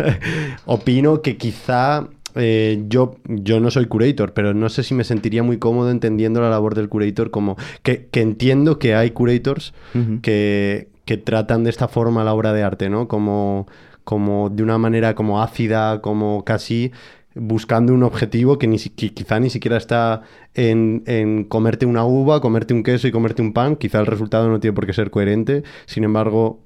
opino 0.65 1.23
que 1.23 1.35
quizá 1.35 2.07
eh, 2.35 2.83
yo, 2.87 3.15
yo 3.25 3.59
no 3.59 3.71
soy 3.71 3.85
curator, 3.85 4.33
pero 4.33 4.53
no 4.53 4.69
sé 4.69 4.83
si 4.83 4.93
me 4.93 5.03
sentiría 5.03 5.43
muy 5.43 5.57
cómodo 5.57 5.91
entendiendo 5.91 6.41
la 6.41 6.49
labor 6.49 6.75
del 6.75 6.89
curator 6.89 7.31
como 7.31 7.57
que, 7.83 8.09
entiendo 8.13 8.79
que 8.79 8.95
hay 8.95 9.11
curators 9.11 9.73
que, 10.21 10.87
tratan 11.25 11.65
de 11.65 11.69
esta 11.69 11.89
forma 11.89 12.23
la 12.23 12.33
obra 12.33 12.53
de 12.53 12.63
arte, 12.63 12.89
¿no? 12.89 13.09
Como, 13.09 13.67
como 14.05 14.49
de 14.49 14.63
una 14.63 14.77
manera 14.77 15.13
como 15.13 15.41
ácida, 15.41 16.01
como 16.01 16.45
casi 16.45 16.93
buscando 17.35 17.93
un 17.93 18.03
objetivo 18.03 18.57
que, 18.57 18.67
ni, 18.67 18.77
quizá 18.77 19.39
ni 19.39 19.49
siquiera 19.49 19.75
está 19.75 20.21
en, 20.53 21.03
en, 21.07 21.43
comerte 21.43 21.85
una 21.85 22.05
uva, 22.05 22.39
comerte 22.39 22.73
un 22.73 22.83
queso 22.83 23.07
y 23.07 23.11
comerte 23.11 23.41
un 23.41 23.51
pan. 23.51 23.75
Quizá 23.75 23.99
el 23.99 24.05
resultado 24.05 24.49
no 24.49 24.59
tiene 24.61 24.73
por 24.73 24.85
qué 24.85 24.93
ser 24.93 25.11
coherente. 25.11 25.63
Sin 25.85 26.05
embargo, 26.05 26.61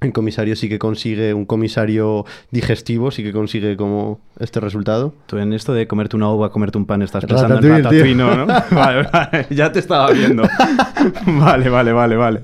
el 0.00 0.12
comisario 0.12 0.56
sí 0.56 0.68
que 0.68 0.78
consigue, 0.78 1.34
un 1.34 1.44
comisario 1.44 2.24
digestivo 2.50 3.10
sí 3.10 3.22
que 3.22 3.32
consigue 3.32 3.76
como 3.76 4.20
este 4.38 4.58
resultado. 4.60 5.14
Tú 5.26 5.36
en 5.38 5.52
esto 5.52 5.74
de 5.74 5.86
comerte 5.86 6.16
una 6.16 6.30
uva, 6.30 6.50
comerte 6.50 6.78
un 6.78 6.86
pan, 6.86 7.02
estás 7.02 7.24
Ratatouille, 7.24 7.58
pensando 7.58 7.76
en 7.76 7.84
Ratatouille. 7.84 8.14
¿no? 8.14 8.46
Vale, 8.76 9.08
vale, 9.12 9.46
ya 9.50 9.70
te 9.72 9.78
estaba 9.78 10.10
viendo. 10.12 10.42
Vale, 11.26 11.68
vale, 11.70 11.92
vale, 11.92 12.16
vale. 12.16 12.40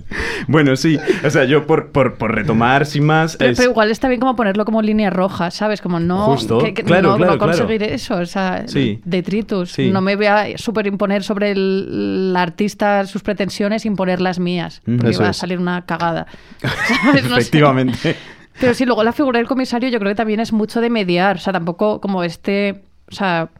Bueno, 0.48 0.76
sí, 0.76 0.98
o 1.24 1.30
sea, 1.30 1.44
yo 1.44 1.66
por, 1.66 1.88
por, 1.88 2.14
por 2.14 2.34
retomar 2.34 2.86
sin 2.86 3.04
más... 3.04 3.36
Pero, 3.36 3.50
es- 3.52 3.58
pero 3.58 3.70
igual 3.70 3.90
está 3.90 4.08
bien 4.08 4.20
como 4.20 4.34
ponerlo 4.36 4.64
como 4.64 4.80
línea 4.82 5.10
roja, 5.10 5.50
¿sabes? 5.50 5.80
Como 5.80 6.00
no, 6.00 6.26
Justo, 6.26 6.58
que- 6.58 6.72
que 6.74 6.82
claro, 6.84 7.10
no, 7.12 7.16
claro, 7.16 7.32
no 7.32 7.38
conseguir 7.38 7.78
claro. 7.78 7.94
eso, 7.94 8.16
o 8.16 8.26
sea, 8.26 8.64
Sí. 8.66 9.00
detritus. 9.04 9.72
Sí. 9.72 9.90
No 9.90 10.00
me 10.00 10.16
voy 10.16 10.26
a 10.26 10.46
superimponer 10.56 11.22
sobre 11.22 11.50
el, 11.52 12.28
el 12.30 12.36
artista 12.36 13.04
sus 13.06 13.22
pretensiones 13.22 13.82
sin 13.82 13.96
poner 13.96 14.20
las 14.20 14.38
mías, 14.38 14.80
porque 14.84 15.10
eso 15.10 15.22
va 15.22 15.30
a 15.30 15.32
salir 15.32 15.58
una 15.58 15.84
cagada. 15.84 16.26
¿Sabes? 17.04 17.28
No 17.28 17.40
sé. 17.40 17.45
Efectivamente. 17.48 18.16
Pero 18.60 18.72
sí, 18.74 18.86
luego 18.86 19.04
la 19.04 19.12
figura 19.12 19.38
del 19.38 19.46
comisario 19.48 19.88
yo 19.90 19.98
creo 19.98 20.10
que 20.12 20.16
también 20.16 20.40
es 20.40 20.52
mucho 20.52 20.80
de 20.80 20.88
mediar, 20.90 21.36
o 21.36 21.38
sea, 21.38 21.52
tampoco 21.52 22.00
como 22.00 22.22
este, 22.24 22.84
o 23.10 23.14
sea, 23.14 23.50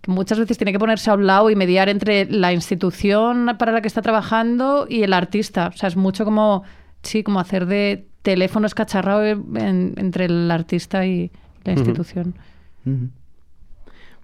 que 0.00 0.10
muchas 0.12 0.38
veces 0.38 0.56
tiene 0.56 0.70
que 0.72 0.78
ponerse 0.78 1.10
a 1.10 1.14
un 1.14 1.26
lado 1.26 1.50
y 1.50 1.56
mediar 1.56 1.88
entre 1.88 2.26
la 2.26 2.52
institución 2.52 3.56
para 3.58 3.72
la 3.72 3.80
que 3.80 3.88
está 3.88 4.02
trabajando 4.02 4.86
y 4.88 5.02
el 5.02 5.12
artista, 5.14 5.72
o 5.74 5.76
sea, 5.76 5.88
es 5.88 5.96
mucho 5.96 6.24
como, 6.24 6.62
sí, 7.02 7.22
como 7.24 7.40
hacer 7.40 7.66
de 7.66 8.06
teléfono 8.22 8.66
escacharrado 8.66 9.24
en- 9.26 9.94
entre 9.96 10.26
el 10.26 10.48
artista 10.50 11.04
y 11.06 11.32
la 11.64 11.72
institución. 11.72 12.34
Ujú. 12.86 13.08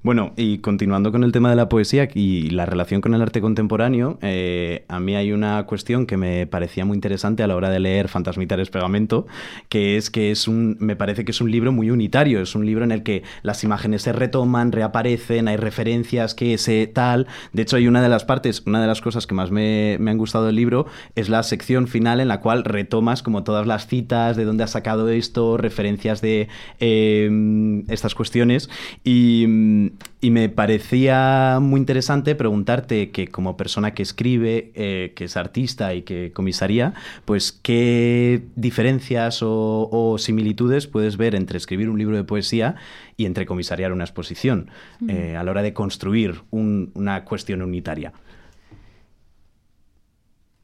Bueno, 0.06 0.34
y 0.36 0.58
continuando 0.58 1.10
con 1.10 1.24
el 1.24 1.32
tema 1.32 1.50
de 1.50 1.56
la 1.56 1.68
poesía 1.68 2.08
y 2.14 2.50
la 2.50 2.64
relación 2.64 3.00
con 3.00 3.12
el 3.14 3.22
arte 3.22 3.40
contemporáneo, 3.40 4.20
eh, 4.22 4.84
a 4.86 5.00
mí 5.00 5.16
hay 5.16 5.32
una 5.32 5.66
cuestión 5.66 6.06
que 6.06 6.16
me 6.16 6.46
parecía 6.46 6.84
muy 6.84 6.94
interesante 6.94 7.42
a 7.42 7.48
la 7.48 7.56
hora 7.56 7.70
de 7.70 7.80
leer 7.80 8.06
Fantasmitares 8.06 8.70
Pegamento, 8.70 9.26
que 9.68 9.96
es 9.96 10.08
que 10.08 10.30
es 10.30 10.46
un, 10.46 10.76
me 10.78 10.94
parece 10.94 11.24
que 11.24 11.32
es 11.32 11.40
un 11.40 11.50
libro 11.50 11.72
muy 11.72 11.90
unitario, 11.90 12.40
es 12.40 12.54
un 12.54 12.64
libro 12.64 12.84
en 12.84 12.92
el 12.92 13.02
que 13.02 13.24
las 13.42 13.64
imágenes 13.64 14.02
se 14.02 14.12
retoman, 14.12 14.70
reaparecen, 14.70 15.48
hay 15.48 15.56
referencias 15.56 16.36
que 16.36 16.56
se 16.56 16.86
tal. 16.86 17.26
De 17.52 17.62
hecho, 17.62 17.74
hay 17.74 17.88
una 17.88 18.00
de 18.00 18.08
las 18.08 18.24
partes, 18.24 18.62
una 18.64 18.80
de 18.80 18.86
las 18.86 19.00
cosas 19.00 19.26
que 19.26 19.34
más 19.34 19.50
me, 19.50 19.96
me 19.98 20.12
han 20.12 20.18
gustado 20.18 20.46
del 20.46 20.54
libro 20.54 20.86
es 21.16 21.28
la 21.28 21.42
sección 21.42 21.88
final 21.88 22.20
en 22.20 22.28
la 22.28 22.40
cual 22.40 22.62
retomas 22.62 23.24
como 23.24 23.42
todas 23.42 23.66
las 23.66 23.88
citas, 23.88 24.36
de 24.36 24.44
dónde 24.44 24.62
has 24.62 24.70
sacado 24.70 25.08
esto, 25.08 25.56
referencias 25.56 26.20
de 26.20 26.46
eh, 26.78 27.82
estas 27.88 28.14
cuestiones. 28.14 28.70
Y, 29.02 29.95
y 30.20 30.30
me 30.30 30.48
parecía 30.48 31.58
muy 31.60 31.78
interesante 31.80 32.34
preguntarte 32.34 33.10
que 33.10 33.28
como 33.28 33.56
persona 33.56 33.94
que 33.94 34.02
escribe, 34.02 34.72
eh, 34.74 35.12
que 35.14 35.24
es 35.24 35.36
artista 35.36 35.94
y 35.94 36.02
que 36.02 36.32
comisaría, 36.32 36.94
pues 37.24 37.52
qué 37.52 38.42
diferencias 38.56 39.42
o, 39.42 39.88
o 39.92 40.18
similitudes 40.18 40.86
puedes 40.86 41.16
ver 41.16 41.34
entre 41.34 41.58
escribir 41.58 41.88
un 41.90 41.98
libro 41.98 42.16
de 42.16 42.24
poesía 42.24 42.76
y 43.16 43.26
entre 43.26 43.46
comisariar 43.46 43.92
una 43.92 44.04
exposición 44.04 44.70
eh, 45.08 45.36
a 45.36 45.44
la 45.44 45.50
hora 45.50 45.62
de 45.62 45.72
construir 45.72 46.42
un- 46.50 46.90
una 46.94 47.24
cuestión 47.24 47.62
unitaria. 47.62 48.12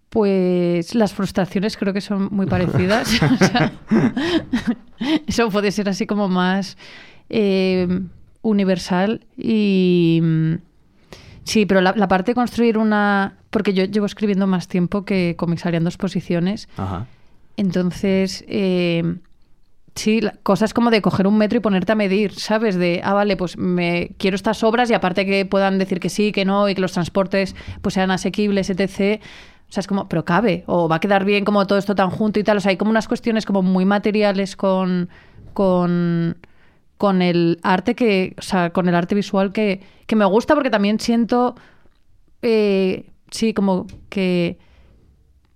Pues 0.08 0.94
las 0.94 1.14
frustraciones 1.14 1.76
creo 1.76 1.92
que 1.94 2.00
son 2.02 2.28
muy 2.30 2.46
parecidas. 2.46 3.08
O 3.22 3.36
sea, 3.38 3.72
eso 5.26 5.48
puede 5.50 5.72
ser 5.72 5.88
así 5.88 6.06
como 6.06 6.28
más 6.28 6.76
eh, 7.30 7.88
universal 8.42 9.24
y 9.36 10.20
mm, 10.22 10.52
sí, 11.44 11.66
pero 11.66 11.80
la, 11.80 11.94
la 11.96 12.08
parte 12.08 12.32
de 12.32 12.34
construir 12.34 12.78
una... 12.78 13.36
Porque 13.50 13.72
yo 13.74 13.84
llevo 13.84 14.06
escribiendo 14.06 14.46
más 14.46 14.68
tiempo 14.68 15.04
que 15.04 15.34
comisariando 15.36 15.88
exposiciones. 15.88 16.68
Ajá. 16.76 17.06
Entonces, 17.56 18.44
eh, 18.48 19.16
sí, 19.94 20.20
la- 20.22 20.34
cosas 20.42 20.72
como 20.72 20.90
de 20.90 21.02
coger 21.02 21.26
un 21.26 21.36
metro 21.36 21.58
y 21.58 21.60
ponerte 21.60 21.92
a 21.92 21.94
medir, 21.94 22.32
¿sabes? 22.32 22.76
De, 22.76 23.00
ah, 23.04 23.12
vale, 23.12 23.36
pues 23.36 23.58
me 23.58 24.12
quiero 24.18 24.34
estas 24.36 24.64
obras 24.64 24.90
y 24.90 24.94
aparte 24.94 25.26
que 25.26 25.44
puedan 25.44 25.78
decir 25.78 26.00
que 26.00 26.08
sí, 26.08 26.32
que 26.32 26.44
no 26.46 26.68
y 26.68 26.74
que 26.74 26.80
los 26.80 26.92
transportes 26.92 27.54
pues 27.82 27.94
sean 27.94 28.10
asequibles, 28.10 28.70
etc. 28.70 29.20
O 29.68 29.72
sea, 29.72 29.80
es 29.82 29.86
como, 29.86 30.08
pero 30.08 30.24
cabe, 30.24 30.64
o 30.66 30.88
va 30.88 30.96
a 30.96 31.00
quedar 31.00 31.24
bien 31.26 31.44
como 31.44 31.66
todo 31.66 31.78
esto 31.78 31.94
tan 31.94 32.08
junto 32.10 32.40
y 32.40 32.44
tal. 32.44 32.56
O 32.56 32.60
sea, 32.60 32.70
hay 32.70 32.76
como 32.78 32.90
unas 32.90 33.06
cuestiones 33.06 33.44
como 33.44 33.62
muy 33.62 33.84
materiales 33.84 34.56
con, 34.56 35.10
con, 35.52 36.38
con 37.02 37.20
el 37.20 37.58
arte 37.64 37.96
que, 37.96 38.36
o 38.38 38.42
sea, 38.42 38.70
con 38.70 38.88
el 38.88 38.94
arte 38.94 39.16
visual 39.16 39.50
que, 39.52 39.80
que 40.06 40.14
me 40.14 40.24
gusta 40.24 40.54
porque 40.54 40.70
también 40.70 41.00
siento, 41.00 41.56
eh, 42.42 43.10
sí, 43.28 43.52
como 43.54 43.88
que 44.08 44.56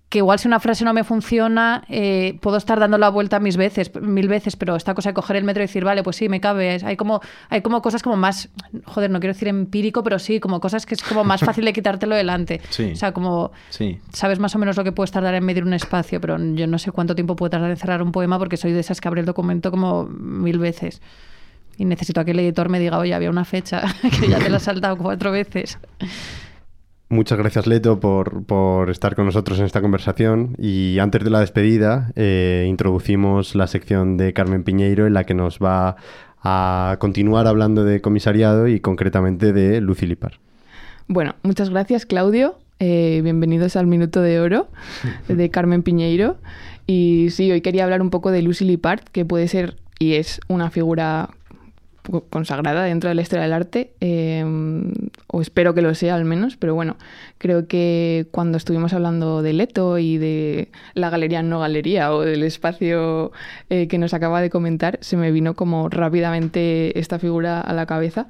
que 0.09 0.19
igual 0.19 0.39
si 0.39 0.47
una 0.47 0.61
frase 0.61 0.85
no 0.85 0.93
me 0.93 1.03
funciona, 1.03 1.83
eh, 1.89 2.37
puedo 2.41 2.55
estar 2.55 2.79
dando 2.79 2.97
la 2.97 3.09
vuelta 3.09 3.41
mis 3.41 3.57
veces, 3.57 3.91
mil 4.01 4.29
veces, 4.29 4.55
pero 4.55 4.77
esta 4.77 4.93
cosa 4.93 5.09
de 5.09 5.13
coger 5.13 5.35
el 5.35 5.43
metro 5.43 5.61
y 5.61 5.67
decir, 5.67 5.83
vale, 5.83 6.01
pues 6.01 6.15
sí, 6.15 6.29
me 6.29 6.39
cabe. 6.39 6.79
Hay 6.81 6.95
como, 6.95 7.19
hay 7.49 7.61
como 7.61 7.81
cosas 7.81 8.01
como 8.03 8.15
más, 8.15 8.47
joder, 8.85 9.09
no 9.11 9.19
quiero 9.19 9.33
decir 9.33 9.49
empírico, 9.49 10.03
pero 10.03 10.17
sí, 10.17 10.39
como 10.39 10.61
cosas 10.61 10.85
que 10.85 10.95
es 10.95 11.03
como 11.03 11.25
más 11.25 11.41
fácil 11.41 11.65
de 11.65 11.73
quitártelo 11.73 12.15
delante. 12.15 12.61
Sí. 12.69 12.91
O 12.93 12.95
sea, 12.95 13.11
como 13.13 13.51
Sí. 13.69 13.99
sabes 14.13 14.39
más 14.39 14.55
o 14.55 14.59
menos 14.59 14.77
lo 14.77 14.85
que 14.85 14.93
puedes 14.93 15.11
tardar 15.11 15.33
en 15.35 15.43
medir 15.43 15.63
un 15.65 15.73
espacio, 15.73 16.21
pero 16.21 16.37
yo 16.55 16.67
no 16.67 16.77
sé 16.77 16.91
cuánto 16.91 17.13
tiempo 17.13 17.35
puede 17.35 17.49
tardar 17.49 17.69
en 17.71 17.77
cerrar 17.77 18.01
un 18.01 18.13
poema 18.13 18.37
porque 18.39 18.55
soy 18.55 18.71
de 18.71 18.79
esas 18.79 19.01
que 19.01 19.09
abre 19.09 19.19
el 19.19 19.25
documento 19.25 19.71
como 19.71 20.05
mil 20.05 20.57
veces. 20.57 21.01
Y 21.77 21.85
necesito 21.85 22.19
a 22.19 22.25
que 22.25 22.31
el 22.31 22.39
editor 22.39 22.69
me 22.69 22.79
diga, 22.79 22.97
oye, 22.97 23.13
había 23.13 23.29
una 23.29 23.45
fecha 23.45 23.83
que 24.19 24.27
ya 24.27 24.39
te 24.39 24.49
la 24.49 24.57
has 24.57 24.63
saltado 24.63 24.97
cuatro 24.97 25.31
veces. 25.31 25.77
Muchas 27.09 27.37
gracias, 27.37 27.67
Leto, 27.67 28.01
por, 28.01 28.43
por 28.43 28.89
estar 28.89 29.15
con 29.15 29.25
nosotros 29.25 29.59
en 29.59 29.65
esta 29.65 29.81
conversación. 29.81 30.55
Y 30.57 30.99
antes 30.99 31.23
de 31.23 31.29
la 31.29 31.39
despedida, 31.39 32.11
eh, 32.15 32.65
introducimos 32.67 33.55
la 33.55 33.67
sección 33.67 34.17
de 34.17 34.33
Carmen 34.33 34.63
Piñeiro 34.63 35.07
en 35.07 35.13
la 35.13 35.23
que 35.23 35.33
nos 35.33 35.59
va 35.59 35.95
a 36.43 36.97
continuar 36.99 37.47
hablando 37.47 37.85
de 37.85 38.01
comisariado 38.01 38.67
y 38.67 38.81
concretamente 38.81 39.53
de 39.53 39.79
Lucy 39.79 40.05
Lipar. 40.05 40.39
Bueno, 41.07 41.35
muchas 41.43 41.69
gracias, 41.69 42.05
Claudio. 42.05 42.59
Eh, 42.79 43.21
bienvenidos 43.23 43.75
al 43.75 43.87
Minuto 43.87 44.21
de 44.21 44.39
Oro 44.41 44.67
de 45.29 45.49
Carmen 45.49 45.83
Piñeiro. 45.83 46.37
Y 46.85 47.29
sí, 47.31 47.49
hoy 47.51 47.61
quería 47.61 47.85
hablar 47.85 48.01
un 48.01 48.09
poco 48.09 48.31
de 48.31 48.41
Lucy 48.41 48.65
Lippard, 48.65 49.01
que 49.11 49.23
puede 49.23 49.47
ser 49.47 49.77
y 49.99 50.13
es 50.13 50.41
una 50.47 50.69
figura 50.69 51.29
consagrada 52.29 52.83
dentro 52.83 53.09
de 53.09 53.15
la 53.15 53.21
historia 53.21 53.43
del 53.43 53.53
arte, 53.53 53.91
eh, 53.99 54.43
o 55.27 55.41
espero 55.41 55.73
que 55.73 55.81
lo 55.81 55.93
sea 55.95 56.15
al 56.15 56.25
menos, 56.25 56.57
pero 56.57 56.73
bueno, 56.73 56.97
creo 57.37 57.67
que 57.67 58.27
cuando 58.31 58.57
estuvimos 58.57 58.93
hablando 58.93 59.41
de 59.41 59.53
Leto 59.53 59.97
y 59.97 60.17
de 60.17 60.69
la 60.93 61.09
galería 61.09 61.43
no 61.43 61.59
galería 61.59 62.13
o 62.13 62.21
del 62.21 62.43
espacio 62.43 63.31
eh, 63.69 63.87
que 63.87 63.97
nos 63.97 64.13
acaba 64.13 64.41
de 64.41 64.49
comentar, 64.49 64.97
se 65.01 65.17
me 65.17 65.31
vino 65.31 65.55
como 65.55 65.89
rápidamente 65.89 66.97
esta 66.99 67.19
figura 67.19 67.61
a 67.61 67.73
la 67.73 67.85
cabeza 67.85 68.27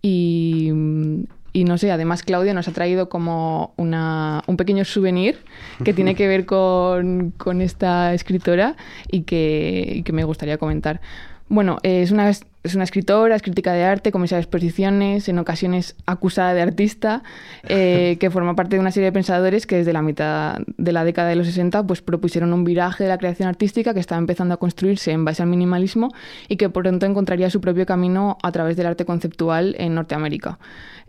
y, 0.00 0.70
no 0.72 1.76
sé, 1.76 1.90
además 1.90 2.22
Claudia 2.22 2.54
nos 2.54 2.68
ha 2.68 2.72
traído 2.72 3.08
como 3.08 3.74
una, 3.76 4.42
un 4.46 4.56
pequeño 4.56 4.84
souvenir 4.84 5.38
que 5.84 5.92
tiene 5.92 6.14
que 6.14 6.28
ver 6.28 6.46
con, 6.46 7.32
con 7.36 7.60
esta 7.60 8.14
escritora 8.14 8.76
y 9.10 9.22
que, 9.22 9.92
y 9.96 10.02
que 10.02 10.12
me 10.12 10.24
gustaría 10.24 10.56
comentar. 10.56 11.00
Bueno, 11.48 11.78
es, 11.82 12.10
una, 12.12 12.30
es 12.62 12.74
una 12.74 12.84
escritora, 12.84 13.36
es 13.36 13.42
crítica 13.42 13.72
de 13.72 13.84
arte, 13.84 14.12
comisaria 14.12 14.38
de 14.38 14.42
exposiciones, 14.42 15.28
en 15.28 15.38
ocasiones 15.38 15.96
acusada 16.06 16.54
de 16.54 16.62
artista, 16.62 17.22
eh, 17.68 18.16
que 18.20 18.30
forma 18.30 18.54
parte 18.54 18.76
de 18.76 18.80
una 18.80 18.90
serie 18.90 19.06
de 19.06 19.12
pensadores 19.12 19.66
que 19.66 19.76
desde 19.76 19.92
la 19.92 20.02
mitad 20.02 20.58
de 20.76 20.92
la 20.92 21.04
década 21.04 21.28
de 21.28 21.36
los 21.36 21.46
60 21.46 21.86
pues, 21.86 22.02
propusieron 22.02 22.52
un 22.52 22.64
viraje 22.64 23.04
de 23.04 23.10
la 23.10 23.18
creación 23.18 23.48
artística 23.48 23.94
que 23.94 24.00
estaba 24.00 24.18
empezando 24.18 24.54
a 24.54 24.56
construirse 24.56 25.12
en 25.12 25.24
base 25.24 25.42
al 25.42 25.48
minimalismo 25.48 26.08
y 26.48 26.56
que 26.56 26.68
pronto 26.68 27.06
encontraría 27.06 27.50
su 27.50 27.60
propio 27.60 27.86
camino 27.86 28.38
a 28.42 28.52
través 28.52 28.76
del 28.76 28.86
arte 28.86 29.04
conceptual 29.04 29.74
en 29.78 29.94
Norteamérica. 29.94 30.58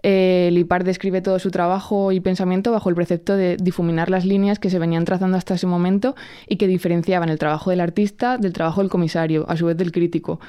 Eh, 0.01 0.49
Lipard 0.53 0.85
describe 0.85 1.21
todo 1.21 1.39
su 1.39 1.51
trabajo 1.51 2.13
y 2.13 2.21
pensamiento 2.21 2.71
bajo 2.71 2.87
el 2.87 2.95
precepto 2.95 3.35
de 3.35 3.57
difuminar 3.57 4.09
las 4.09 4.23
líneas 4.23 4.57
que 4.57 4.69
se 4.69 4.79
venían 4.79 5.03
trazando 5.03 5.35
hasta 5.35 5.55
ese 5.55 5.67
momento 5.67 6.15
y 6.47 6.55
que 6.55 6.67
diferenciaban 6.67 7.27
el 7.27 7.37
trabajo 7.37 7.69
del 7.69 7.81
artista 7.81 8.37
del 8.37 8.53
trabajo 8.53 8.81
del 8.81 8.89
comisario, 8.89 9.45
a 9.49 9.57
su 9.57 9.65
vez 9.65 9.75
del 9.75 9.91
crítico, 9.91 10.39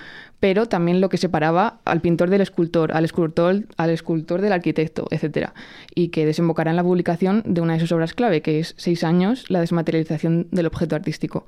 pero 0.40 0.66
también 0.66 1.00
lo 1.00 1.10
que 1.10 1.18
separaba 1.18 1.80
al 1.84 2.00
pintor 2.00 2.30
del 2.30 2.40
escultor, 2.40 2.92
al 2.92 3.04
escultor, 3.04 3.66
al 3.76 3.90
escultor 3.90 4.40
del 4.40 4.52
arquitecto, 4.52 5.06
etc. 5.10 5.50
Y 5.94 6.08
que 6.08 6.26
desembocará 6.26 6.70
en 6.70 6.76
la 6.76 6.82
publicación 6.82 7.42
de 7.46 7.60
una 7.60 7.74
de 7.74 7.80
sus 7.80 7.92
obras 7.92 8.14
clave, 8.14 8.40
que 8.40 8.58
es 8.58 8.74
Seis 8.76 9.04
años, 9.04 9.44
la 9.50 9.60
desmaterialización 9.60 10.48
del 10.50 10.66
objeto 10.66 10.96
artístico. 10.96 11.46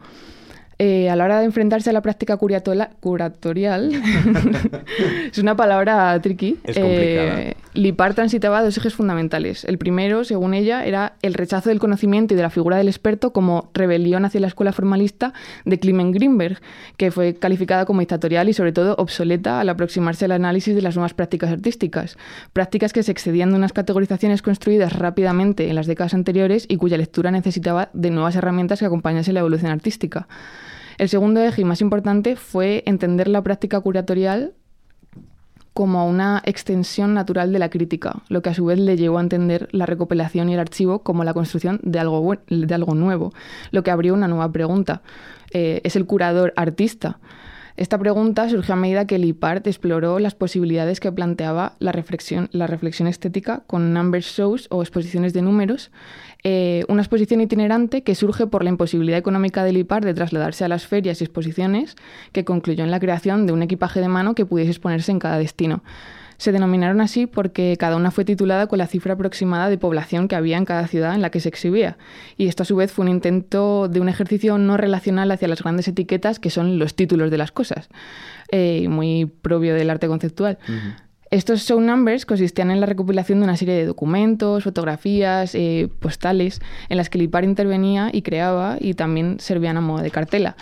Eh, 0.84 1.08
a 1.08 1.14
la 1.14 1.26
hora 1.26 1.38
de 1.38 1.44
enfrentarse 1.44 1.90
a 1.90 1.92
la 1.92 2.00
práctica 2.00 2.36
curatorial, 2.38 3.92
es 5.30 5.38
una 5.38 5.54
palabra 5.54 6.20
tricky. 6.20 6.58
Es. 6.64 6.76
Eh, 6.76 7.54
Lipar 7.74 8.14
transitaba 8.14 8.64
dos 8.64 8.76
ejes 8.78 8.92
fundamentales. 8.92 9.64
El 9.64 9.78
primero, 9.78 10.24
según 10.24 10.54
ella, 10.54 10.84
era 10.84 11.14
el 11.22 11.34
rechazo 11.34 11.68
del 11.68 11.78
conocimiento 11.78 12.34
y 12.34 12.36
de 12.36 12.42
la 12.42 12.50
figura 12.50 12.78
del 12.78 12.88
experto 12.88 13.32
como 13.32 13.70
rebelión 13.74 14.24
hacia 14.24 14.40
la 14.40 14.48
escuela 14.48 14.72
formalista 14.72 15.32
de 15.64 15.78
Clement 15.78 16.12
Greenberg, 16.12 16.60
que 16.96 17.12
fue 17.12 17.34
calificada 17.34 17.84
como 17.84 18.00
dictatorial 18.00 18.48
y 18.48 18.52
sobre 18.52 18.72
todo 18.72 18.96
obsoleta 18.98 19.60
al 19.60 19.68
aproximarse 19.68 20.24
al 20.24 20.32
análisis 20.32 20.74
de 20.74 20.82
las 20.82 20.96
nuevas 20.96 21.14
prácticas 21.14 21.52
artísticas. 21.52 22.18
Prácticas 22.52 22.92
que 22.92 23.04
se 23.04 23.12
excedían 23.12 23.50
de 23.50 23.56
unas 23.56 23.72
categorizaciones 23.72 24.42
construidas 24.42 24.94
rápidamente 24.94 25.70
en 25.70 25.76
las 25.76 25.86
décadas 25.86 26.12
anteriores 26.12 26.66
y 26.68 26.76
cuya 26.76 26.96
lectura 26.96 27.30
necesitaba 27.30 27.88
de 27.92 28.10
nuevas 28.10 28.34
herramientas 28.34 28.80
que 28.80 28.86
acompañasen 28.86 29.34
la 29.34 29.40
evolución 29.40 29.70
artística. 29.70 30.26
El 30.98 31.08
segundo 31.08 31.40
eje 31.40 31.64
más 31.64 31.80
importante 31.80 32.36
fue 32.36 32.82
entender 32.86 33.28
la 33.28 33.42
práctica 33.42 33.80
curatorial 33.80 34.54
como 35.74 36.06
una 36.06 36.42
extensión 36.44 37.14
natural 37.14 37.52
de 37.52 37.58
la 37.58 37.70
crítica, 37.70 38.22
lo 38.28 38.42
que 38.42 38.50
a 38.50 38.54
su 38.54 38.66
vez 38.66 38.78
le 38.78 38.96
llevó 38.96 39.18
a 39.18 39.22
entender 39.22 39.68
la 39.72 39.86
recopilación 39.86 40.48
y 40.50 40.54
el 40.54 40.60
archivo 40.60 41.02
como 41.02 41.24
la 41.24 41.32
construcción 41.32 41.80
de 41.82 41.98
algo, 41.98 42.36
de 42.48 42.74
algo 42.74 42.94
nuevo, 42.94 43.32
lo 43.70 43.82
que 43.82 43.90
abrió 43.90 44.12
una 44.12 44.28
nueva 44.28 44.52
pregunta. 44.52 45.02
Eh, 45.52 45.80
¿Es 45.84 45.96
el 45.96 46.06
curador 46.06 46.52
artista? 46.56 47.18
Esta 47.76 47.96
pregunta 47.98 48.50
surgió 48.50 48.74
a 48.74 48.76
medida 48.76 49.06
que 49.06 49.18
Lipart 49.18 49.66
exploró 49.66 50.18
las 50.18 50.34
posibilidades 50.34 51.00
que 51.00 51.10
planteaba 51.10 51.74
la 51.78 51.90
reflexión, 51.90 52.50
la 52.52 52.66
reflexión 52.66 53.08
estética 53.08 53.62
con 53.66 53.94
number 53.94 54.20
shows 54.20 54.66
o 54.70 54.82
exposiciones 54.82 55.32
de 55.32 55.40
números, 55.40 55.90
eh, 56.44 56.84
una 56.88 57.02
exposición 57.02 57.40
itinerante 57.40 58.02
que 58.02 58.14
surge 58.14 58.46
por 58.48 58.64
la 58.64 58.70
imposibilidad 58.70 59.18
económica 59.18 59.62
de 59.62 59.72
Lipart 59.72 60.04
de 60.04 60.14
trasladarse 60.14 60.64
a 60.64 60.68
las 60.68 60.86
ferias 60.86 61.20
y 61.20 61.24
exposiciones, 61.24 61.96
que 62.32 62.44
concluyó 62.44 62.82
en 62.82 62.90
la 62.90 62.98
creación 62.98 63.46
de 63.46 63.52
un 63.52 63.62
equipaje 63.62 64.00
de 64.00 64.08
mano 64.08 64.34
que 64.34 64.44
pudiese 64.44 64.72
exponerse 64.72 65.12
en 65.12 65.20
cada 65.20 65.38
destino. 65.38 65.82
Se 66.38 66.50
denominaron 66.50 67.00
así 67.00 67.26
porque 67.26 67.76
cada 67.78 67.94
una 67.94 68.10
fue 68.10 68.24
titulada 68.24 68.66
con 68.66 68.78
la 68.78 68.88
cifra 68.88 69.14
aproximada 69.14 69.68
de 69.68 69.78
población 69.78 70.26
que 70.26 70.34
había 70.34 70.56
en 70.56 70.64
cada 70.64 70.88
ciudad 70.88 71.14
en 71.14 71.22
la 71.22 71.30
que 71.30 71.38
se 71.38 71.48
exhibía. 71.48 71.98
Y 72.36 72.48
esto 72.48 72.64
a 72.64 72.66
su 72.66 72.74
vez 72.74 72.90
fue 72.90 73.04
un 73.04 73.12
intento 73.12 73.86
de 73.86 74.00
un 74.00 74.08
ejercicio 74.08 74.58
no 74.58 74.76
relacional 74.76 75.30
hacia 75.30 75.46
las 75.46 75.62
grandes 75.62 75.86
etiquetas 75.86 76.40
que 76.40 76.50
son 76.50 76.80
los 76.80 76.96
títulos 76.96 77.30
de 77.30 77.38
las 77.38 77.52
cosas, 77.52 77.88
eh, 78.50 78.88
muy 78.88 79.26
propio 79.26 79.74
del 79.74 79.88
arte 79.90 80.08
conceptual. 80.08 80.58
Estos 81.32 81.62
show 81.62 81.80
numbers 81.80 82.26
consistían 82.26 82.70
en 82.70 82.78
la 82.78 82.84
recopilación 82.84 83.40
de 83.40 83.44
una 83.44 83.56
serie 83.56 83.74
de 83.74 83.86
documentos, 83.86 84.64
fotografías, 84.64 85.54
eh, 85.54 85.88
postales, 85.98 86.60
en 86.90 86.98
las 86.98 87.08
que 87.08 87.16
Lipar 87.16 87.44
intervenía 87.44 88.10
y 88.12 88.20
creaba 88.20 88.76
y 88.78 88.92
también 88.92 89.40
servían 89.40 89.78
a 89.78 89.80
modo 89.80 90.02
de 90.02 90.10
cartela 90.10 90.56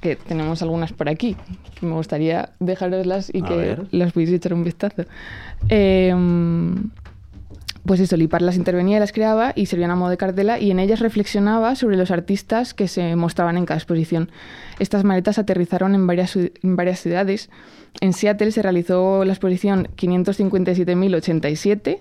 que 0.00 0.14
tenemos 0.14 0.62
algunas 0.62 0.92
por 0.92 1.08
aquí, 1.08 1.34
que 1.74 1.86
me 1.86 1.94
gustaría 1.94 2.50
dejaroslas 2.60 3.28
y 3.34 3.42
que 3.42 3.76
las 3.90 4.12
podéis 4.12 4.30
echar 4.30 4.54
un 4.54 4.62
vistazo. 4.62 5.02
Em, 5.68 6.90
pues 7.84 7.98
eso, 7.98 8.16
Lipar 8.16 8.42
las 8.42 8.56
intervenía 8.56 8.98
y 8.98 9.00
las 9.00 9.12
creaba 9.12 9.52
y 9.56 9.66
servían 9.66 9.90
a 9.90 9.96
modo 9.96 10.10
de 10.10 10.16
cartela 10.16 10.60
y 10.60 10.70
en 10.70 10.78
ellas 10.78 11.00
reflexionaba 11.00 11.74
sobre 11.74 11.96
los 11.96 12.12
artistas 12.12 12.72
que 12.72 12.86
se 12.86 13.16
mostraban 13.16 13.56
en 13.56 13.66
cada 13.66 13.78
exposición. 13.78 14.30
Estas 14.78 15.02
maletas 15.02 15.38
aterrizaron 15.38 15.96
en 15.96 16.06
varias, 16.06 16.36
en 16.36 16.76
varias 16.76 17.00
ciudades. 17.00 17.50
En 18.00 18.12
Seattle 18.12 18.50
se 18.50 18.62
realizó 18.62 19.24
la 19.24 19.32
exposición 19.32 19.86
557.087, 19.96 22.00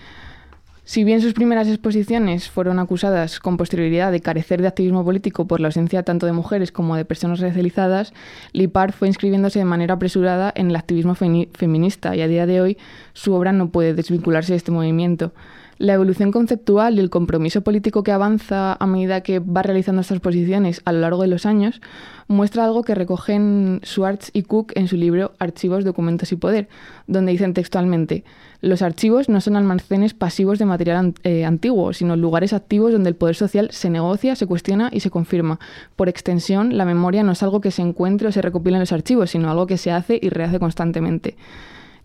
si 0.87 1.03
bien 1.03 1.19
sus 1.19 1.33
primeras 1.33 1.67
exposiciones 1.67 2.49
fueron 2.49 2.79
acusadas 2.79 3.41
con 3.41 3.57
posterioridad 3.57 4.09
de 4.09 4.21
carecer 4.21 4.61
de 4.61 4.69
activismo 4.69 5.03
político 5.03 5.45
por 5.45 5.59
la 5.59 5.67
ausencia 5.67 6.03
tanto 6.03 6.25
de 6.25 6.31
mujeres 6.31 6.71
como 6.71 6.95
de 6.95 7.03
personas 7.03 7.41
racializadas, 7.41 8.13
Lipar 8.53 8.93
fue 8.93 9.09
inscribiéndose 9.09 9.59
de 9.59 9.65
manera 9.65 9.95
apresurada 9.95 10.53
en 10.55 10.69
el 10.69 10.77
activismo 10.77 11.13
feminista 11.13 12.15
y 12.15 12.21
a 12.21 12.29
día 12.29 12.45
de 12.45 12.61
hoy 12.61 12.77
su 13.11 13.33
obra 13.33 13.51
no 13.51 13.69
puede 13.69 13.93
desvincularse 13.93 14.53
de 14.53 14.57
este 14.57 14.71
movimiento. 14.71 15.33
La 15.77 15.93
evolución 15.93 16.31
conceptual 16.31 16.95
y 16.95 16.99
el 16.99 17.11
compromiso 17.11 17.61
político 17.61 18.01
que 18.01 18.11
avanza 18.11 18.73
a 18.73 18.87
medida 18.87 19.21
que 19.21 19.39
va 19.39 19.61
realizando 19.61 20.01
estas 20.01 20.19
posiciones 20.19 20.81
a 20.85 20.91
lo 20.91 21.01
largo 21.01 21.21
de 21.21 21.27
los 21.27 21.45
años 21.45 21.81
muestra 22.27 22.65
algo 22.65 22.83
que 22.83 22.95
recogen 22.95 23.79
Schwartz 23.85 24.31
y 24.33 24.43
Cook 24.43 24.71
en 24.75 24.87
su 24.87 24.97
libro 24.97 25.33
Archivos, 25.37 25.85
Documentos 25.85 26.31
y 26.31 26.35
Poder, 26.35 26.67
donde 27.05 27.31
dicen 27.31 27.53
textualmente, 27.53 28.23
los 28.59 28.81
archivos 28.81 29.29
no 29.29 29.39
son 29.39 29.55
almacenes 29.55 30.15
pasivos 30.15 30.57
de 30.57 30.65
material 30.65 31.13
eh, 31.23 31.45
antiguo, 31.45 31.93
sino 31.93 32.15
lugares 32.15 32.53
activos 32.53 32.91
donde 32.91 33.09
el 33.09 33.15
poder 33.15 33.35
social 33.35 33.69
se 33.71 33.91
negocia, 33.91 34.35
se 34.35 34.47
cuestiona 34.47 34.89
y 34.91 35.01
se 35.01 35.11
confirma. 35.11 35.59
Por 35.95 36.09
extensión, 36.09 36.75
la 36.75 36.85
memoria 36.85 37.21
no 37.21 37.33
es 37.33 37.43
algo 37.43 37.61
que 37.61 37.69
se 37.69 37.83
encuentre 37.83 38.27
o 38.27 38.31
se 38.31 38.41
recopila 38.41 38.77
en 38.77 38.81
los 38.81 38.91
archivos, 38.91 39.29
sino 39.29 39.51
algo 39.51 39.67
que 39.67 39.77
se 39.77 39.91
hace 39.91 40.19
y 40.19 40.29
rehace 40.29 40.59
constantemente. 40.59 41.35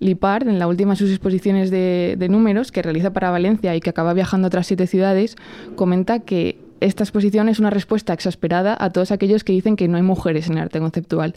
Lipard, 0.03 0.49
en 0.49 0.59
la 0.59 0.67
última 0.67 0.93
de 0.93 0.97
sus 0.97 1.11
exposiciones 1.11 1.71
de, 1.71 2.27
números 2.29 2.73
que 2.73 2.83
realiza 2.83 3.13
para 3.13 3.31
Valencia 3.31 3.75
y 3.77 3.81
que 3.81 3.91
acaba 3.91 4.13
viajando 4.13 4.47
a 4.47 4.49
otras 4.49 4.67
siete 4.67 4.87
ciudades, 4.87 5.37
comenta 5.77 6.21
que 6.21 6.59
esta 6.81 7.05
exposición 7.05 7.49
es 7.49 7.61
una 7.61 7.71
respuesta 7.71 8.13
exasperada 8.13 8.77
a 8.79 8.91
todos 8.91 9.13
aquellos 9.13 9.45
que 9.45 9.53
dicen 9.53 9.77
que 9.77 9.89
no 9.89 9.97
hay 9.97 10.03
mujeres 10.03 10.49
en 10.49 10.55
el 10.55 10.65
arte 10.65 10.81
conceptual. 10.81 11.35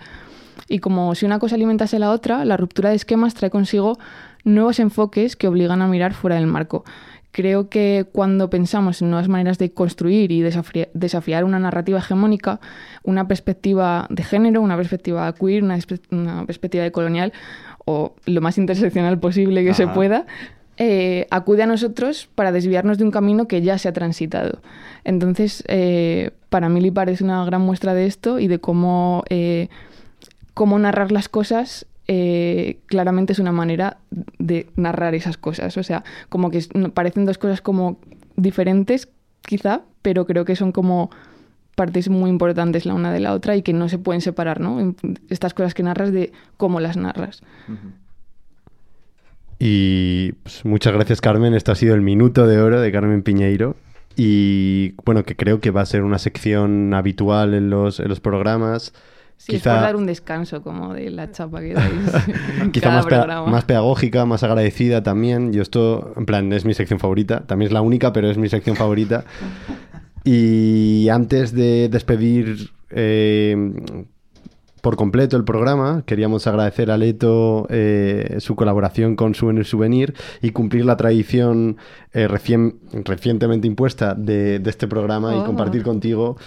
Y 0.68 0.80
como 0.80 1.13
si 1.13 1.26
una 1.26 1.38
cosa 1.38 1.55
alimentase 1.55 1.99
la 1.99 2.11
otra, 2.11 2.43
la 2.45 2.57
ruptura 2.57 2.89
de 2.89 2.95
esquemas 2.95 3.36
trae 3.36 3.51
consigo 3.51 3.97
nuevos 4.43 4.80
enfoques 4.80 5.36
que 5.36 5.47
obligan 5.47 5.82
a 5.82 5.88
mirar 5.88 6.13
fuera 6.13 6.38
del 6.38 6.47
marco. 6.47 6.84
Creo 7.32 7.68
que 7.68 8.07
cuando 8.13 8.49
pensamos 8.49 9.01
en 9.01 9.09
nuevas 9.09 9.28
maneras 9.28 9.57
de 9.57 9.70
construir 9.74 10.32
y 10.32 10.41
desafiar 10.41 11.43
una 11.43 11.59
narrativa 11.59 11.99
hegemónica, 11.99 12.61
una 13.03 13.28
perspectiva 13.28 14.07
de 14.09 14.24
género, 14.24 14.61
una 14.61 14.78
perspectiva 14.78 15.34
queer, 15.34 15.61
una, 15.61 15.78
una 16.11 16.45
perspectiva 16.45 16.86
de 16.86 16.93
colonial, 16.93 17.34
o 17.86 18.15
lo 18.25 18.41
más 18.41 18.57
interseccional 18.57 19.19
posible 19.19 19.63
que 19.63 19.73
se 19.73 19.88
pueda, 19.88 20.25
eh, 20.77 21.27
acude 21.29 21.63
a 21.63 21.67
nosotros 21.67 22.27
para 22.36 22.51
desviarnos 22.51 22.97
de 22.97 23.05
un 23.05 23.11
camino 23.11 23.47
que 23.47 23.61
ya 23.61 23.77
se 23.77 23.88
ha 23.88 23.93
transitado. 23.93 24.59
Entonces, 25.05 25.63
eh, 25.67 26.31
para 26.49 26.67
mí 26.67 26.81
Lipar 26.81 27.09
es 27.09 27.21
una 27.21 27.45
gran 27.45 27.61
muestra 27.61 27.93
de 27.93 28.05
esto 28.05 28.39
y 28.39 28.47
de 28.47 28.59
cómo, 28.59 29.23
eh, 29.29 29.69
cómo 30.53 30.77
narrar 30.77 31.11
las 31.11 31.29
cosas 31.29 31.86
claramente 32.86 33.33
es 33.33 33.39
una 33.39 33.51
manera 33.51 33.97
de 34.38 34.67
narrar 34.75 35.15
esas 35.15 35.38
cosas. 35.38 35.75
O 35.77 35.81
sea, 35.81 36.03
como 36.29 36.51
que 36.51 36.59
parecen 36.93 37.25
dos 37.25 37.39
cosas 37.39 37.61
como 37.61 37.97
diferentes, 38.36 39.09
quizá, 39.41 39.81
pero 40.03 40.27
creo 40.27 40.45
que 40.45 40.55
son 40.55 40.71
como 40.71 41.09
partes 41.76 42.09
muy 42.09 42.30
importantes 42.30 42.86
la 42.86 42.93
una 42.93 43.11
de 43.11 43.19
la 43.19 43.34
otra 43.34 43.55
y 43.55 43.61
que 43.61 43.73
no 43.73 43.89
se 43.89 43.99
pueden 43.99 44.21
separar, 44.21 44.59
¿no? 44.59 44.95
Estas 45.30 45.53
cosas 45.53 45.73
que 45.73 45.84
narras 45.84 46.11
de 46.11 46.32
cómo 46.57 46.80
las 46.80 46.97
narras. 46.97 47.43
Y 49.59 50.32
pues, 50.43 50.65
muchas 50.65 50.93
gracias, 50.93 51.21
Carmen. 51.21 51.53
Esto 51.53 51.71
ha 51.71 51.76
sido 51.76 51.95
el 51.95 52.01
minuto 52.01 52.47
de 52.47 52.59
oro 52.59 52.82
de 52.82 52.91
Carmen 52.91 53.21
Piñeiro. 53.23 53.76
Y 54.15 54.93
bueno, 55.03 55.23
que 55.23 55.36
creo 55.36 55.59
que 55.59 55.71
va 55.71 55.82
a 55.82 55.86
ser 55.86 56.03
una 56.03 56.19
sección 56.19 56.93
habitual 56.93 57.53
en 57.53 57.69
los, 57.69 57.99
en 57.99 58.07
los 58.07 58.21
programas. 58.21 58.93
Sí, 59.38 59.53
Quizá... 59.53 59.71
es 59.71 59.76
por 59.76 59.84
dar 59.84 59.95
un 59.97 60.05
descanso 60.05 60.61
como 60.61 60.93
de 60.93 61.09
la 61.09 61.30
chapa 61.32 61.59
que 61.59 61.73
dais. 61.73 61.91
Quizá 62.71 62.89
más, 62.91 63.05
más, 63.47 63.65
pedagógica, 63.65 64.26
más 64.26 64.43
agradecida 64.43 65.03
también. 65.03 65.51
Yo 65.51 65.61
esto, 65.61 66.13
en 66.15 66.26
plan, 66.26 66.53
es 66.53 66.63
mi 66.63 66.73
sección 66.73 66.99
favorita. 66.99 67.41
También 67.41 67.67
es 67.67 67.73
la 67.73 67.82
única, 67.82 68.13
pero 68.13 68.30
es 68.30 68.38
mi 68.38 68.47
sección 68.47 68.78
favorita. 68.78 69.26
Y 70.26 71.07
antes 71.09 71.53
de 71.53 71.88
despedir 71.88 72.71
eh, 72.89 73.55
por 74.82 74.95
completo 74.95 75.38
el 75.38 75.43
programa, 75.43 76.01
queríamos 76.07 76.47
agradecer 76.47 76.89
a 76.89 76.97
Leto 76.97 77.67
eh, 77.69 78.38
su 78.39 78.55
colaboración 78.55 79.15
con 79.15 79.36
Souvenir 79.36 80.15
y 80.41 80.49
cumplir 80.49 80.84
la 80.84 80.97
tradición 80.97 81.78
eh, 82.11 82.28
recientemente 82.28 83.67
impuesta 83.67 84.15
de, 84.15 84.59
este 84.65 84.88
programa 84.88 85.36
y 85.36 85.38
oh. 85.38 85.45
compartir 85.45 85.84
contigo 85.84 86.38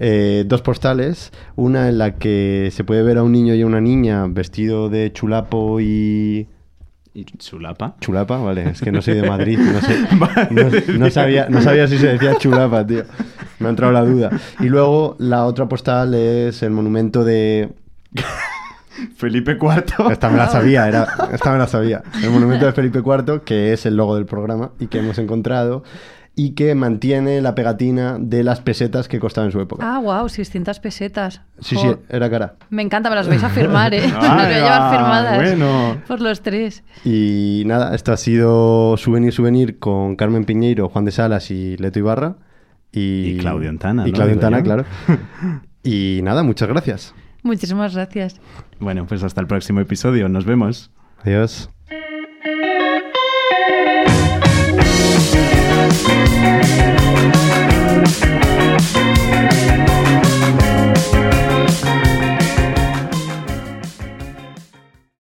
dos 0.00 0.62
postales. 0.62 1.30
Una 1.54 1.88
en 1.88 1.98
la 1.98 2.16
que 2.16 2.70
se 2.72 2.82
puede 2.82 3.04
ver 3.04 3.18
a 3.18 3.22
un 3.22 3.30
niño 3.30 3.54
y 3.54 3.62
a 3.62 3.66
una 3.66 3.80
niña 3.80 4.26
vestido 4.26 4.88
de 4.88 5.12
chulapo 5.12 5.80
y 5.80 6.48
chulapa? 7.38 7.96
Chulapa, 8.00 8.38
vale, 8.38 8.70
es 8.70 8.80
que 8.80 8.92
no 8.92 9.02
soy 9.02 9.14
de 9.14 9.28
Madrid, 9.28 9.58
no, 10.98 11.10
sabía, 11.10 11.48
no 11.48 11.60
sabía 11.60 11.86
si 11.86 11.98
se 11.98 12.08
decía 12.08 12.36
chulapa, 12.36 12.86
tío. 12.86 13.04
Me 13.58 13.66
ha 13.66 13.70
entrado 13.70 13.92
la 13.92 14.02
duda. 14.02 14.30
Y 14.60 14.68
luego 14.68 15.16
la 15.18 15.44
otra 15.44 15.68
postal 15.68 16.14
es 16.14 16.62
el 16.62 16.70
monumento 16.70 17.24
de... 17.24 17.72
Felipe 19.16 19.52
IV. 19.52 20.10
Esta 20.10 20.28
me 20.28 20.38
la 20.38 20.48
sabía, 20.48 20.88
era, 20.88 21.06
esta 21.32 21.52
me 21.52 21.58
la 21.58 21.68
sabía. 21.68 22.02
El 22.22 22.30
monumento 22.30 22.66
de 22.66 22.72
Felipe 22.72 22.98
IV, 22.98 23.42
que 23.44 23.72
es 23.72 23.86
el 23.86 23.96
logo 23.96 24.16
del 24.16 24.26
programa 24.26 24.72
y 24.80 24.88
que 24.88 24.98
hemos 24.98 25.18
encontrado 25.18 25.84
y 26.38 26.50
que 26.52 26.76
mantiene 26.76 27.40
la 27.40 27.56
pegatina 27.56 28.16
de 28.20 28.44
las 28.44 28.60
pesetas 28.60 29.08
que 29.08 29.18
costaban 29.18 29.48
en 29.48 29.52
su 29.52 29.60
época. 29.60 29.84
Ah, 29.84 29.98
wow, 29.98 30.28
600 30.28 30.78
pesetas. 30.78 31.40
Sí, 31.58 31.74
sí, 31.74 31.88
era 32.08 32.30
cara. 32.30 32.54
Me 32.70 32.80
encanta, 32.82 33.10
me 33.10 33.16
las 33.16 33.26
vais 33.26 33.42
a 33.42 33.48
firmar, 33.48 33.92
¿eh? 33.92 34.02
me 34.06 34.12
las 34.12 34.46
voy 34.46 34.54
a 34.54 34.58
llevar 34.60 34.90
firmadas 34.92 35.36
bueno. 35.36 36.00
por 36.06 36.20
los 36.20 36.40
tres. 36.40 36.84
Y 37.04 37.64
nada, 37.66 37.92
esto 37.92 38.12
ha 38.12 38.16
sido 38.16 38.96
Souvenir 38.98 39.32
Souvenir 39.32 39.80
con 39.80 40.14
Carmen 40.14 40.44
Piñeiro, 40.44 40.88
Juan 40.88 41.06
de 41.06 41.10
Salas 41.10 41.50
y 41.50 41.76
Leto 41.76 41.98
Ibarra. 41.98 42.36
Y, 42.92 43.38
Claudio 43.38 43.68
Antana. 43.68 44.06
Y 44.06 44.12
Claudio 44.12 44.34
Antana, 44.34 44.62
claro. 44.62 44.84
y 45.82 46.20
nada, 46.22 46.44
muchas 46.44 46.68
gracias. 46.68 47.16
Muchísimas 47.42 47.96
gracias. 47.96 48.40
Bueno, 48.78 49.08
pues 49.08 49.24
hasta 49.24 49.40
el 49.40 49.48
próximo 49.48 49.80
episodio. 49.80 50.28
Nos 50.28 50.44
vemos. 50.44 50.92
Adiós. 51.24 51.68